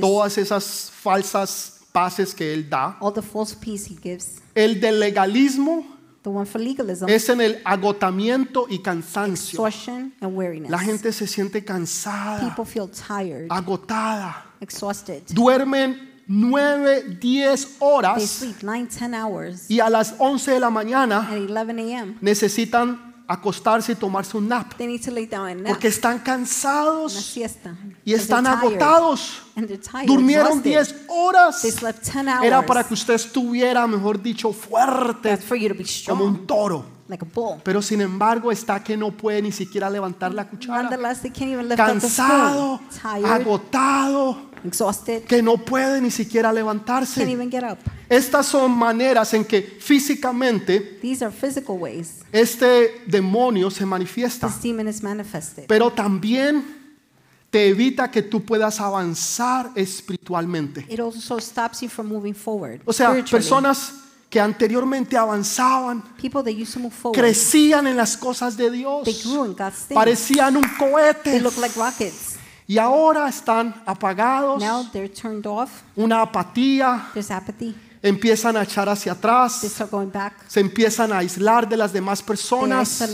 todas 0.00 0.38
esas 0.38 0.90
falsas 0.94 1.73
paces 1.94 2.34
que 2.34 2.52
él 2.52 2.68
da. 2.68 2.96
All 3.00 3.12
the 3.12 3.22
false 3.22 3.54
peace 3.54 3.86
he 3.88 3.94
gives. 4.02 4.42
El 4.54 4.80
del 4.80 4.98
legalismo 4.98 5.86
The 6.22 6.30
one 6.30 6.46
for 6.46 6.58
legalism, 6.60 7.06
es 7.08 7.28
en 7.28 7.40
el 7.42 7.60
agotamiento 7.64 8.66
y 8.68 8.78
cansancio. 8.80 9.64
exhaustion, 9.66 10.12
and 10.20 10.34
weariness. 10.36 10.70
La 10.70 10.78
gente 10.78 11.12
se 11.12 11.26
siente 11.26 11.64
cansada, 11.64 12.40
People 12.40 12.64
feel 12.64 12.88
tired, 12.90 13.46
agotada. 13.50 14.46
exhausted. 14.60 15.22
Duermen 15.28 16.10
9, 16.26 17.18
10 17.20 17.64
They 17.66 17.76
horas 17.78 18.22
sleep 18.24 18.56
9, 18.62 18.88
10 18.88 19.12
hours. 19.14 19.70
y 19.70 19.80
a 19.80 19.90
las 19.90 20.14
11 20.18 20.52
de 20.52 20.60
la 20.60 20.70
mañana 20.70 21.28
At 21.30 21.38
11 21.38 21.82
a.m., 21.94 22.16
necesitan 22.22 23.13
acostarse 23.26 23.92
y 23.92 23.94
tomarse 23.94 24.36
un 24.36 24.48
nap 24.48 24.74
they 24.76 24.86
need 24.86 25.02
to 25.02 25.10
lay 25.10 25.26
down 25.26 25.62
nap. 25.62 25.72
porque 25.72 25.88
están 25.88 26.18
cansados 26.18 27.12
siesta. 27.12 27.74
y 28.04 28.12
están 28.12 28.46
agotados. 28.46 29.42
Durmieron 30.06 30.58
exhausted. 30.58 30.96
10 30.96 31.06
horas. 31.08 31.62
They 31.62 31.70
slept 31.70 32.04
10 32.04 32.16
hours. 32.26 32.44
Era 32.44 32.66
para 32.66 32.84
que 32.84 32.92
usted 32.94 33.14
estuviera, 33.14 33.86
mejor 33.86 34.20
dicho, 34.20 34.52
fuerte 34.52 35.38
como 36.06 36.24
un 36.24 36.46
toro. 36.46 36.93
Like 37.08 37.22
a 37.24 37.28
bull. 37.28 37.60
Pero 37.62 37.82
sin 37.82 38.00
embargo 38.00 38.50
está 38.50 38.82
que 38.82 38.96
no 38.96 39.10
puede 39.10 39.42
ni 39.42 39.52
siquiera 39.52 39.90
levantar 39.90 40.32
la 40.32 40.48
cuchara. 40.48 40.88
They 40.88 41.30
can't 41.30 41.52
even 41.52 41.68
lift 41.68 41.80
up 41.80 41.86
the 41.86 42.00
Cansado. 42.00 42.80
Tired, 43.02 43.24
agotado, 43.24 44.50
exhausted, 44.64 45.24
que 45.24 45.42
no 45.42 45.58
puede 45.58 46.00
ni 46.00 46.10
siquiera 46.10 46.48
can't 46.48 46.56
levantarse. 46.56 47.30
even 47.30 47.50
get 47.50 47.62
up. 47.64 47.78
Estas 48.08 48.46
son 48.46 48.70
maneras 48.72 49.32
en 49.34 49.44
que 49.44 49.62
físicamente 49.62 50.98
These 51.00 51.24
are 51.24 51.32
physical 51.32 51.76
ways 51.78 52.22
este 52.32 53.02
demonio 53.06 53.70
se 53.70 53.86
manifiesta. 53.86 54.48
this 54.48 54.62
demon 54.62 54.88
is 54.88 55.02
manifested. 55.02 55.66
Pero 55.66 55.90
también 55.90 56.64
te 57.50 57.68
evita 57.68 58.10
que 58.10 58.22
tú 58.22 58.44
puedas 58.44 58.80
avanzar 58.80 59.70
espiritualmente. 59.76 60.84
It 60.88 61.00
also 61.00 61.38
stops 61.38 61.82
you 61.82 61.88
from 61.88 62.08
moving 62.08 62.34
forward. 62.34 62.80
O 62.84 62.92
sea, 62.92 63.14
personas 63.30 64.03
que 64.34 64.40
anteriormente 64.40 65.16
avanzaban, 65.16 66.02
people 66.20 66.42
that 66.42 66.50
used 66.60 66.74
to 66.74 66.80
move 66.80 66.92
forward, 66.92 67.16
crecían 67.16 67.86
en 67.86 67.96
las 67.96 68.16
cosas 68.16 68.56
de 68.56 68.68
Dios, 68.68 69.04
they 69.04 69.14
grew 69.22 69.44
in 69.44 69.52
God's 69.52 69.86
things. 69.86 69.94
parecían 69.94 70.56
un 70.56 70.64
cohete 70.76 71.40
like 71.40 71.78
y 72.66 72.76
ahora 72.78 73.28
están 73.28 73.80
apagados, 73.86 74.60
Now 74.60 74.90
they're 74.90 75.08
turned 75.08 75.46
off. 75.46 75.70
una 75.94 76.20
apatía, 76.20 77.10
There's 77.12 77.30
apathy. 77.30 77.76
empiezan 78.02 78.56
a 78.56 78.64
echar 78.64 78.88
hacia 78.88 79.12
They 79.14 79.18
atrás, 79.20 79.62
se 80.48 80.58
empiezan 80.58 81.12
a 81.12 81.18
aislar 81.18 81.68
de 81.68 81.76
las 81.76 81.92
demás 81.92 82.20
personas, 82.20 83.04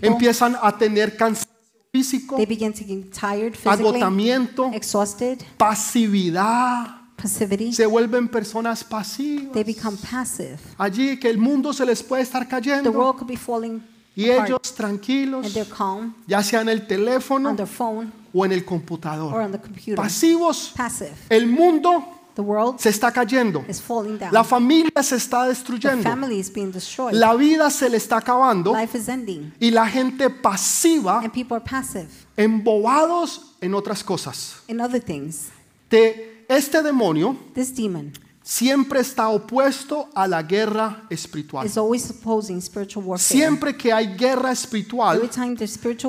empiezan 0.00 0.56
a 0.62 0.78
tener 0.78 1.14
cansancio 1.14 1.52
físico, 1.92 2.38
tired 2.38 3.54
agotamiento, 3.66 4.70
exhausted, 4.72 5.42
pasividad, 5.58 6.97
passivity. 7.20 7.72
se 7.72 7.84
vuelven 7.86 8.28
personas 8.28 8.84
pasivas. 8.84 9.52
They 9.52 9.64
become 9.64 9.96
passive. 10.10 10.58
Allí 10.78 11.18
que 11.18 11.28
el 11.28 11.38
mundo 11.38 11.72
se 11.72 11.84
les 11.84 12.02
puede 12.02 12.22
estar 12.22 12.44
The 12.44 12.48
cayendo 12.48 12.90
world 12.90 13.16
could 13.18 13.28
be 13.28 13.36
falling 13.36 13.82
y 14.16 14.30
apart, 14.30 14.48
ellos 14.48 14.74
tranquilos, 14.74 15.44
and 15.46 15.54
they're 15.54 15.70
calm 15.70 16.14
ya 16.26 16.42
sea 16.42 16.60
en 16.62 16.68
el 16.68 16.86
teléfono 16.86 17.50
on 17.50 17.56
their 17.56 17.68
phone 17.68 18.12
o 18.32 18.44
en 18.44 18.52
el 18.52 18.60
or 18.60 18.64
computador, 18.64 19.34
on 19.40 19.52
the 19.52 19.58
computer. 19.60 19.94
pasivos. 19.96 20.72
Passive. 20.76 21.12
El 21.28 21.46
mundo 21.46 22.14
The 22.34 22.42
world 22.42 22.78
se 22.78 22.90
está 22.90 23.10
cayendo. 23.12 23.64
is 23.68 23.80
falling 23.80 24.16
down. 24.16 24.32
La 24.32 24.44
familia 24.44 25.02
se 25.02 25.16
está 25.16 25.42
The 25.42 25.48
destruyendo. 25.48 26.02
family 26.04 26.38
is 26.38 26.52
being 26.52 26.70
destroyed. 26.70 27.14
La 27.14 27.34
vida 27.34 27.68
se 27.68 27.88
le 27.90 27.96
está 27.96 28.18
acabando. 28.18 28.72
Life 28.80 28.96
is 28.96 29.08
ending. 29.08 29.52
Y 29.58 29.72
la 29.72 29.88
gente 29.88 30.30
pasiva, 30.30 31.18
And 31.18 31.32
people 31.32 31.56
are 31.56 31.64
passive 31.64 32.06
embobados 32.36 33.54
en 33.60 33.74
otras 33.74 34.02
cosas. 34.04 34.62
in 34.68 34.80
other 34.80 35.02
things. 35.02 35.48
De 35.90 36.27
este 36.48 36.82
demonio 36.82 37.36
This 37.54 37.74
demon 37.74 38.12
siempre 38.48 39.00
está 39.00 39.28
opuesto 39.28 40.08
a 40.14 40.26
la 40.26 40.42
guerra 40.42 41.06
espiritual. 41.10 41.66
is 41.66 41.76
always 41.76 42.08
opposing 42.10 42.60
spiritual 42.62 43.04
warfare. 43.04 43.38
Siempre 43.40 43.76
que 43.76 43.92
hay 43.92 44.16
guerra 44.16 44.52
espiritual, 44.52 45.20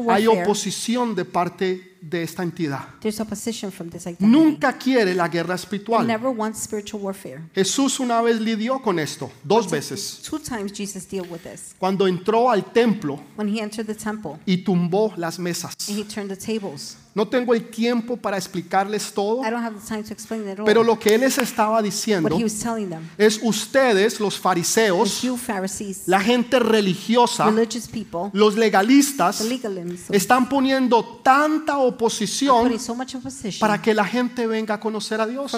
hay 0.07 0.25
oposición 0.25 1.13
de 1.15 1.25
parte 1.25 1.97
de 2.01 2.23
esta 2.23 2.43
entidad. 2.43 2.87
there's 3.01 3.19
opposition 3.19 3.69
from 3.69 3.89
this 3.89 4.03
identity. 4.03 4.25
Nunca 4.25 4.77
quiere 4.77 5.13
la 5.13 5.27
guerra 5.27 5.55
It 5.55 5.59
espiritual. 5.59 6.07
never 6.07 6.29
wants 6.29 6.63
spiritual 6.63 7.03
warfare. 7.03 7.41
Jesús 7.53 7.99
una 7.99 8.21
vez 8.21 8.39
lidió 8.39 8.81
con 8.81 8.99
esto, 8.99 9.29
dos 9.43 9.69
veces. 9.69 10.21
Two 10.21 10.39
times 10.39 10.71
Jesus 10.71 11.05
deal 11.05 11.27
with 11.29 11.41
this. 11.41 11.75
Cuando 11.77 12.07
entró 12.07 12.49
al 12.49 12.63
templo 12.71 13.19
When 13.35 13.49
he 13.53 13.59
entered 13.61 13.85
the 13.85 13.95
temple 13.95 14.39
y 14.45 14.63
tumbó 14.63 15.13
las 15.17 15.37
mesas. 15.39 15.73
No 17.19 17.27
tengo 17.27 17.53
el 17.53 17.65
tiempo 17.65 18.15
para 18.15 18.37
explicarles 18.37 19.11
todo, 19.11 19.41
I 19.45 19.49
don't 19.49 19.61
have 19.61 19.77
the 19.77 19.85
time 19.85 20.03
to 20.03 20.13
explain 20.13 20.49
it 20.49 20.57
all. 20.57 20.65
pero 20.65 20.85
lo 20.85 20.97
que 20.97 21.15
él 21.15 21.19
les 21.19 21.37
estaba 21.37 21.81
diciendo 21.81 22.29
them, 22.29 23.09
es 23.17 23.41
ustedes, 23.43 24.21
los 24.21 24.35
is 24.35 24.39
fariseos, 24.39 25.21
la 26.05 26.21
gente 26.21 26.59
religiosa, 26.59 27.49
religious 27.49 27.89
people, 27.89 28.29
los 28.31 28.55
legalistas, 28.55 29.45
están 30.11 30.47
poniendo 30.47 31.19
tanta 31.21 31.79
oposición 31.79 32.79
so 32.79 32.95
para 33.59 33.81
que 33.81 33.93
la 33.93 34.05
gente 34.05 34.47
venga 34.47 34.75
a 34.75 34.79
conocer 34.79 35.19
a 35.19 35.27
Dios. 35.27 35.51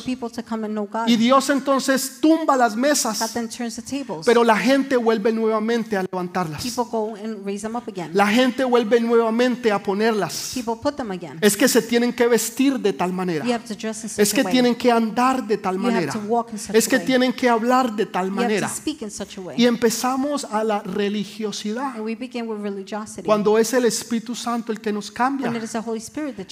Y 1.06 1.16
Dios 1.16 1.48
entonces 1.52 2.18
tumba 2.20 2.58
las 2.58 2.76
mesas, 2.76 3.20
pero 4.26 4.44
la 4.44 4.58
gente 4.58 4.98
vuelve 4.98 5.32
nuevamente 5.32 5.96
a 5.96 6.02
levantarlas. 6.02 6.64
La 8.14 8.28
gente 8.28 8.64
vuelve 8.64 9.00
nuevamente 9.00 9.72
a 9.72 9.84
ponerlas. 9.84 10.56
Es 11.52 11.58
que 11.58 11.68
se 11.68 11.82
tienen 11.82 12.14
que 12.14 12.28
vestir 12.28 12.80
de 12.80 12.94
tal 12.94 13.12
manera. 13.12 13.46
Es 14.18 14.34
que 14.34 14.44
tienen 14.44 14.76
que 14.76 14.92
andar 14.92 15.46
de 15.46 15.58
tal 15.58 15.78
manera. 15.78 16.14
Es 16.72 16.88
que 16.88 17.00
tienen 17.00 17.34
que 17.34 17.50
hablar 17.50 17.94
de 17.94 18.06
tal 18.06 18.32
manera. 18.32 18.72
Y 19.58 19.66
empezamos 19.66 20.46
a 20.46 20.64
la 20.64 20.82
religiosidad. 20.82 21.96
and 21.96 22.06
we 22.06 22.16
begin 22.16 22.48
with 22.48 22.62
religiosity. 22.62 23.24
Cuando 23.24 23.58
es 23.58 23.74
el 23.74 23.86
Espíritu 23.86 24.36
Santo 24.36 24.72
el 24.72 24.80
que 24.80 24.94
nos 24.94 25.12
cambia. 25.12 25.52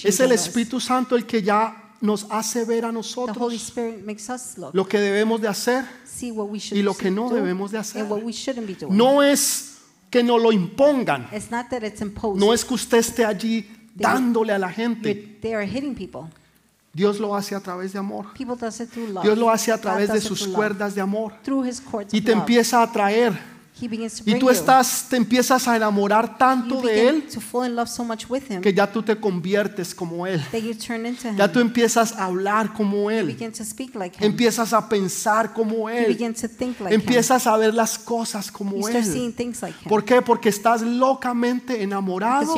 Es 0.04 0.20
el. 0.20 0.32
Espíritu 0.32 0.80
Santo 0.80 1.16
el 1.16 1.24
que 1.24 1.42
ya 1.42 1.94
nos 2.00 2.26
hace 2.30 2.64
ver 2.64 2.84
a 2.84 2.92
nosotros 2.92 3.72
lo 4.72 4.86
que 4.86 4.98
debemos 4.98 5.40
de 5.40 5.48
hacer. 5.48 5.84
y 6.72 6.82
lo 6.82 6.94
que 6.94 7.10
no 7.10 7.30
debemos 7.30 7.70
de 7.70 7.78
hacer. 7.78 8.06
No 8.90 9.22
es 9.22 9.76
que 10.10 10.22
nos 10.22 10.42
lo 10.42 10.52
impongan. 10.52 11.28
No 12.34 12.52
es 12.52 12.64
que 12.64 12.74
usted 12.74 12.98
esté 12.98 13.24
allí 13.24 13.79
dándole 13.94 14.52
a 14.52 14.58
la 14.58 14.70
gente. 14.70 15.14
You're- 15.14 15.40
they 15.40 15.54
are 15.54 15.66
hitting 15.66 15.94
people. 15.94 16.22
Dios 16.92 17.20
lo 17.20 17.36
hace 17.36 17.54
a 17.54 17.60
través 17.60 17.92
de 17.92 17.98
amor. 18.00 18.26
Dios 19.22 19.38
lo 19.38 19.48
hace 19.50 19.70
a 19.70 19.78
través 19.80 20.08
de 20.08 20.20
sus 20.28 20.40
cuerdas 20.56 20.94
de 20.94 21.00
amor. 21.00 21.32
Y 22.12 22.20
te 22.20 22.32
empieza 22.40 22.80
a 22.80 22.82
atraer. 22.84 23.32
Y 24.26 24.32
tú 24.40 24.46
estás, 24.58 25.06
te 25.08 25.16
empiezas 25.16 25.66
a 25.66 25.76
enamorar 25.76 26.36
tanto 26.36 26.82
de 26.82 27.08
Él 27.08 27.22
que 28.60 28.74
ya 28.74 28.86
tú 28.92 29.02
te 29.02 29.16
conviertes 29.18 29.94
como 29.94 30.26
Él. 30.26 30.38
Ya 31.38 31.50
tú 31.50 31.60
empiezas 31.60 32.12
a 32.12 32.24
hablar 32.26 32.74
como 32.74 33.08
Él. 33.10 33.28
Empiezas 34.26 34.72
a 34.74 34.86
pensar 34.86 35.54
como 35.54 35.88
Él. 35.88 36.18
Empiezas 36.92 37.46
a 37.46 37.56
ver 37.56 37.72
las 37.72 37.96
cosas 37.98 38.50
como 38.50 38.72
Él. 38.98 39.04
¿Por 39.88 40.04
qué? 40.04 40.20
Porque 40.20 40.50
estás 40.50 40.82
locamente 40.82 41.80
enamorado 41.82 42.52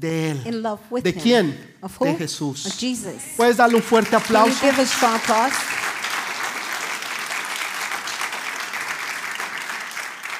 de 0.00 0.30
Él. 0.30 0.42
in 0.46 0.62
love 0.62 0.80
with 0.90 1.02
¿De 1.04 1.10
him. 1.10 1.20
quién? 1.20 1.74
Of 1.82 2.00
who? 2.00 2.04
De 2.06 2.16
Jesús. 2.16 2.66
Of 2.66 2.78
Jesus. 2.78 3.22
Puedes 3.36 3.56
darle 3.58 3.76
un 3.76 3.82
fuerte 3.82 4.10
Can 4.10 4.20
you 4.20 4.26
aplauso. 4.26 4.60
give 4.60 4.80
a 4.82 4.86
strong 4.86 5.14
applause? 5.16 5.52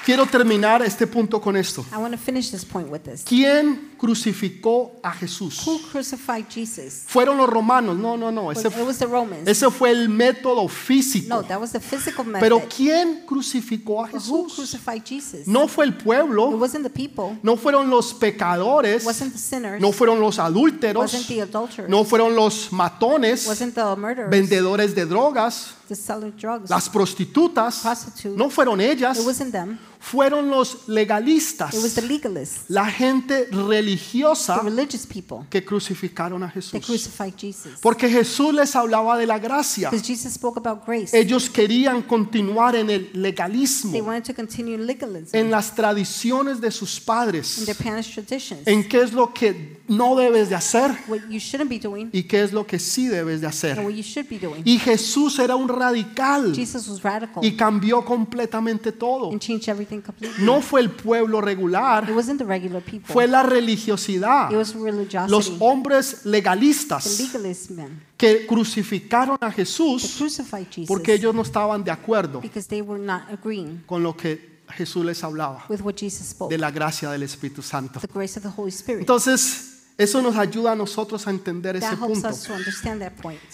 Quiero 0.04 0.26
terminar 0.26 0.82
este 0.82 1.06
punto 1.06 1.40
con 1.40 1.56
esto. 1.56 1.84
I 1.92 1.96
want 1.98 2.12
to 2.12 2.18
finish 2.18 2.50
this 2.50 2.64
point 2.64 2.88
with 2.90 3.00
this. 3.02 3.22
¿Quién 3.24 3.89
crucificó 4.00 4.92
a 5.02 5.12
Jesús? 5.12 5.66
Who 5.66 5.78
crucified 5.92 6.46
Jesus? 6.48 7.04
Fueron 7.06 7.36
los 7.36 7.48
romanos. 7.48 7.96
No, 7.98 8.16
no, 8.16 8.30
no. 8.32 8.50
Ese, 8.50 8.68
It 8.68 8.86
was 8.86 8.98
the 8.98 9.06
Romans. 9.06 9.46
ese 9.46 9.70
fue 9.70 9.90
el 9.90 10.08
método 10.08 10.62
No, 10.62 10.68
físico. 10.68 11.42
that 11.46 11.60
was 11.60 11.72
the 11.72 11.80
physical 11.80 12.24
method. 12.24 12.40
Pero 12.40 12.62
¿quién 12.74 13.24
crucificó 13.26 14.04
a 14.04 14.08
But 14.08 14.22
who 14.26 14.44
Jesús? 14.48 14.54
crucified 14.54 15.02
Jesus? 15.04 15.46
No 15.46 15.68
fue 15.68 15.84
el 15.84 15.90
It 15.90 16.02
pueblo, 16.02 16.48
wasn't 16.56 16.82
the 16.84 16.90
people. 16.90 17.38
no 17.42 17.56
fueron 17.56 17.90
los 17.90 18.12
It 18.12 18.18
pecadores, 18.18 19.04
wasn't 19.04 19.32
the 19.32 19.38
sinners. 19.38 19.80
no 19.80 19.92
fueron 19.92 20.18
los 20.20 20.36
It 20.36 20.40
adúlteros, 20.44 21.12
wasn't 21.12 21.26
the 21.28 21.42
adulterers. 21.42 21.88
no 21.90 22.04
fueron 22.04 22.34
los 22.34 22.72
matones, 22.72 23.46
wasn't 23.46 23.74
the 23.74 23.96
murderers. 23.96 24.30
vendedores 24.30 24.94
de 24.94 25.04
drogas, 25.06 25.74
the 25.88 25.94
selling 25.94 26.32
drugs. 26.36 26.70
las 26.70 26.88
prostitutas, 26.88 27.80
Prostitutes. 27.82 28.36
no 28.38 28.48
fueron 28.50 28.80
ellas, 28.80 29.18
It 29.18 29.26
wasn't 29.26 29.52
them. 29.52 29.78
fueron 30.00 30.48
los 30.48 30.88
legalistas, 30.88 31.74
It 31.74 31.82
was 31.82 31.94
the 31.94 32.02
legalists, 32.02 32.64
la 32.68 32.86
gente 32.86 33.46
religiosa 33.90 34.58
the 34.58 34.64
religious 34.68 35.06
people 35.06 35.46
que 35.48 35.64
crucificaron 35.64 36.42
a 36.42 36.46
that 36.46 36.54
Jesús. 36.54 36.86
crucified 36.86 37.34
Jesus. 37.36 37.78
Porque 37.80 38.08
Jesús 38.08 38.54
les 38.54 38.74
hablaba 38.76 39.16
de 39.18 39.26
la 39.26 39.38
gracia. 39.38 39.90
Because 39.90 40.06
Jesus 40.06 40.34
spoke 40.34 40.58
about 40.58 40.84
grace. 40.86 41.16
Ellos 41.16 41.48
querían 41.50 42.02
continuar 42.02 42.76
en 42.76 42.90
el 42.90 43.10
They 43.12 43.20
legalismo, 43.20 43.98
wanted 44.02 44.24
to 44.24 44.34
continue 44.34 44.74
in 44.74 44.86
legalism 44.86 45.36
en 45.36 45.50
las 45.50 45.74
tradiciones 45.74 46.60
de 46.60 46.70
sus 46.70 46.98
in 46.98 47.04
padres, 47.04 47.64
their 47.64 47.76
parents' 47.76 48.10
traditions. 48.10 48.66
en 48.66 48.88
qué 48.88 49.02
es 49.02 49.12
lo 49.12 49.32
que 49.32 49.80
no 49.88 50.14
debes 50.16 50.48
de 50.48 50.54
hacer 50.54 50.90
what 51.08 51.20
you 51.28 51.38
shouldn't 51.38 51.68
be 51.70 51.78
doing 51.78 52.08
y 52.12 52.22
qué 52.24 52.42
es 52.42 52.52
lo 52.52 52.66
que 52.66 52.78
sí 52.78 53.08
debes 53.08 53.40
de 53.40 53.46
and 53.46 53.54
hacer. 53.54 53.80
what 53.80 53.90
you 53.92 54.02
should 54.02 54.28
be 54.28 54.38
doing. 54.38 54.62
Y 54.64 54.78
Jesús 54.78 55.38
era 55.38 55.56
un 55.56 55.68
radical 55.68 56.54
Jesus 56.54 56.88
was 56.88 57.02
radical 57.02 57.44
y 57.44 57.52
cambió 57.56 58.04
completamente 58.04 58.92
todo. 58.92 59.30
and 59.30 59.40
changed 59.40 59.68
everything 59.68 60.00
completely. 60.00 60.44
No 60.44 60.60
fue 60.60 60.80
el 60.80 60.90
pueblo 60.90 61.38
It 61.40 61.44
regular, 61.44 62.10
wasn't 62.12 62.38
the 62.38 62.44
regular 62.44 62.82
people. 62.82 63.12
fue 63.12 63.26
la 63.26 63.42
religiosidad, 63.86 64.50
los 65.28 65.52
hombres 65.58 66.24
legalistas 66.24 67.20
que 68.16 68.46
crucificaron 68.46 69.38
a 69.40 69.50
Jesús 69.50 70.18
porque 70.86 71.14
ellos 71.14 71.34
no 71.34 71.42
estaban 71.42 71.82
de 71.84 71.90
acuerdo 71.90 72.42
con 73.86 74.02
lo 74.02 74.16
que 74.16 74.60
Jesús 74.70 75.04
les 75.04 75.22
hablaba 75.24 75.66
de 76.48 76.58
la 76.58 76.70
gracia 76.70 77.10
del 77.10 77.22
Espíritu 77.24 77.62
Santo. 77.62 78.00
Entonces, 78.88 79.70
eso 79.98 80.22
nos 80.22 80.36
ayuda 80.36 80.72
a 80.72 80.74
nosotros 80.74 81.26
a 81.26 81.30
entender 81.30 81.76
ese 81.76 81.94
punto. 81.96 82.30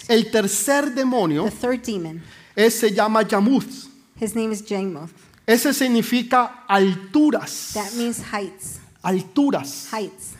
El 0.08 0.30
tercer 0.30 0.94
demonio 0.94 1.44
The 1.44 1.50
third 1.50 1.82
demon, 1.84 2.22
es- 2.54 2.74
se 2.78 2.92
llama 2.92 3.22
Yamuth. 3.22 3.88
his 4.20 4.34
name 4.34 4.52
is 4.52 4.62
Jamoth. 4.64 5.10
Ese 5.46 5.72
significa 5.72 6.64
alturas, 6.68 7.70
That 7.74 7.92
means 7.92 8.18
heights, 8.32 8.80
alturas, 9.06 9.88
heights, 9.92 10.34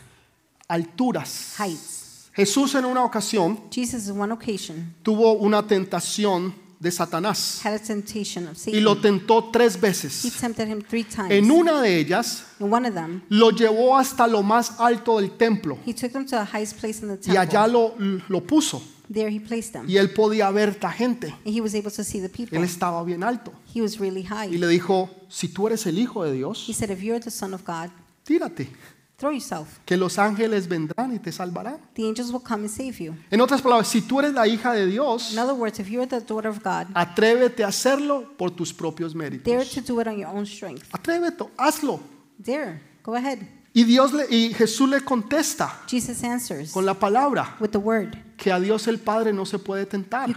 alturas. 0.67 1.55
heights. 1.57 2.29
Jesús 2.35 2.75
en 2.75 2.85
una 2.85 3.03
ocasión 3.03 3.59
Jesus, 3.71 4.09
on 4.09 4.19
one 4.21 4.33
occasion, 4.33 4.93
tuvo 5.03 5.33
una 5.33 5.65
tentación 5.65 6.53
de 6.79 6.91
Satanás 6.91 7.61
had 7.65 7.73
a 7.73 7.79
temptation 7.79 8.47
of 8.47 8.53
y 8.55 8.71
Satan. 8.71 8.83
lo 8.83 8.97
tentó 9.01 9.49
tres 9.51 9.75
He 9.75 9.79
veces. 9.79 10.37
tempted 10.39 10.67
him 10.67 10.81
three 10.83 11.03
times. 11.03 11.31
En 11.31 11.49
una 11.49 11.81
de 11.81 11.97
ellas 11.97 12.43
In 12.59 12.71
one 12.71 12.87
of 12.87 12.93
them, 12.93 13.23
lo 13.29 13.49
llevó 13.49 13.97
hasta 13.97 14.27
lo 14.27 14.43
más 14.43 14.79
alto 14.79 15.19
del 15.19 15.31
templo 15.31 15.79
he 15.87 15.93
took 15.93 16.11
them 16.11 16.25
to 16.27 16.35
the 16.37 16.45
highest 16.45 16.77
place 16.79 16.99
in 17.03 17.07
the 17.07 17.31
y 17.31 17.35
allá 17.37 17.63
temple. 17.65 17.73
lo, 17.73 18.21
lo 18.29 18.41
puso 18.45 18.83
There 19.11 19.29
he 19.33 19.39
placed 19.39 19.71
them. 19.73 19.89
y 19.89 19.97
él 19.97 20.13
podía 20.13 20.51
ver 20.51 20.77
la 20.79 20.91
gente. 20.91 21.27
And 21.45 21.55
he 21.55 21.61
was 21.61 21.73
able 21.73 21.89
to 21.91 22.03
see 22.03 22.19
the 22.21 22.29
people. 22.29 22.55
Él 22.57 22.63
estaba 22.65 23.03
bien 23.03 23.23
alto 23.23 23.51
He 23.73 23.81
was 23.81 23.97
really 23.99 24.19
y 24.21 24.25
high. 24.25 24.49
le 24.59 24.67
dijo, 24.67 25.09
si 25.29 25.47
tú 25.47 25.65
eres 25.65 25.87
el 25.87 25.97
hijo 25.97 26.23
de 26.25 26.33
He 26.33 26.37
Dios, 26.37 26.69
said, 26.75 26.91
if 26.91 27.01
you're 27.01 27.19
the 27.19 27.31
son 27.31 27.55
of 27.55 27.63
God, 27.65 27.89
tírate, 28.27 28.69
throw 29.17 29.31
yourself. 29.31 29.79
que 29.85 29.95
los 29.95 30.19
ángeles 30.19 30.67
vendrán 30.67 31.15
y 31.15 31.19
te 31.19 31.31
salvarán. 31.31 31.77
The 31.93 32.07
angels 32.07 32.29
will 32.31 32.43
come 32.43 32.65
and 32.65 32.69
save 32.69 32.97
you. 32.99 33.15
En 33.31 33.39
otras 33.41 33.61
palabras, 33.61 33.87
si 33.87 34.01
tú 34.01 34.19
eres 34.19 34.33
la 34.33 34.45
hija 34.47 34.73
de 34.73 34.85
Dios, 34.85 35.31
In 35.31 35.39
other 35.39 35.53
words, 35.53 35.79
if 35.79 35.87
you're 35.89 36.05
the 36.07 36.19
daughter 36.19 36.49
of 36.49 36.59
God, 36.63 36.87
atrévete 36.93 37.63
a 37.63 37.67
hacerlo 37.69 38.33
por 38.37 38.51
tus 38.51 38.73
propios 38.73 39.13
dare 39.13 39.29
méritos. 39.31 39.71
to 39.73 39.81
do 39.81 39.99
it 40.01 40.07
on 40.07 40.17
your 40.19 40.27
own 40.29 40.45
strength. 40.45 40.83
Atrévete, 40.91 41.45
hazlo. 41.57 41.99
Dare. 42.37 42.81
Go 43.03 43.15
ahead. 43.15 43.39
Y 43.73 43.83
Dios 43.83 44.11
le, 44.11 44.25
y 44.29 44.53
Jesús 44.53 44.89
le 44.89 45.01
contesta 45.01 45.81
Jesus 45.87 46.23
answers 46.23 46.71
con 46.71 46.85
la 46.85 46.93
palabra. 46.95 47.55
with 47.59 47.69
the 47.71 47.77
word. 47.79 48.17
Que 48.37 48.51
a 48.51 48.59
Dios 48.59 48.87
el 48.87 48.99
Padre 48.99 49.33
no 49.33 49.45
se 49.47 49.57
puede 49.57 49.87
tentar. 49.87 50.29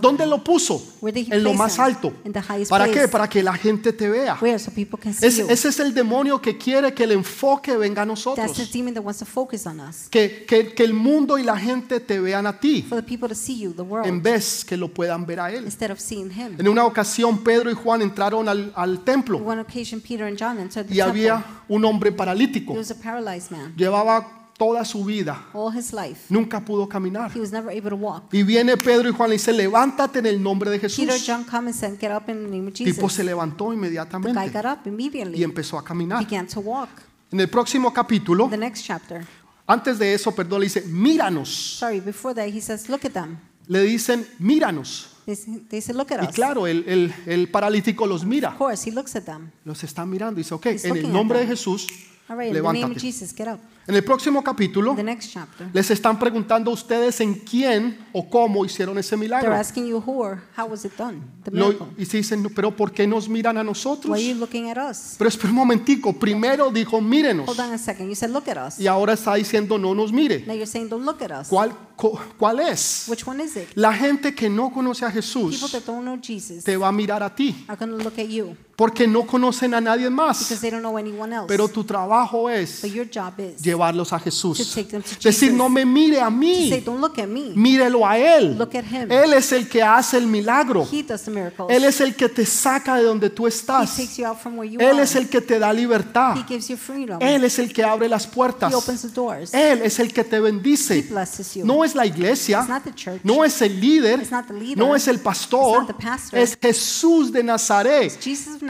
¿Dónde 0.00 0.24
lo 0.26 0.44
puso? 0.44 0.80
En 1.34 1.42
lo 1.42 1.50
más 1.58 1.76
alto. 1.80 2.12
¿Para 2.68 2.84
qué? 2.94 3.08
Para 3.08 3.28
que 3.28 3.42
la 3.42 3.54
gente 3.54 3.92
te 3.92 4.08
vea. 4.08 4.36
Es- 5.26 5.38
ese 5.50 5.68
es 5.70 5.80
el 5.80 5.92
demonio 5.92 6.40
que 6.40 6.56
quiere 6.56 6.94
que 6.94 7.02
el 7.02 7.10
enfoque 7.10 7.76
venga 7.76 8.02
a 8.02 8.06
nosotros. 8.06 8.46
Que, 10.08 10.44
que- 10.46 10.72
que 10.72 10.84
el 10.84 10.94
mundo 10.94 11.36
y 11.36 11.42
la 11.42 11.58
gente 11.58 11.98
te 11.98 12.20
vean 12.20 12.46
a 12.46 12.60
ti 12.60 12.82
en 14.06 14.22
vez 14.22 14.64
que 14.64 14.76
lo 14.76 14.86
puedan 14.88 15.26
ver 15.26 15.40
a 15.40 15.50
él. 15.50 15.66
En 16.60 16.68
una 16.68 16.84
ocasión 16.84 17.42
Pedro 17.42 17.70
y 17.72 17.74
Juan 17.74 18.02
entraron 18.02 18.48
al, 18.48 18.72
al 18.76 19.00
templo 19.02 19.40
y 20.94 21.00
había 21.00 21.44
un 21.68 21.84
hombre 21.84 22.12
paralítico. 22.12 22.72
Llevaba 23.76 24.43
toda 24.56 24.84
su 24.84 25.04
vida. 25.04 25.46
All 25.52 25.76
his 25.76 25.92
life, 25.92 26.26
Nunca 26.28 26.60
pudo 26.64 26.88
caminar. 26.88 27.30
he 27.34 27.40
was 27.40 27.50
never 27.52 27.70
able 27.70 27.90
to 27.90 27.96
walk. 27.96 28.32
Y 28.32 28.42
viene 28.42 28.76
Pedro 28.76 29.08
y 29.08 29.12
Juan 29.12 29.30
y 29.30 29.32
dice, 29.34 29.52
levántate 29.52 30.20
en 30.20 30.26
el 30.26 30.42
nombre 30.42 30.70
de 30.70 30.78
Peter, 30.78 30.90
Jesús. 30.90 31.24
John, 31.26 31.44
come 31.44 31.70
and 31.70 31.74
said, 31.74 31.98
Get 32.00 32.12
up 32.12 32.28
in 32.28 32.44
the 32.44 32.50
name 32.50 32.62
of 32.68 32.68
El 32.68 32.72
tipo 32.74 33.02
Jesus. 33.08 33.12
se 33.14 33.24
levantó 33.24 33.64
The 33.64 33.70
guy 33.70 33.74
inmediatamente 33.76 34.50
got 34.50 34.64
up 34.64 34.78
y 34.84 34.88
immediately, 34.90 35.42
empezó 35.42 35.78
a 35.78 35.84
caminar. 35.84 36.24
began 36.24 36.46
to 36.46 36.60
walk. 36.60 36.88
En 37.32 37.40
el 37.40 37.48
próximo 37.48 37.92
capítulo, 37.92 38.48
The 38.48 38.56
next 38.56 38.84
chapter, 38.84 39.26
antes 39.66 39.98
de 39.98 40.14
eso, 40.14 40.32
perdón, 40.32 40.60
le 40.60 40.66
dice, 40.66 40.82
míranos. 40.82 41.48
sorry, 41.78 42.00
before 42.00 42.34
that, 42.34 42.46
he 42.54 42.60
says, 42.60 42.88
Look 42.88 43.04
at 43.04 43.12
them. 43.12 43.38
Le 43.66 43.80
dicen, 43.82 44.26
míranos. 44.38 45.10
They, 45.26 45.80
said, 45.80 45.96
Look 45.96 46.12
at 46.12 46.22
Y 46.22 46.26
us. 46.28 46.34
claro, 46.34 46.66
el, 46.66 46.84
el- 46.86 47.14
el 47.26 47.48
paralítico 47.48 48.06
los 48.06 48.24
mira. 48.26 48.50
Of 48.50 48.58
course, 48.58 48.88
he 48.88 48.92
looks 48.94 49.16
at 49.16 49.24
them. 49.24 49.50
Los 49.64 49.82
está 49.82 50.04
mirando 50.04 50.38
y 50.38 50.42
dice, 50.44 50.54
ok, 50.54 50.66
He's 50.66 50.84
en 50.84 50.96
el 50.98 51.10
nombre 51.12 51.38
de. 51.40 51.46
Jesús, 51.46 51.86
All 52.28 52.36
right, 52.36 52.48
in 52.48 52.54
the 52.54 52.60
name 52.62 52.68
of 52.84 52.90
levántate. 52.90 53.00
Jesus, 53.00 53.34
get 53.34 53.48
up. 53.48 53.58
En 53.86 53.94
el 53.94 54.02
próximo 54.02 54.42
capítulo, 54.42 54.94
The 54.94 55.02
next 55.04 55.30
chapter, 55.30 55.68
les 55.74 55.90
están 55.90 56.18
preguntando 56.18 56.70
a 56.70 56.74
ustedes 56.74 57.20
en 57.20 57.34
quién 57.34 57.98
o 58.14 58.28
cómo 58.30 58.64
hicieron 58.64 58.96
ese 58.96 59.10
they're 59.10 59.20
milagro. 59.20 59.52
asking 59.52 59.86
you 59.86 59.98
who 59.98 60.22
or 60.22 60.42
how 60.56 60.66
was 60.66 60.86
it 60.86 60.92
done, 60.96 61.20
the 61.44 61.50
Lo- 61.50 61.66
miracle. 61.68 61.86
y 61.98 62.06
se 62.06 62.16
dicen, 62.16 62.48
pero 62.54 62.74
¿por 62.74 62.92
qué 62.92 63.06
nos 63.06 63.28
miran 63.28 63.58
a 63.58 63.60
Why 63.60 63.66
nosotros? 63.66 64.14
are 64.14 64.24
you 64.26 64.34
looking 64.36 64.70
at 64.70 64.78
us? 64.78 65.16
Pero 65.18 65.28
espera 65.28 65.50
un 65.50 65.56
momentico, 65.56 66.14
primero 66.18 66.70
dijo, 66.70 66.98
mírenos. 67.02 67.46
Hold 67.46 67.60
on 67.60 67.72
a 67.74 67.78
second. 67.78 68.08
You 68.08 68.14
said, 68.14 68.30
Look 68.30 68.48
at 68.48 68.56
us. 68.68 68.80
Y 68.80 68.86
ahora 68.86 69.12
está 69.12 69.34
diciendo, 69.34 69.76
no 69.78 69.94
nos 69.94 70.10
mire. 70.12 70.44
Now 70.46 70.54
you're 70.54 70.66
saying, 70.66 70.88
Don't 70.88 71.04
look 71.04 71.20
at 71.22 71.30
us. 71.42 71.48
¿Cuál, 71.48 71.76
co- 71.94 72.18
cuál 72.38 72.60
es? 72.60 73.04
Which 73.06 73.26
one 73.26 73.44
is 73.44 73.54
it? 73.56 73.68
La 73.74 73.92
gente 73.92 74.34
que 74.34 74.48
no 74.48 74.70
conoce 74.72 75.04
a 75.04 75.08
People 75.08 75.20
Jesús 75.22 75.72
that 75.72 75.82
don't 75.84 76.02
know 76.04 76.16
Jesus 76.22 76.64
te 76.64 76.74
va 76.78 76.88
a 76.88 76.92
mirar 76.92 77.22
a 77.22 77.34
ti, 77.34 77.66
are 77.68 77.76
going 77.76 77.90
to 77.98 78.02
look 78.02 78.18
at 78.18 78.28
you 78.28 78.56
porque 78.76 79.06
no 79.06 79.24
conocen 79.24 79.72
a 79.72 79.80
nadie 79.80 80.08
because 80.10 80.50
más. 80.54 80.60
they 80.60 80.68
don't 80.70 80.80
know 80.82 80.96
anyone 80.98 81.32
else. 81.32 81.46
Pero 81.46 81.68
tu 81.68 81.84
trabajo 81.84 82.48
es 82.50 82.80
But 82.82 82.90
your 82.92 83.06
job 83.08 83.38
is 83.38 83.62
llevarlos 83.74 84.12
a 84.12 84.18
Jesús. 84.18 84.76
Decir, 85.22 85.52
no 85.52 85.68
me 85.68 85.84
mire 85.84 86.20
a 86.20 86.30
mí, 86.30 86.84
mírelo 87.54 88.06
a 88.06 88.16
Él. 88.18 88.56
Él 89.10 89.32
es 89.34 89.52
el 89.52 89.68
que 89.68 89.82
hace 89.82 90.16
el 90.16 90.26
milagro. 90.26 90.86
Él 91.68 91.84
es 91.84 92.00
el 92.00 92.14
que 92.14 92.28
te 92.28 92.46
saca 92.46 92.96
de 92.96 93.02
donde 93.02 93.30
tú 93.30 93.46
estás. 93.46 93.98
Él 93.98 94.98
es 95.00 95.14
el 95.16 95.28
que 95.28 95.40
te 95.40 95.58
da 95.58 95.72
libertad. 95.72 96.36
He 96.36 96.44
gives 96.44 96.68
you 96.68 96.76
freedom. 96.76 97.18
Él 97.20 97.44
es 97.44 97.58
el 97.58 97.72
que 97.72 97.82
abre 97.82 98.08
las 98.08 98.26
puertas. 98.26 98.72
Él 99.52 99.82
es 99.82 99.98
el 99.98 100.12
que 100.12 100.24
te 100.24 100.40
bendice. 100.40 101.08
No 101.64 101.84
es 101.84 101.94
la 101.94 102.06
iglesia, 102.06 102.62
not 102.62 102.84
the 102.84 102.94
church. 102.94 103.20
no 103.24 103.44
es 103.44 103.60
el 103.62 103.80
líder, 103.80 104.20
It's 104.20 104.30
not 104.30 104.46
the 104.46 104.54
leader. 104.54 104.78
no 104.78 104.94
es 104.94 105.08
el 105.08 105.18
pastor, 105.18 105.86
es 106.32 106.56
Jesús 106.60 107.32
de 107.32 107.42
Nazaret. 107.42 108.18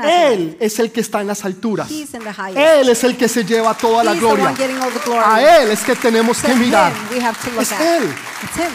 Él 0.04 0.56
es 0.60 0.78
el 0.78 0.90
que 0.90 1.00
está 1.00 1.20
en 1.20 1.26
las 1.26 1.44
alturas. 1.44 1.90
Él 1.90 2.88
es 2.88 3.04
el 3.04 3.16
que 3.16 3.28
se 3.28 3.44
lleva 3.44 3.74
toda 3.74 4.04
la 4.04 4.14
gloria. 4.14 4.54
The 4.94 5.00
glory. 5.04 5.22
A 5.24 5.62
Él 5.62 5.70
es 5.70 5.82
que 5.84 5.94
tenemos 5.94 6.40
que 6.42 6.54
mirar. 6.54 6.92
we 7.10 7.20
have 7.20 7.36
to 7.44 7.50
look 7.50 7.62
Es 7.62 7.72
at. 7.72 7.80
Él. 7.80 8.04
It's 8.42 8.56
him. 8.56 8.72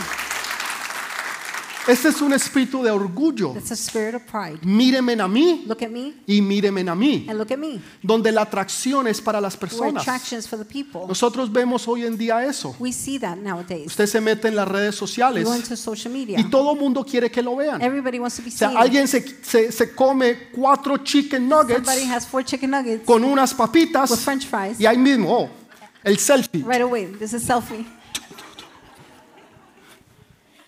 Este 1.87 2.09
es 2.09 2.21
un 2.21 2.31
espíritu 2.33 2.83
de 2.83 2.91
orgullo. 2.91 3.51
That's 3.53 3.71
a 3.71 3.75
spirit 3.75 4.13
of 4.13 4.21
pride. 4.29 4.59
Mírenme 4.61 5.13
a 5.19 5.27
mí 5.27 5.63
Look 5.65 5.81
at 5.81 5.89
me 5.89 6.13
y 6.27 6.39
mírenme 6.39 6.81
a 6.87 6.93
mí. 6.93 7.25
and 7.27 7.39
look 7.39 7.51
at 7.51 7.57
me. 7.57 7.81
Donde 8.03 8.31
la 8.31 8.41
atracción 8.43 9.07
es 9.07 9.19
para 9.19 9.41
las 9.41 9.55
We're 9.55 9.61
personas. 9.61 10.03
attractions 10.03 10.47
for 10.47 10.59
the 10.59 10.65
people. 10.65 11.07
Nosotros 11.07 11.51
vemos 11.51 11.87
hoy 11.87 12.05
en 12.05 12.15
día 12.15 12.45
eso. 12.45 12.75
We 12.79 12.91
see 12.91 13.17
that 13.19 13.37
nowadays. 13.37 13.87
Usted 13.87 14.05
se 14.05 14.21
mete 14.21 14.49
en 14.49 14.55
las 14.55 14.67
redes 14.67 14.93
You 14.99 15.07
sociales 15.07 15.47
into 15.47 15.75
social 15.75 16.13
media. 16.13 16.39
y 16.39 16.43
todo 16.43 16.73
el 16.73 16.79
mundo 16.79 17.03
quiere 17.03 17.31
que 17.31 17.41
lo 17.41 17.55
vean. 17.55 17.81
Everybody 17.81 18.19
wants 18.19 18.35
to 18.35 18.43
be 18.43 18.49
O 18.49 18.51
sea, 18.51 18.67
seen. 18.69 18.77
alguien 18.79 19.07
se, 19.07 19.25
se- 19.41 19.71
se 19.71 19.95
come 19.95 20.49
cuatro 20.51 20.97
chicken 20.97 21.49
nuggets 21.49 21.87
has 22.11 22.27
four 22.27 22.43
chicken 22.45 22.69
nuggets 22.69 23.03
con 23.03 23.23
unas 23.23 23.51
papitas 23.51 24.11
with 24.11 24.19
french 24.19 24.45
fries. 24.45 24.79
y 24.79 24.85
ahí 24.85 24.97
mismo, 24.97 25.27
oh, 25.31 25.49
el 26.03 26.17
selfie. 26.17 26.63
Right 26.63 26.81
away, 26.81 27.05
this 27.19 27.33
is 27.33 27.43
selfie. 27.43 27.85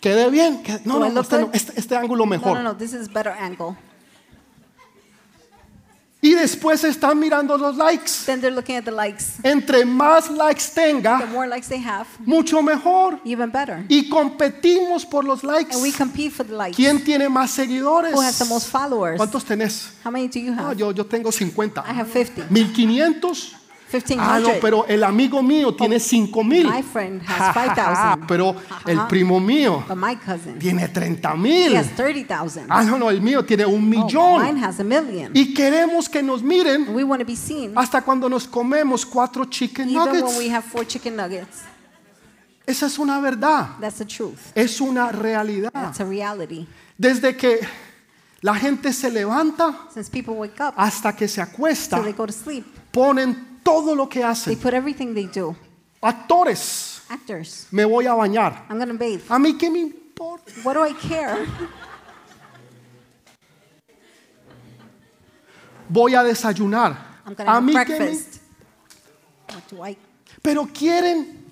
Quede 0.02 0.30
bien. 0.32 0.64
quede- 0.64 0.82
no, 0.86 0.98
no, 1.00 1.10
no, 1.10 1.22
este, 1.22 1.40
no, 1.40 1.50
este- 1.54 1.74
este 1.80 1.96
ángulo 1.96 2.26
No, 2.26 2.30
mejor. 2.32 2.58
no, 2.58 2.64
no, 2.64 2.76
this 2.76 2.94
is 2.94 3.08
better 3.12 3.32
angle. 3.40 3.76
Y 6.24 6.34
después 6.36 6.84
están 6.84 7.18
mirando 7.20 7.58
los 7.58 7.76
likes. 7.78 8.26
Then 8.28 8.42
they're 8.42 8.54
looking 8.56 8.76
at 8.76 8.84
the 8.86 8.92
likes. 8.92 9.40
Entre 9.44 9.84
más 9.86 10.30
likes 10.30 10.70
The 10.70 10.82
tenga, 10.94 11.26
more 11.32 11.48
likes 11.48 11.68
they 11.68 11.80
have, 11.84 12.06
mucho 12.20 12.62
mejor. 12.62 13.20
even 13.26 13.52
better. 13.52 13.84
Y 13.90 14.08
competimos 14.08 15.04
por 15.04 15.24
los 15.24 15.44
likes. 15.44 15.74
And 15.74 15.82
we 15.82 15.92
compete 15.92 16.30
for 16.30 16.46
the 16.46 16.54
likes. 16.54 16.76
¿Quién 16.76 17.04
tiene 17.04 17.28
más 17.28 17.50
seguidores? 17.52 18.14
Who 18.14 18.22
has 18.22 18.38
the 18.38 18.46
most 18.46 18.68
followers? 18.70 19.18
¿Cuántos 19.18 19.44
tenés? 19.44 19.94
How 20.06 20.12
many 20.12 20.28
do 20.28 20.40
you 20.40 20.54
Ah, 20.58 20.70
have? 20.70 20.78
yo, 20.78 20.92
yo 20.92 21.06
tengo 21.08 21.32
50. 21.32 21.82
I 21.88 21.94
have 22.00 22.12
50. 22.12 22.46
1500. 22.52 23.56
Ah, 24.18 24.40
no, 24.40 24.48
1500. 24.50 24.54
pero 24.62 24.86
el 24.88 25.04
amigo 25.04 25.44
mío 25.44 25.74
tiene 25.76 26.00
5000. 26.00 26.66
My 26.68 26.82
friend 26.82 27.22
has 27.28 27.54
5,000. 27.54 28.26
Pero 28.28 28.56
el 28.86 29.00
Ajá. 29.00 29.08
primo 29.08 29.40
mío 29.40 29.84
But 29.88 29.98
my 29.98 30.16
cousin, 30.16 30.58
tiene 30.60 30.88
30 30.88 31.34
he 31.34 31.38
mil. 31.38 31.76
has 31.78 31.88
30,000. 31.96 32.66
Ah, 32.70 32.84
no, 32.84 32.98
no, 32.98 33.10
el 33.10 33.22
mío 33.22 33.44
tiene 33.44 33.66
un 33.66 33.76
Oh, 33.76 33.80
mine 33.80 34.04
millón. 34.06 34.64
has 34.64 34.80
a 34.80 34.84
million. 34.84 35.32
Y 35.34 35.54
queremos 35.54 36.08
que 36.08 36.24
nos 36.24 36.42
miren 36.42 36.94
we 36.96 37.04
want 37.04 37.20
to 37.22 37.26
be 37.26 37.36
seen 37.36 37.74
hasta 37.78 38.02
cuando 38.02 38.30
nos 38.30 38.48
comemos 38.48 39.06
cuatro 39.06 39.46
chicken 39.46 39.90
even 39.90 40.02
when 40.02 40.12
we 40.14 40.22
nuggets. 40.22 40.50
have 40.54 40.64
four 40.66 40.86
chicken 40.86 41.16
nuggets. 41.16 41.64
Esa 42.66 42.86
es 42.86 42.98
una 43.00 43.20
verdad. 43.20 43.72
That's 43.82 43.98
the 43.98 44.06
truth. 44.06 44.40
Es 44.56 44.80
una 44.80 45.12
realidad. 45.12 45.72
That's 45.74 46.00
a 46.00 46.06
reality. 46.06 46.68
Desde 46.98 47.36
que 47.36 47.60
la 48.42 48.56
gente 48.56 48.94
se 48.94 49.10
levanta 49.10 49.88
Since 49.94 50.10
people 50.12 50.36
wake 50.36 50.60
up 50.62 50.74
hasta 50.78 51.16
que 51.16 51.28
se 51.28 51.42
acuesta, 51.42 52.02
they 52.02 52.14
go 52.14 52.26
to 52.26 52.32
sleep, 52.32 52.64
ponen 52.92 53.51
todo 53.64 53.96
lo 53.96 54.08
que 54.10 54.20
they 54.20 54.28
hacen. 54.30 54.58
put 54.60 54.74
everything 54.74 55.14
they 55.14 55.28
do. 55.28 55.56
Actores, 56.02 57.02
Actors, 57.10 57.68
me 57.72 57.84
voy 57.86 58.06
a 58.08 58.14
bañar. 58.14 58.66
I'm 58.70 58.80
to 58.88 58.94
bathe. 58.98 59.22
A 59.30 59.38
mí 59.38 59.54
qué 59.58 59.70
me 59.70 59.80
importa. 59.82 60.52
What 60.64 60.74
do 60.76 60.84
I 60.86 60.94
care? 60.94 61.46
Voy 65.90 66.16
a 66.16 66.24
desayunar. 66.24 66.98
I'm 67.26 67.36
to 67.48 67.52
A 67.52 67.56
have 67.56 67.64
mí 67.64 67.74
qué 67.74 67.90
me- 67.90 67.98
breakfast. 67.98 68.42
What 69.50 69.64
do 69.70 69.86
I? 69.86 69.98
Pero 70.42 70.66
quieren 70.68 71.46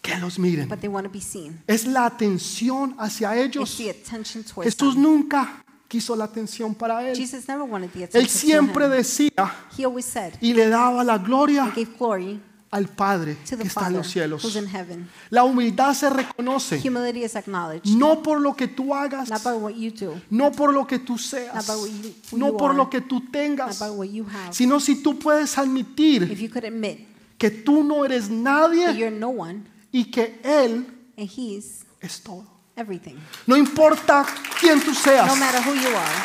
que 0.00 0.16
los 0.18 0.38
miren. 0.38 0.68
But 0.68 0.80
they 0.80 0.88
want 0.88 1.04
to 1.06 1.12
be 1.12 1.20
seen. 1.20 1.62
Es 1.68 1.86
la 1.86 2.06
atención 2.06 2.96
hacia 2.98 3.36
It's 3.36 3.56
ellos. 3.56 3.76
the 3.76 3.90
attention 3.90 4.42
towards 4.42 4.74
Jesús 4.74 4.94
them. 4.94 5.02
nunca 5.02 5.61
quiso 5.92 6.16
la 6.16 6.24
atención 6.24 6.74
para 6.74 7.06
él. 7.06 7.14
Jesus 7.14 7.46
never 7.46 7.64
wanted 7.68 7.90
the 7.92 8.18
Él 8.18 8.26
siempre 8.28 8.86
to 8.86 8.90
him. 8.92 8.96
decía 8.96 9.54
He 9.76 9.84
always 9.84 10.06
said, 10.06 10.32
y 10.40 10.54
le 10.54 10.68
daba 10.70 11.04
la 11.04 11.18
gloria 11.18 11.66
gave 11.66 11.88
glory 11.98 12.40
al 12.70 12.88
Padre 12.88 13.34
to 13.46 13.58
que 13.58 13.64
está 13.64 13.80
en 13.80 13.84
Father 13.84 13.92
los 13.98 14.06
cielos. 14.06 14.42
who's 14.42 14.56
in 14.56 14.66
heaven. 14.66 15.06
La 15.28 15.44
humildad 15.44 15.92
se 15.92 16.08
reconoce 16.08 16.80
Humility 16.82 17.24
is 17.24 17.36
acknowledged, 17.36 17.84
no 17.94 18.22
por 18.22 18.40
lo 18.40 18.54
que 18.56 18.68
tú 18.68 18.94
hagas, 18.94 19.28
not 19.28 19.42
by 19.44 19.52
what 19.52 19.74
you 19.74 19.90
do, 19.90 20.18
no 20.30 20.50
por 20.50 20.72
lo 20.72 20.86
que 20.86 20.98
tú 20.98 21.18
seas, 21.18 21.54
Not 21.54 21.66
by 21.66 21.76
what 21.76 21.90
you- 21.90 22.14
who 22.32 22.38
no 22.38 22.46
you 22.52 22.56
por 22.56 22.70
are. 22.70 22.76
lo 22.78 22.88
que 22.88 23.02
tú 23.02 23.20
not 23.20 23.30
tengas, 23.30 23.78
by 23.78 23.90
what 23.90 24.08
you 24.08 24.24
have. 24.24 24.54
sino 24.54 24.80
si 24.80 25.02
tú 25.02 25.18
puedes 25.18 25.58
admitir 25.58 26.22
If 26.22 26.40
you 26.40 26.48
could 26.48 26.64
admit 26.64 27.06
que 27.36 27.50
tú 27.50 27.84
no 27.84 28.04
eres 28.06 28.28
that 28.28 28.34
nadie 28.34 28.94
you're 28.96 29.10
no 29.10 29.28
one 29.28 29.64
y 29.92 30.04
que 30.10 30.40
Él 30.42 30.86
and 31.18 31.28
He's 31.28 31.84
es 32.00 32.22
todo. 32.22 32.46
Everything, 32.76 33.14
No 33.46 33.56
importa 33.56 34.24
quién 34.60 34.80
tú 34.80 34.94
seas, 34.94 35.26
no 35.26 35.36
matter 35.36 35.60
who 35.66 35.74
you 35.74 35.88
are, 35.88 36.16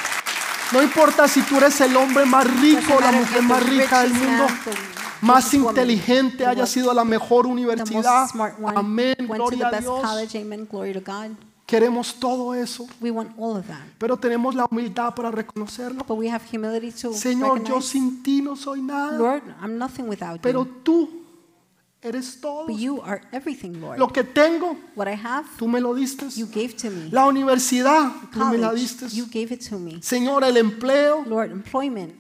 no 0.72 0.82
importa 0.82 1.28
si 1.28 1.42
tú 1.42 1.58
eres 1.58 1.80
el 1.82 1.96
hombre 1.96 2.26
más 2.26 2.46
rico, 2.62 3.00
la 3.00 3.12
mujer 3.12 3.42
más 3.44 3.64
rica 3.64 4.02
del 4.04 4.14
mundo, 4.14 4.48
más 5.22 5.54
inteligente, 5.54 6.46
haya 6.46 6.66
sido 6.66 6.94
la 6.94 7.04
mejor 7.04 7.48
universidad. 7.48 8.28
Amén, 8.76 9.16
gloria 9.20 9.68
a 9.70 9.80
Dios. 9.80 10.02
Queremos 11.66 12.16
todo 12.16 12.54
eso, 12.54 12.88
We 13.02 13.12
want 13.12 13.32
all 13.38 13.58
of 13.58 13.68
that. 13.68 13.82
pero 13.98 14.16
tenemos 14.16 14.56
la 14.56 14.66
humildad 14.72 15.14
para 15.14 15.30
reconocerlo. 15.32 16.06
But 16.08 16.18
we 16.18 16.30
have 16.30 16.42
humility 16.50 16.94
to 17.02 17.14
Señor, 17.14 17.58
yo 17.60 17.76
recognize, 17.76 17.88
sin 17.90 18.24
ti 18.24 18.42
no 18.42 18.56
soy 18.56 18.82
nada, 18.82 19.18
Lord, 19.18 19.44
I'm 19.62 19.78
nothing 19.78 20.04
without 20.08 20.40
pero 20.42 20.64
you. 20.64 20.72
tú 20.84 21.17
eres 22.08 22.40
todo. 22.42 22.68
But 22.68 22.78
you 22.78 23.02
are 23.02 23.22
everything, 23.32 23.80
Lord. 23.82 24.00
Lo 24.00 24.08
que 24.08 24.24
tengo, 24.24 24.76
What 24.96 25.08
I 25.08 25.16
have, 25.16 25.46
tú 25.58 25.68
me 25.68 25.80
lo 25.80 25.94
diste. 25.94 26.30
you 26.36 26.48
gave 26.48 26.76
to 26.78 26.90
me. 26.90 27.10
La 27.12 27.26
universidad, 27.26 28.12
tú 28.32 28.40
me 28.50 28.58
la 28.58 28.74
diste. 28.74 29.08
you 29.16 29.26
gave 29.32 29.54
it 29.54 29.68
to 29.70 29.78
me. 29.78 30.02
Señor, 30.02 30.44
el 30.44 30.58
empleo, 30.58 31.24
Lord, 31.28 31.52
employment, 31.52 32.14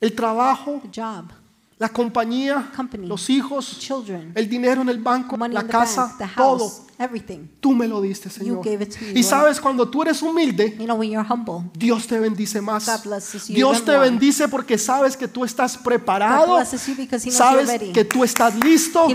el 0.00 0.12
trabajo, 0.14 0.80
the 0.82 0.88
job, 1.00 1.30
la 1.78 1.88
compañía, 1.88 2.70
Company. 2.74 3.06
los 3.06 3.28
hijos, 3.30 3.78
children, 3.78 4.32
el 4.34 4.48
dinero 4.48 4.82
en 4.82 4.88
el 4.88 4.98
banco, 4.98 5.36
money 5.36 5.54
la 5.54 5.60
in 5.60 5.66
the 5.66 5.72
casa, 5.72 6.06
bank, 6.06 6.18
the 6.18 6.26
todo. 6.36 6.70
Everything. 7.00 7.48
Tú 7.60 7.72
me 7.72 7.88
lo 7.88 8.00
diste, 8.00 8.28
Señor. 8.30 8.62
gave 8.64 8.82
it 8.84 8.94
to 8.94 9.00
me, 9.04 9.10
Y 9.10 9.14
Lord. 9.22 9.24
sabes, 9.24 9.60
cuando 9.60 9.88
tú 9.88 10.02
eres 10.02 10.22
humilde, 10.22 10.76
You 10.78 10.84
know, 10.84 10.96
when 10.96 11.10
you're 11.10 11.26
humble, 11.28 11.70
Dios 11.74 12.06
te 12.06 12.18
bendice 12.20 12.60
más. 12.60 12.86
God 12.86 13.08
blesses 13.08 13.48
you 13.48 13.54
Dios 13.54 13.84
te 13.84 13.96
bendice 13.96 14.46
porque 14.48 14.78
sabes 14.78 15.16
que 15.16 15.26
tú 15.26 15.44
estás 15.44 15.76
preparado. 15.76 16.58
you 16.60 17.30
Sabes 17.30 17.70
que 17.92 18.04
tú 18.04 18.22
estás 18.24 18.54
listo 18.56 19.08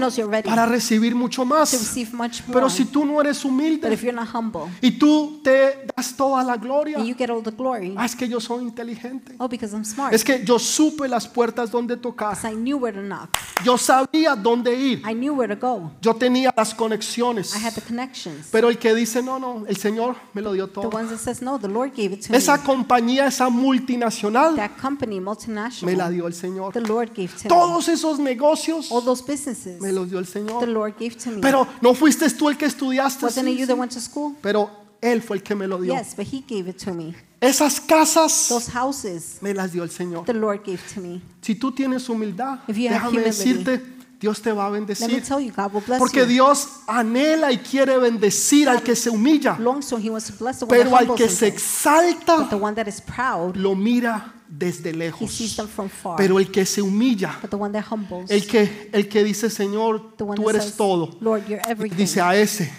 para 0.43 0.65
recibir 0.65 1.15
mucho 1.15 1.45
más. 1.45 1.73
much. 2.13 2.41
Pero 2.51 2.69
si 2.69 2.85
tú 2.85 3.05
no 3.05 3.21
eres 3.21 3.41
But 3.43 3.51
humilde 3.51 3.93
if 3.93 4.01
you're 4.01 4.15
not 4.15 4.27
humble 4.33 4.63
y 4.81 4.91
tú 4.97 5.39
te 5.43 5.85
das 5.95 6.15
toda 6.15 6.43
la 6.43 6.57
gloria, 6.57 6.97
and 6.97 7.07
you 7.07 7.15
get 7.15 7.29
all 7.29 7.43
the 7.43 7.51
glory, 7.51 7.93
ah, 7.97 8.05
es 8.05 8.15
que 8.15 8.27
yo 8.27 8.39
soy 8.39 8.63
inteligente. 8.63 9.35
oh, 9.37 9.47
because 9.47 9.73
I'm 9.75 9.85
smart. 9.85 10.13
Es 10.13 10.23
que 10.23 10.43
yo 10.43 10.57
supe 10.59 11.07
las 11.07 11.27
puertas 11.27 11.71
donde 11.71 11.97
tocar. 11.97 12.37
I 12.43 12.55
knew 12.55 12.77
where 12.77 12.97
to 12.97 13.03
knock. 13.05 13.29
Yo 13.63 13.77
sabía 13.77 14.35
dónde 14.35 14.73
ir. 14.75 14.99
I 15.07 15.13
knew 15.13 15.33
where 15.35 15.53
to 15.55 15.59
go. 15.59 15.91
Yo 16.01 16.15
tenía 16.15 16.53
las 16.55 16.73
conexiones. 16.73 17.55
I 17.55 17.59
had 17.59 17.74
the 17.75 17.81
connections. 17.81 18.47
Pero 18.51 18.69
el 18.69 18.77
que 18.79 18.95
dice, 18.95 19.21
no, 19.21 19.37
no, 19.37 19.65
el 19.67 19.77
Señor 19.77 20.15
me 20.33 20.41
lo 20.41 20.53
dio 20.53 20.67
The 20.67 20.73
todo. 20.73 20.89
ones 20.89 21.09
that 21.11 21.19
says 21.19 21.41
no, 21.41 21.59
the 21.59 21.67
Lord 21.67 21.91
gave 21.95 22.13
it 22.13 22.25
to 22.27 22.33
Esa 22.35 22.57
me. 22.57 22.63
compañía, 22.63 23.27
esa 23.27 23.49
multinacional, 23.49 24.55
That 24.55 24.71
company, 24.81 25.19
me 25.19 25.25
la 25.25 25.31
multinational, 25.35 26.11
dio 26.13 26.27
el 26.27 26.33
Señor. 26.33 26.73
the 26.73 26.81
Lord 26.81 27.09
gave 27.15 27.27
to 27.29 27.43
me. 27.43 27.49
Todos 27.49 27.87
esos 27.89 28.19
negocios 28.19 28.91
All 28.91 29.03
those 29.03 29.23
businesses, 29.23 29.79
me 29.81 29.91
los 29.91 30.09
dio 30.09 30.19
el 30.19 30.25
the 30.25 30.31
Señor. 30.31 30.67
Lord 30.67 30.95
gave 30.99 31.15
to 31.17 31.31
me. 31.31 31.41
Pero 31.41 31.67
no 31.81 31.93
fuiste 31.93 32.29
tú 32.31 32.49
el 32.49 32.57
que 32.57 32.65
estudiaste. 32.65 33.25
Wasn't 33.25 33.47
it 33.47 33.57
you 33.59 33.67
that 33.67 33.77
went 33.77 33.91
to 33.93 33.99
school? 33.99 34.35
Pero 34.41 34.69
Él 35.01 35.21
fue 35.21 35.37
el 35.37 35.43
que 35.43 35.53
me 35.55 35.67
lo 35.67 35.79
dio. 35.79 35.93
Yes, 35.93 36.15
but 36.15 36.25
He 36.25 36.41
gave 36.47 36.69
it 36.69 36.77
to 36.83 36.93
me. 36.93 37.13
Esas 37.41 37.79
casas 37.79 38.47
Those 38.49 38.71
houses, 38.71 39.37
me 39.41 39.53
las 39.53 39.71
dio 39.71 39.83
el 39.83 39.89
Señor. 39.91 40.25
the 40.25 40.33
Lord 40.33 40.61
gave 40.65 40.79
to 40.95 41.01
me. 41.01 41.21
Si 41.41 41.53
tú 41.55 41.71
tienes 41.71 42.09
humildad, 42.09 42.59
If 42.67 42.77
you 42.77 42.87
have 42.89 42.95
déjame 43.11 43.17
humility, 43.19 43.53
decirte, 43.53 43.94
Dios 44.25 44.41
te 44.41 44.51
va 44.51 44.65
a 44.65 44.69
Let 44.71 44.79
me 44.79 44.79
bendecir. 44.87 45.23
tell 45.23 45.39
you, 45.39 45.51
God 45.55 45.71
will 45.71 45.83
bless 45.85 45.99
Porque 45.99 46.21
you. 46.21 46.25
Dios 46.25 46.67
anhela 46.87 47.51
y 47.51 47.59
quiere 47.59 47.99
bendecir 47.99 48.67
al 48.67 48.81
que 48.81 48.95
se 48.95 49.11
humilla. 49.11 49.55
Longs 49.59 49.87
to 49.89 49.97
He 49.99 50.09
wants 50.09 50.25
to 50.25 50.33
bless 50.33 50.57
the 50.59 50.65
one 50.65 50.75
Pero 50.75 50.89
that 50.89 51.09
al 51.09 51.15
que 51.15 51.29
se. 51.29 51.45
But 51.51 51.53
exalta, 51.53 52.49
the 52.49 52.55
one 52.55 52.73
that 52.73 52.87
is 52.87 52.99
proud, 53.01 53.55
lo 53.55 53.75
mira 53.75 54.33
desde 54.47 54.89
he 54.89 54.93
sees 54.93 54.97
lejos. 54.97 55.55
them 55.57 55.67
from 55.67 55.89
far. 55.89 56.15
Pero 56.17 56.39
el 56.39 56.49
que 56.49 56.65
se 56.65 56.81
humilla, 56.81 57.37
But 57.39 57.51
the 57.51 57.55
one 57.57 57.71
that 57.73 57.85
humbles, 57.91 58.31
el 58.31 58.47
que, 58.47 58.89
el 58.91 59.07
que 59.07 59.23
dice, 59.23 59.51
Señor, 59.51 60.15
the 60.17 60.23
one 60.23 60.37
tú 60.37 60.43
that 60.45 60.55
eres 60.55 60.63
says, 60.63 60.77
todo, 60.77 61.15
Lord, 61.21 61.43
you're 61.47 61.61
everything. 61.69 61.95
dice 61.97 62.19
a 62.19 62.35
ese, 62.35 62.71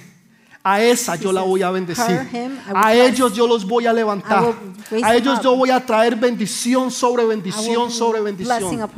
a 0.69 0.83
esa 0.83 1.14
yo 1.14 1.31
la 1.31 1.43
voy 1.43 1.62
a 1.62 1.71
bendecir. 1.71 2.29
A 2.75 2.93
ellos 2.93 3.33
yo 3.33 3.47
los 3.47 3.64
voy 3.64 3.87
a 3.87 3.93
levantar. 3.93 4.53
A 5.03 5.14
ellos 5.14 5.41
yo 5.41 5.57
voy 5.57 5.71
a 5.71 5.85
traer 5.87 6.17
bendición 6.17 6.91
sobre 6.91 7.25
bendición 7.25 7.89
sobre 7.89 8.21
bendición. 8.21 8.91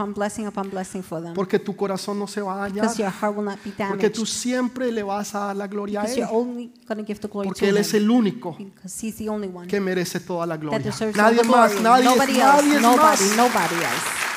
Porque 1.35 1.59
tu 1.59 1.77
corazón 1.77 2.19
no 2.19 2.27
se 2.27 2.41
va 2.41 2.55
a 2.55 2.69
dañar. 2.69 2.89
Porque 3.89 4.09
tú 4.09 4.25
siempre 4.25 4.91
le 4.91 5.03
vas 5.03 5.35
a 5.35 5.47
dar 5.49 5.57
la 5.57 5.67
gloria 5.67 6.03
a 6.03 6.05
Él. 6.07 6.71
Porque 7.45 7.69
Él 7.69 7.77
es 7.77 7.93
el 7.93 8.11
único 8.11 8.57
que 9.69 9.79
merece 9.79 10.21
toda 10.21 10.47
la 10.47 10.57
gloria. 10.57 10.79
Nadie 11.15 11.43
más, 11.45 11.81
nadie, 11.83 12.05
nadie 12.39 12.81
más. 12.81 13.37
nobody 13.37 13.75
else. 13.75 14.29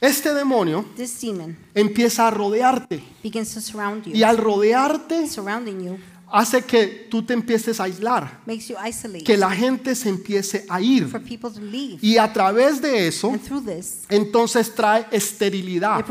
Este 0.00 0.34
demonio 0.34 0.84
This 0.94 1.18
demon 1.20 1.56
empieza 1.74 2.26
a 2.28 2.30
rodearte 2.30 3.02
begins 3.22 3.54
to 3.54 3.60
surround 3.60 4.04
you. 4.04 4.14
y 4.14 4.22
al 4.22 4.36
rodearte 4.36 5.26
Surrounding 5.26 5.80
you 5.84 5.98
hace 6.30 6.62
que 6.62 7.06
tú 7.10 7.22
te 7.22 7.32
empieces 7.34 7.78
a 7.80 7.84
aislar, 7.84 8.40
makes 8.46 8.66
you 8.68 8.76
isolate. 8.86 9.24
que 9.24 9.36
la 9.36 9.50
gente 9.50 9.94
se 9.94 10.08
empiece 10.08 10.64
a 10.68 10.80
ir 10.80 11.06
for 11.08 11.20
people 11.22 11.50
to 11.50 11.60
leave. 11.60 11.98
y 12.02 12.18
a 12.18 12.32
través 12.32 12.80
de 12.80 13.06
eso 13.06 13.32
this, 13.64 14.04
entonces 14.08 14.74
trae 14.74 15.06
esterilidad, 15.10 16.04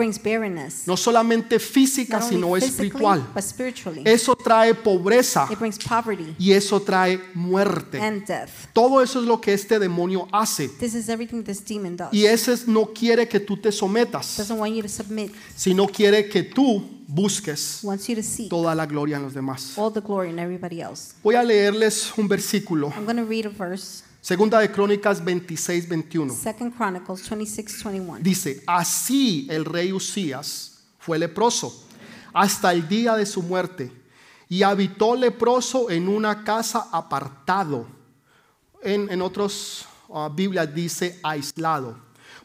no 0.85 0.97
solamente 0.97 1.59
física 1.59 2.21
sino 2.21 2.55
espiritual. 2.55 3.27
but 3.33 3.43
spiritually. 3.43 4.01
Eso 4.05 4.35
trae 4.35 4.73
pobreza 4.73 5.47
it 5.51 5.59
brings 5.59 5.77
poverty 5.77 6.35
y 6.39 6.51
eso 6.51 6.81
trae 6.81 7.19
muerte. 7.33 7.99
and 7.99 8.25
death. 8.25 8.49
Todo 8.73 9.01
eso 9.01 9.19
es 9.19 9.25
lo 9.25 9.39
que 9.41 9.53
este 9.53 9.79
demonio 9.79 10.27
hace. 10.31 10.69
This 10.69 10.95
is 10.95 11.09
everything 11.09 11.43
this 11.43 11.63
demon 11.63 11.97
does. 11.97 12.13
Y 12.13 12.25
ese 12.25 12.53
es- 12.53 12.67
no 12.67 12.85
quiere 12.93 13.27
que 13.27 13.39
tú 13.39 13.57
te 13.57 13.71
sometas, 13.71 14.37
Doesn't 14.37 14.59
want 14.59 14.75
you 14.75 14.81
to 14.81 14.89
submit. 14.89 15.33
sino 15.55 15.87
quiere 15.87 16.29
que 16.29 16.43
tú 16.43 16.83
busques 17.15 17.79
Wants 17.83 18.07
you 18.09 18.15
to 18.15 18.21
seek 18.23 18.49
toda 18.49 18.75
la 18.75 18.85
gloria 18.85 19.15
en 19.17 19.23
los 19.23 19.33
demás. 19.33 19.77
all 19.77 19.91
the 19.91 20.01
glory 20.01 20.29
in 20.29 20.39
everybody 20.39 20.81
else. 20.81 21.13
Voy 21.23 21.35
a 21.35 21.43
leerles 21.43 22.11
un 22.17 22.27
versículo, 22.27 22.91
I'm 22.95 23.05
going 23.05 23.17
to 23.17 23.25
read 23.25 23.45
a 23.45 23.49
verse. 23.49 24.03
segunda 24.21 24.59
de 24.59 24.69
Crónicas 24.71 25.23
26, 25.23 25.87
21. 25.87 26.33
Second 26.33 26.75
Chronicles 26.75 27.27
26, 27.29 27.83
21. 27.83 28.19
Dice, 28.21 28.63
así 28.67 29.47
el 29.49 29.65
rey 29.65 29.91
Usías 29.93 30.83
fue 30.99 31.17
leproso 31.17 31.83
hasta 32.33 32.73
el 32.73 32.87
día 32.87 33.15
de 33.15 33.25
su 33.25 33.41
muerte 33.41 33.91
y 34.49 34.61
habitó 34.63 35.15
leproso 35.15 35.89
en 35.89 36.07
una 36.09 36.43
casa 36.43 36.89
apartado. 36.91 37.87
En, 38.83 39.09
en 39.09 39.21
otras 39.21 39.85
Biblias 40.35 40.73
dice 40.75 41.19
aislado, 41.23 41.97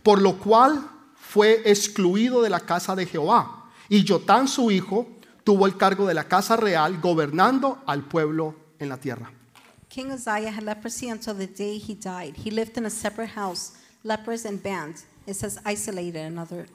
por 0.03 0.21
lo 0.23 0.39
cual 0.39 0.89
fue 1.15 1.61
excluido 1.67 2.41
de 2.41 2.49
la 2.51 2.61
casa 2.61 2.95
de 2.97 3.05
Jehová. 3.07 3.60
Y 3.91 4.05
Jotán 4.07 4.49
su 4.49 4.71
hijo 4.71 5.09
tuvo 5.45 5.67
el 5.67 5.77
cargo 5.77 6.07
de 6.07 6.15
la 6.15 6.25
casa 6.25 6.57
real 6.57 7.01
gobernando 7.01 7.83
al 7.87 8.05
pueblo 8.05 8.55
en 8.79 8.89
la 8.89 8.97
tierra. 8.97 9.31
King 9.89 10.13
Uzziah 10.13 10.53
had 10.53 10.63
leprosy 10.63 11.11
until 11.11 11.35
the 11.35 11.49
day 11.49 11.77
he 11.77 11.95
died. 11.95 12.37
He 12.37 12.53
lived 12.53 12.79
in 12.79 12.87
a 12.87 12.91
separate 12.91 13.31
house, 13.35 13.73
lepers 14.05 14.47
and 14.47 14.63
bands. 14.63 15.05
It 15.27 15.35
says 15.35 15.59
isolated 15.65 16.25
in 16.25 16.39
other 16.39 16.69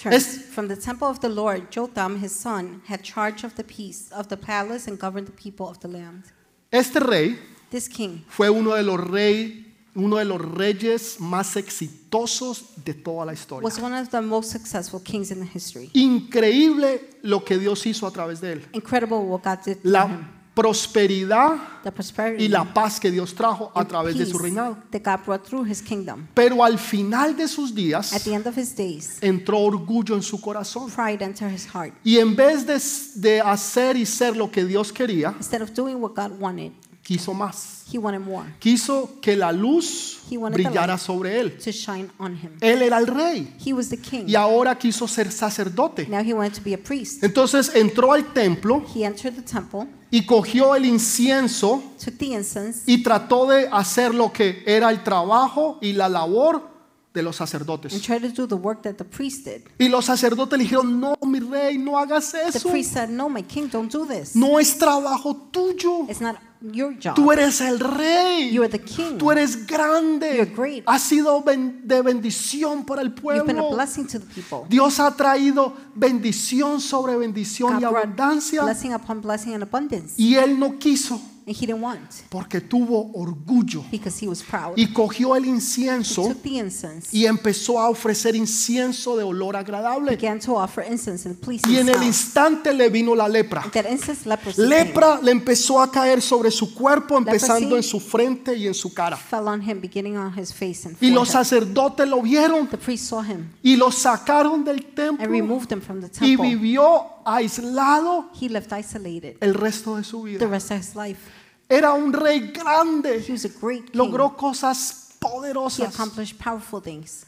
terms. 0.00 0.38
From 0.54 0.68
the 0.68 0.76
temple 0.76 1.06
of 1.06 1.20
the 1.20 1.28
Lord, 1.28 1.70
Jotham, 1.70 2.18
his 2.20 2.34
son, 2.34 2.80
had 2.86 3.02
charge 3.02 3.44
of 3.44 3.54
the 3.56 3.64
peace 3.64 4.10
of 4.10 4.28
the 4.28 4.36
palace 4.38 4.88
and 4.88 4.98
governed 4.98 5.26
the 5.26 5.32
people 5.32 5.68
of 5.68 5.78
the 5.80 5.88
land. 5.88 6.24
Este 6.72 6.96
rey 6.96 7.38
This 7.70 7.88
king 7.88 8.24
fue 8.28 8.48
uno 8.48 8.74
de 8.74 8.82
los 8.82 9.00
rey, 9.00 9.63
uno 9.96 10.16
de 10.16 10.24
los 10.24 10.40
reyes 10.40 11.16
más 11.20 11.56
exitosos 11.56 12.64
de 12.84 12.94
toda 12.94 13.24
la 13.26 13.32
historia. 13.32 13.64
was 13.64 13.78
one 13.80 13.96
of 13.98 14.08
the 14.10 14.20
most 14.20 14.50
successful 14.50 15.00
kings 15.02 15.30
in 15.30 15.40
the 15.40 15.46
history. 15.58 15.90
Increíble 15.94 17.10
lo 17.22 17.44
que 17.44 17.58
Dios 17.58 17.86
hizo 17.86 18.06
a 18.06 18.10
través 18.10 18.40
de 18.40 18.52
él. 18.54 18.66
Incredible 18.72 19.18
what 19.18 19.42
God 19.44 19.58
did 19.64 19.76
through 19.78 19.84
him. 19.84 19.92
La 19.92 20.30
prosperidad 20.54 21.82
The 21.82 21.90
prosperity 21.92 22.44
y 22.44 22.48
la 22.48 22.72
paz 22.72 23.00
que 23.00 23.10
Dios 23.10 23.34
trajo 23.34 23.72
a 23.74 23.80
and 23.80 23.88
través 23.88 24.16
de 24.16 24.24
su 24.24 24.32
peace 24.32 24.42
reinado. 24.44 24.76
that 24.92 25.02
God 25.02 25.24
brought 25.26 25.44
through 25.44 25.68
his 25.68 25.82
kingdom. 25.82 26.28
Pero 26.34 26.62
al 26.64 26.78
final 26.78 27.36
de 27.36 27.48
sus 27.48 27.70
At 27.70 27.76
días 27.76 28.24
the 28.24 28.34
end 28.34 28.46
of 28.46 28.56
his 28.56 28.74
days, 28.74 29.18
entró 29.20 29.58
orgullo 29.60 30.14
en 30.14 30.22
su 30.22 30.40
corazón. 30.40 30.90
pride 30.90 31.24
entered 31.24 31.52
his 31.52 31.66
heart. 31.66 31.92
Y 32.04 32.18
en 32.18 32.36
vez 32.36 32.64
de, 32.66 32.80
de 33.20 33.40
hacer 33.40 33.96
y 33.96 34.06
ser 34.06 34.36
lo 34.36 34.50
que 34.50 34.64
Dios 34.64 34.92
quería, 34.92 35.34
Instead 35.38 35.62
of 35.62 35.70
doing 35.74 35.96
what 35.96 36.12
God 36.14 36.38
wanted, 36.40 36.70
quiso 37.04 37.34
más. 37.34 37.84
he 37.92 37.98
wanted 37.98 38.20
more 38.20 38.46
Quiso 38.58 39.20
que 39.20 39.36
la 39.36 39.52
luz 39.52 40.18
He 40.30 40.38
wanted 40.38 40.56
the 40.56 40.62
brillara 40.64 40.94
light. 40.94 41.00
sobre 41.00 41.38
él. 41.38 41.58
to 41.58 41.70
shine 41.70 42.10
on 42.18 42.34
him. 42.34 42.52
Él 42.60 42.80
era 42.82 42.98
el 42.98 43.06
rey 43.06 43.54
He 43.64 43.72
was 43.74 43.90
the 43.90 43.98
king. 43.98 44.24
y 44.26 44.34
ahora 44.34 44.76
quiso 44.78 45.06
ser 45.06 45.30
sacerdote. 45.30 46.06
Now 46.08 46.20
he 46.24 46.32
wanted 46.32 46.54
to 46.54 46.62
be 46.64 46.72
a 46.74 46.78
priest. 46.78 47.22
Entonces 47.22 47.70
entró 47.74 48.12
al 48.12 48.32
templo 48.32 48.82
He 48.94 49.04
entered 49.04 49.34
the 49.36 49.42
temple, 49.42 49.86
y 50.10 50.24
cogió 50.24 50.74
el 50.74 50.86
incienso 50.86 51.82
took 52.02 52.16
the 52.16 52.26
incense, 52.26 52.82
y 52.90 53.02
trató 53.02 53.46
de 53.46 53.68
hacer 53.70 54.14
lo 54.14 54.32
que 54.32 54.62
era 54.66 54.90
el 54.90 55.02
trabajo 55.02 55.78
y 55.82 55.92
la 55.92 56.08
labor 56.08 56.72
de 57.12 57.22
los 57.22 57.40
and 57.40 57.48
sacerdotes. 57.48 58.00
tried 58.02 58.22
to 58.22 58.28
do 58.28 58.46
the 58.48 58.54
work 58.56 58.82
that 58.82 58.94
the 58.94 59.04
priest 59.04 59.44
did. 59.44 59.62
Y 59.78 59.88
los 59.88 60.06
sacerdotes 60.06 60.58
le 60.58 60.64
dijeron, 60.64 60.98
no, 61.00 61.16
mi 61.26 61.38
rey, 61.38 61.78
no 61.78 61.98
hagas 61.98 62.32
The 62.32 62.48
eso. 62.58 62.70
priest 62.70 62.92
said, 62.94 63.08
No, 63.10 63.28
my 63.28 63.42
king, 63.42 63.68
don't 63.70 63.92
do 63.92 64.04
this. 64.06 64.34
No 64.34 64.58
es 64.58 64.76
trabajo 64.78 65.36
tuyo. 65.52 66.06
It's 66.08 66.20
not 66.20 66.36
your 66.72 66.94
job. 66.98 67.14
Tú 67.14 67.30
eres 67.32 67.60
el 67.60 67.78
rey. 67.80 68.50
You 68.52 68.62
are 68.62 68.70
the 68.70 68.80
king. 68.80 69.18
Tú 69.18 69.30
eres 69.30 69.66
grande. 69.66 70.36
You're 70.36 70.50
great. 70.54 70.84
Has 70.86 71.02
sido 71.02 71.42
ben- 71.42 71.80
de 71.86 72.00
bendición 72.02 72.84
para 72.84 73.02
el 73.02 73.08
You've 73.08 73.44
been 73.46 73.58
a 73.58 73.62
pueblo. 73.62 73.76
blessing 73.76 74.06
to 74.06 74.18
the 74.20 74.26
people. 74.26 74.66
Dios 74.68 74.98
ha 75.00 75.10
traído 75.16 75.74
bendición 75.94 76.80
sobre 76.80 77.16
bendición 77.16 77.74
God 77.74 77.80
y 77.80 77.84
abundancia. 77.84 78.62
blessing 78.62 78.92
upon 78.94 79.20
blessing 79.20 79.54
and 79.54 79.62
abundance. 79.62 80.14
Y 80.16 80.36
él 80.36 80.58
no 80.58 80.78
quiso 80.78 81.20
And 81.46 81.54
he 81.54 81.66
didn't 81.66 81.82
want 81.82 82.00
porque 82.30 82.60
tuvo 82.62 83.10
orgullo. 83.14 83.84
because 83.90 84.18
he 84.24 84.26
was 84.26 84.42
proud. 84.42 84.72
Y 84.78 84.86
cogió 84.94 85.36
el 85.36 85.44
He 85.44 85.48
incienso 85.48 86.22
took 86.28 86.42
the 86.42 86.56
incense, 86.58 87.08
y 87.12 87.26
empezó 87.26 87.78
a 87.78 87.90
ofrecer 87.90 88.34
incienso 88.34 89.16
de 89.16 89.24
olor 89.24 89.54
agradable. 89.56 90.10
began 90.16 90.40
to 90.40 90.56
offer 90.56 90.82
incense 90.90 91.28
and 91.28 91.38
pleasing 91.38 91.70
Y 91.70 91.76
en 91.78 91.88
el 91.90 92.02
instante 92.02 92.72
le 92.72 92.88
vino 92.88 93.14
la 93.14 93.28
lepra. 93.28 93.62
That 93.72 93.84
incense 93.90 94.26
leprosy 94.26 94.56
came, 94.56 94.68
Lepra 94.68 95.20
le 95.22 95.32
empezó 95.32 95.82
a 95.82 95.90
caer 95.90 96.22
sobre 96.22 96.50
su 96.50 96.72
cuerpo, 96.74 97.18
empezando 97.18 97.60
Leprosy 97.60 97.76
en 97.76 97.82
su 97.82 98.00
frente 98.00 98.56
y 98.56 98.66
en 98.66 98.74
su 98.74 98.94
cara. 98.94 99.16
fell 99.16 99.46
on 99.46 99.60
him, 99.60 99.80
beginning 99.80 100.16
on 100.16 100.32
his 100.38 100.50
face 100.52 100.88
and 100.88 100.96
Y 101.00 101.10
los 101.10 101.28
sacerdotes 101.28 102.08
lo 102.08 102.22
vieron 102.22 102.68
The 102.68 102.78
priest 102.78 103.04
saw 103.10 103.22
him 103.22 103.50
y 103.62 103.76
lo 103.76 103.90
sacaron 103.90 104.64
del 104.64 104.76
and 104.76 104.94
templo 104.96 105.26
removed 105.28 105.70
him 105.70 105.82
from 105.82 106.00
the 106.00 106.06
y 106.06 106.10
temple. 106.36 106.48
vivió 106.48 107.04
aislado 107.26 108.30
He 108.40 108.48
left 108.48 108.72
isolated 108.72 109.36
el 109.40 109.54
resto 109.54 109.96
de 109.96 110.04
su 110.04 110.24
the 110.24 110.30
vida. 110.32 110.46
rest 110.46 110.70
of 110.70 110.78
his 110.78 110.94
life. 110.96 111.20
Era 111.68 111.92
un 111.94 112.12
rey 112.12 112.52
grande, 112.52 113.22
He 113.26 113.32
was 113.32 113.44
a 113.44 113.48
great 113.60 113.84
king. 113.90 113.96
logró 113.96 114.36
cosas 114.36 115.10
He 115.14 115.18
poderosas. 115.20 115.94
accomplished 115.94 116.38
powerful 116.42 116.80
things. 116.82 117.24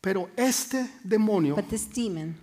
Pero 0.00 0.30
este 0.36 0.88
demonio 1.04 1.54
But 1.56 1.68
this 1.68 1.88
demon 1.92 2.36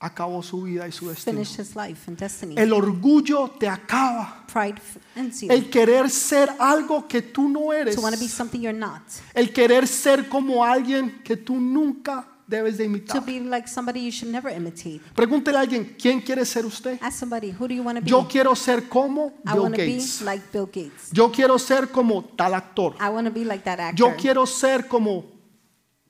acabó 0.00 0.42
su 0.42 0.62
vida 0.62 0.86
y 0.88 0.92
su 0.92 1.08
destino. 1.08 1.36
finished 1.38 1.58
his 1.60 1.76
life 1.76 2.08
and 2.08 2.16
destiny. 2.18 2.54
El 2.56 2.72
orgullo 2.72 3.50
te 3.58 3.68
acaba. 3.68 4.44
Pride 4.52 4.80
ends 5.16 5.42
you. 5.42 5.48
El 5.50 5.68
querer 5.70 6.08
ser 6.08 6.48
algo 6.58 7.06
que 7.06 7.20
tú 7.22 7.48
no 7.48 7.72
eres. 7.72 7.94
To 7.96 8.00
want 8.00 8.14
to 8.14 8.20
be 8.20 8.28
something 8.28 8.60
you're 8.60 8.72
not. 8.76 9.02
El 9.34 9.52
querer 9.52 9.86
ser 9.86 10.28
como 10.28 10.64
alguien 10.64 11.20
que 11.22 11.36
tú 11.36 11.60
nunca 11.60 12.26
debes 12.48 12.78
de 12.78 12.88
To 13.00 13.20
be 13.20 13.40
like 13.40 13.68
somebody 13.68 14.00
you 14.00 14.10
should 14.10 14.32
never 14.32 14.50
imitate. 14.50 15.00
Pregúntele 15.14 15.58
a 15.58 15.60
alguien, 15.60 15.94
¿quién 16.00 16.20
quiere 16.20 16.44
ser 16.44 16.64
usted? 16.64 16.98
Ask 17.02 17.18
somebody, 17.20 17.50
who 17.52 17.68
do 17.68 17.74
you 17.74 17.82
want 17.82 17.98
to 17.98 18.04
be? 18.04 18.10
Yo 18.10 18.26
quiero 18.26 18.56
ser 18.56 18.88
como 18.88 19.34
I 19.46 19.52
Bill 19.52 19.62
want 19.62 19.74
to 19.74 19.82
be 19.82 19.92
Gates. 19.98 20.22
like 20.22 20.42
Bill 20.50 20.66
Gates. 20.66 21.10
Yo 21.12 21.30
quiero 21.30 21.58
ser 21.58 21.88
como 21.88 22.24
tal 22.36 22.54
actor. 22.54 22.94
I 22.98 23.10
want 23.10 23.26
to 23.26 23.32
be 23.32 23.44
like 23.44 23.62
that 23.64 23.78
actor. 23.78 23.98
Yo 23.98 24.16
quiero 24.16 24.46
ser 24.46 24.88
como 24.88 25.26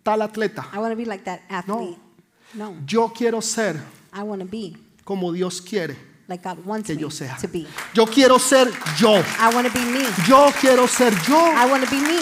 tal 0.05 0.23
atleta. 0.23 0.67
I 0.73 0.79
want 0.79 0.93
to 0.93 0.97
be 0.97 1.05
like 1.05 1.25
that 1.25 1.41
athlete. 1.51 1.99
No. 2.55 2.75
Yo 2.87 3.09
quiero 3.09 3.43
ser 3.43 3.77
I 4.13 4.23
want 4.23 4.41
to 4.41 4.47
be 4.49 4.77
como 5.05 5.33
Dios 5.33 5.61
quiere 5.61 5.97
like 6.29 6.43
God 6.43 6.65
wants 6.65 6.87
que 6.87 6.97
yo 6.97 7.11
sea. 7.11 7.37
to 7.41 7.49
be. 7.49 7.67
Yo 7.95 8.07
quiero 8.07 8.39
ser 8.39 8.71
yo. 8.99 9.23
I 9.39 9.51
want 9.53 9.67
to 9.67 9.73
be 9.73 9.85
me. 9.85 10.07
Yo 10.29 10.51
quiero 10.61 10.87
ser 10.87 11.13
yo. 11.29 11.37
I 11.37 11.67
want 11.69 11.85
to 11.85 11.91
be 11.91 12.01
me. 12.01 12.21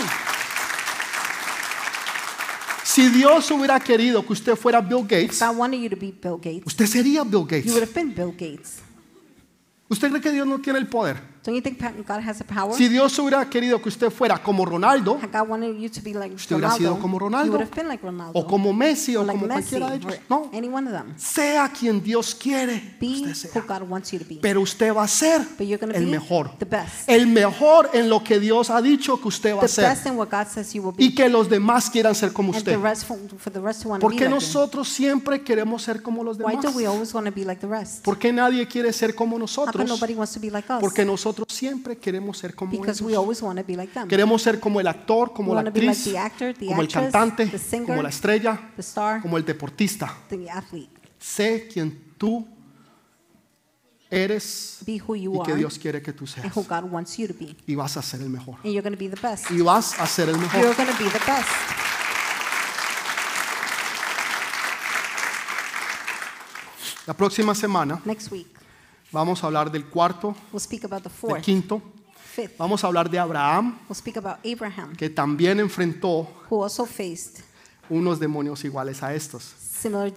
Si 2.87 3.09
Dios 3.09 3.51
hubiera 3.51 3.81
querido 3.81 4.25
que 4.25 4.33
usted 4.33 4.55
fuera 4.55 4.81
Bill 4.81 5.03
Gates, 5.03 5.41
God 5.41 5.57
wanted 5.57 5.81
you 5.81 5.91
to 5.91 5.97
be 5.97 6.13
Bill 6.13 6.39
Gates. 6.41 6.63
usted 6.67 6.87
sería 6.87 7.25
Bill 7.25 7.41
You 7.41 7.47
Gates. 7.49 7.73
would 7.73 7.83
have 7.83 7.93
been 7.93 8.15
Bill 8.15 8.31
Gates. 8.31 8.79
¿Usted 9.89 10.09
cree 10.11 10.21
que 10.21 10.31
Dios 10.31 10.47
no 10.47 10.61
tiene 10.61 10.79
el 10.79 10.87
poder? 10.87 11.17
Don't 11.47 11.55
you 11.55 11.63
think 11.63 11.79
pa- 11.79 11.93
God 11.93 12.21
has 12.29 12.39
the 12.39 12.45
power? 12.45 12.75
Si 12.75 12.89
Dios 12.89 13.17
hubiera 13.21 13.49
querido 13.49 13.81
que 13.81 13.89
usted 13.89 14.11
fuera 14.11 14.37
como 14.43 14.65
Ronaldo, 14.67 15.17
Had 15.23 15.31
God 15.31 15.49
wanted 15.49 15.77
you 15.79 15.89
to 15.89 16.01
be 16.03 16.13
like 16.13 16.35
Usted 16.35 16.57
hubiera 16.57 16.73
sido 16.75 16.91
Ronaldo, 16.91 17.03
como 17.03 17.15
you 17.15 17.19
Ronaldo, 17.21 17.53
would 17.53 17.63
have 17.63 17.75
been 17.75 17.87
like 17.89 18.05
Ronaldo. 18.05 18.33
o 18.39 18.47
como 18.47 18.73
Messi, 18.73 19.15
o 19.17 19.21
or 19.21 19.27
like 19.27 19.39
como 19.41 19.55
Messi, 19.55 19.79
cualquiera 19.79 19.91
de 19.91 19.97
ellos. 19.97 20.13
or 20.29 20.43
No, 20.45 20.51
any 20.53 20.69
one 20.69 20.89
of 20.89 20.93
them. 20.93 21.15
sea 21.17 21.69
quien 21.73 22.03
Dios 22.03 22.35
quiere 22.35 22.97
Be 23.01 23.07
usted 23.07 23.29
who 23.31 23.35
sea. 23.35 23.63
God 23.67 23.89
wants 23.89 24.11
you 24.13 24.19
to 24.19 24.25
be. 24.29 24.39
Pero 24.43 24.61
usted 24.61 24.93
va 24.93 25.05
a 25.05 25.09
ser 25.09 25.41
But 25.57 25.69
you're 25.69 25.79
going 25.79 25.93
to 25.93 25.99
el 25.99 26.07
be 26.07 26.11
mejor. 26.11 26.51
the 26.59 26.65
best. 26.65 27.09
El 27.09 27.29
mejor 27.29 27.91
en 27.93 28.09
lo 28.11 28.25
que 28.25 28.41
Dios 28.41 28.69
ha 28.71 28.83
dicho 28.83 29.21
que 29.21 29.29
usted 29.29 29.55
va 29.55 29.61
The 29.61 29.67
a 29.67 29.69
ser. 29.69 29.85
best 29.89 30.07
in 30.07 30.17
what 30.17 30.29
God 30.29 30.47
says 30.53 30.73
you 30.75 30.83
will 30.83 30.97
be. 30.97 31.05
Y 31.05 31.15
que 31.15 31.29
los 31.29 31.49
demás 31.49 31.89
quieran 31.91 32.17
ser 32.17 32.33
como 32.33 32.53
and 32.53 32.65
the 32.65 32.73
usted. 32.73 32.83
rest 32.83 33.05
for, 33.05 33.17
for 33.39 33.53
the 33.53 33.61
rest 33.61 33.83
to 33.83 33.89
want 33.91 34.01
to 34.01 34.05
¿Por 34.05 34.11
be 34.13 34.17
qué 34.19 34.25
like 34.25 34.35
you. 34.35 34.45
nosotros 34.45 34.89
siempre 34.89 35.43
queremos 35.45 35.83
ser 35.83 36.03
como 36.03 36.25
los 36.25 36.39
Why 36.39 36.57
demás? 36.57 36.65
do 36.65 36.71
we 36.73 36.87
always 36.87 37.15
want 37.15 37.27
to 37.27 37.33
be 37.33 37.45
like 37.45 37.61
the 37.61 37.69
rest? 37.69 38.03
¿Por 38.05 38.19
qué 38.19 38.33
nadie 38.33 38.67
quiere 38.67 38.93
ser 38.93 39.15
como 39.15 39.37
How 39.37 39.39
come 39.39 39.43
nosotros? 39.43 39.89
nobody 39.89 40.15
wants 40.15 40.33
to 40.35 40.41
be 40.41 40.51
like 40.51 40.69
us? 40.73 40.81
Porque 40.81 41.05
nosotros 41.05 41.36
siempre 41.49 41.97
queremos 41.99 42.39
ser 42.39 42.55
como 42.55 42.73
ellos. 42.73 43.01
always 43.03 43.43
want 43.43 43.59
to 43.59 43.65
be 43.65 43.77
like 43.77 43.93
them. 43.93 44.09
Queremos 44.09 44.41
ser 44.43 44.59
como 44.61 44.81
el 44.81 44.87
actor, 44.87 45.33
como 45.33 45.53
We 45.53 45.63
la 45.63 45.71
be 45.71 45.81
like 45.83 45.91
actriz, 45.91 46.05
the 46.13 46.19
actor, 46.19 46.55
the 46.55 46.67
como 46.67 46.81
el 46.81 46.87
actress, 46.87 47.13
cantante, 47.13 47.47
the 47.47 47.59
singer, 47.59 47.87
como 47.87 48.03
la 48.03 48.09
estrella, 48.09 48.71
The 48.77 48.83
star, 48.83 49.21
como 49.23 49.37
el 49.37 49.45
deportista. 49.45 50.17
the 50.29 50.51
athlete. 50.51 50.91
Sé 51.19 51.69
quien 51.73 52.15
tú 52.19 52.47
eres 54.09 54.79
Be 54.87 55.01
who 55.05 55.17
you 55.17 55.35
y 55.35 55.45
que 55.45 55.53
are 55.53 55.59
Dios 55.59 55.79
quiere 55.79 56.01
que 56.01 56.13
tú 56.13 56.25
and 56.25 56.35
seas. 56.45 56.57
who 56.57 56.63
God 56.63 56.85
wants 56.91 57.17
you 57.19 57.27
to 57.27 57.35
be. 57.35 57.57
Y 57.67 57.75
vas 57.75 57.97
a 57.97 58.03
ser 58.03 58.21
el 58.21 58.31
mejor. 58.31 58.57
And 58.63 58.73
you're 58.73 58.83
going 58.83 58.95
to 58.97 58.99
be 58.99 59.09
the 59.09 59.21
best. 59.21 59.51
Y 59.51 59.61
vas 59.63 59.99
a 59.99 60.07
ser 60.07 60.29
el 60.29 60.37
You're 60.37 60.47
mejor. 60.47 60.77
going 60.77 60.89
to 60.97 61.03
be 61.05 61.11
the 61.11 61.19
best. 61.27 61.49
La 67.07 67.15
próxima 67.15 67.55
semana 67.55 68.01
Next 68.05 68.31
week, 68.33 68.49
vamos 69.17 69.43
a 69.43 69.47
hablar 69.47 69.71
del 69.71 69.87
cuarto, 69.87 70.35
we'll 70.53 70.61
speak 70.61 70.85
about 70.85 71.03
the 71.03 71.27
del 71.27 71.43
quinto. 71.43 71.81
fifth. 72.35 72.59
Vamos 72.59 72.85
a 72.85 72.87
hablar 72.87 73.09
de 73.09 73.19
Abraham, 73.19 73.79
We'll 73.89 73.97
speak 73.97 74.19
about 74.19 74.39
Abraham, 74.45 74.95
que 74.95 75.09
también 75.09 75.59
enfrentó 75.59 76.29
who 76.51 76.63
also 76.63 76.85
faced 76.85 77.43
unos 77.89 78.19
demonios 78.21 78.63
iguales 78.65 79.03
a 79.03 79.15
estos, 79.15 79.55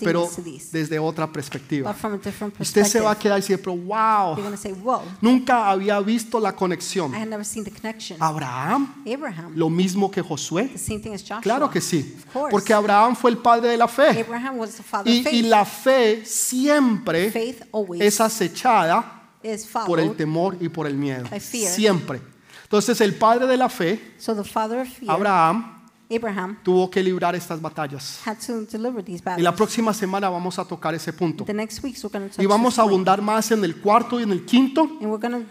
pero 0.04 0.30
desde 0.72 1.00
otra 1.00 1.32
perspectiva. 1.32 1.92
but 1.92 2.00
from 2.00 2.14
a 2.14 2.18
different 2.18 2.60
Usted 2.60 2.84
se 2.86 3.00
va 3.00 3.12
a 3.12 3.16
perspective. 3.16 3.22
quedar 3.24 3.62
diciendo, 3.66 3.72
wow, 3.88 4.36
You're 4.36 4.44
going 4.44 4.52
to 4.52 4.58
say, 4.58 4.72
whoa, 4.74 5.02
nunca 5.22 5.70
había 5.70 6.00
visto 6.00 6.40
la 6.40 6.54
conexión. 6.56 7.14
I 7.14 7.18
had 7.22 7.28
never 7.28 7.46
seen 7.46 7.64
the 7.64 7.72
connection. 7.72 8.18
Abraham, 8.22 9.04
Abraham, 9.06 9.54
lo 9.56 9.70
mismo 9.70 10.10
que 10.12 10.22
Josué. 10.22 10.70
the 10.72 10.78
same 10.78 11.00
thing 11.00 11.14
as 11.14 11.22
Joshua. 11.24 11.42
Claro 11.42 11.70
que 11.70 11.82
sí, 11.82 12.16
Of 12.18 12.34
course. 12.34 12.52
porque 12.52 12.74
Abraham 12.74 13.16
fue 13.16 13.32
el 13.32 13.38
padre 13.38 13.70
de 13.70 13.78
la 13.78 13.88
fe. 13.88 14.22
Abraham 14.22 14.58
was 14.58 14.76
the 14.76 14.84
father 14.84 15.10
of 15.12 15.16
Y, 15.16 15.20
y 15.20 15.24
faith. 15.24 15.46
la 15.46 15.66
fe 15.66 16.26
siempre 16.26 17.32
Faith 17.32 17.62
always 17.72 18.02
es 18.02 18.20
acechada 18.22 19.22
is 19.44 19.66
por 19.86 20.00
el 20.00 20.16
temor 20.16 20.58
y 20.60 20.70
por 20.70 20.86
el 20.88 20.96
miedo. 20.96 21.26
Siempre. 21.40 22.22
Entonces 22.64 23.00
el 23.02 23.16
padre 23.16 23.48
de 23.48 23.58
la 23.58 23.68
fe, 23.70 24.14
So 24.20 24.36
the 24.36 24.44
father 24.44 24.82
of 24.82 24.88
fear, 24.88 25.10
Abraham, 25.12 25.79
Abraham, 26.12 26.58
tuvo 26.64 26.90
que 26.90 27.04
librar 27.04 27.36
estas 27.36 27.62
batallas. 27.62 28.20
had 28.26 28.38
to 28.46 28.62
deliver 28.66 29.04
these 29.04 29.22
Y 29.38 29.42
la 29.42 29.56
próxima 29.56 29.94
semana 29.94 30.30
vamos 30.30 30.58
a 30.58 30.66
tocar 30.66 30.96
ese 30.96 31.14
punto. 31.14 31.44
The 31.46 31.54
next 31.54 31.84
we're 31.84 32.32
Y 32.40 32.46
vamos 32.46 32.74
this 32.74 32.80
a 32.80 32.82
abundar 32.84 33.22
más 33.22 33.52
en 33.52 33.64
el 33.64 33.80
cuarto 33.80 34.20
y 34.20 34.24
en 34.24 34.32
el 34.32 34.46
quinto 34.46 34.82
And 34.82 35.06
we're 35.06 35.20
going 35.20 35.46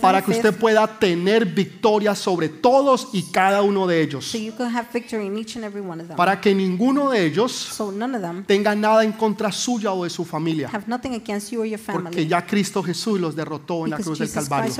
para 0.00 0.22
que 0.22 0.30
usted 0.30 0.54
pueda 0.54 0.86
tener 0.98 1.44
victoria 1.46 2.14
sobre 2.14 2.48
todos 2.48 3.08
y 3.12 3.22
cada 3.30 3.62
uno 3.62 3.86
de 3.86 4.02
ellos. 4.02 4.26
so 4.26 4.38
you 4.38 4.52
can 4.56 4.74
have 4.74 4.86
victory 4.92 5.26
in 5.26 5.36
each 5.38 5.56
and 5.56 5.64
every 5.64 5.80
one 5.80 6.00
of 6.00 6.08
them. 6.08 6.16
Para 6.16 6.40
que 6.40 6.54
ninguno 6.54 7.10
de 7.10 7.24
ellos 7.26 7.52
So 7.52 7.90
none 7.90 8.16
of 8.16 8.22
them 8.22 8.44
tenga 8.44 8.74
nada 8.74 9.04
en 9.04 9.12
contra 9.12 9.50
suya 9.50 9.92
o 9.92 10.04
de 10.04 10.10
su 10.10 10.24
familia. 10.24 10.68
have 10.72 10.86
nothing 10.86 11.14
against 11.14 11.50
you 11.50 11.60
or 11.60 11.66
your 11.66 11.80
Porque 11.80 12.02
family. 12.02 12.26
ya 12.26 12.46
Cristo 12.46 12.82
Jesús 12.82 13.20
los 13.20 13.34
derrotó 13.34 13.84
en 13.84 13.90
la 13.90 13.96
cruz 13.98 14.18
del 14.18 14.30
Calvario. 14.30 14.72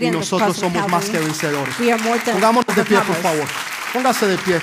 Y 0.00 0.10
nosotros 0.10 0.56
somos 0.56 0.88
más 0.88 1.08
que 1.08 1.18
vencedores. 1.18 1.74
Pongámonos 2.32 2.76
de 2.76 2.84
pie, 2.84 2.98
por 2.98 3.16
favor. 3.16 3.46
Póngase 3.92 4.26
de 4.26 4.38
pie. 4.38 4.60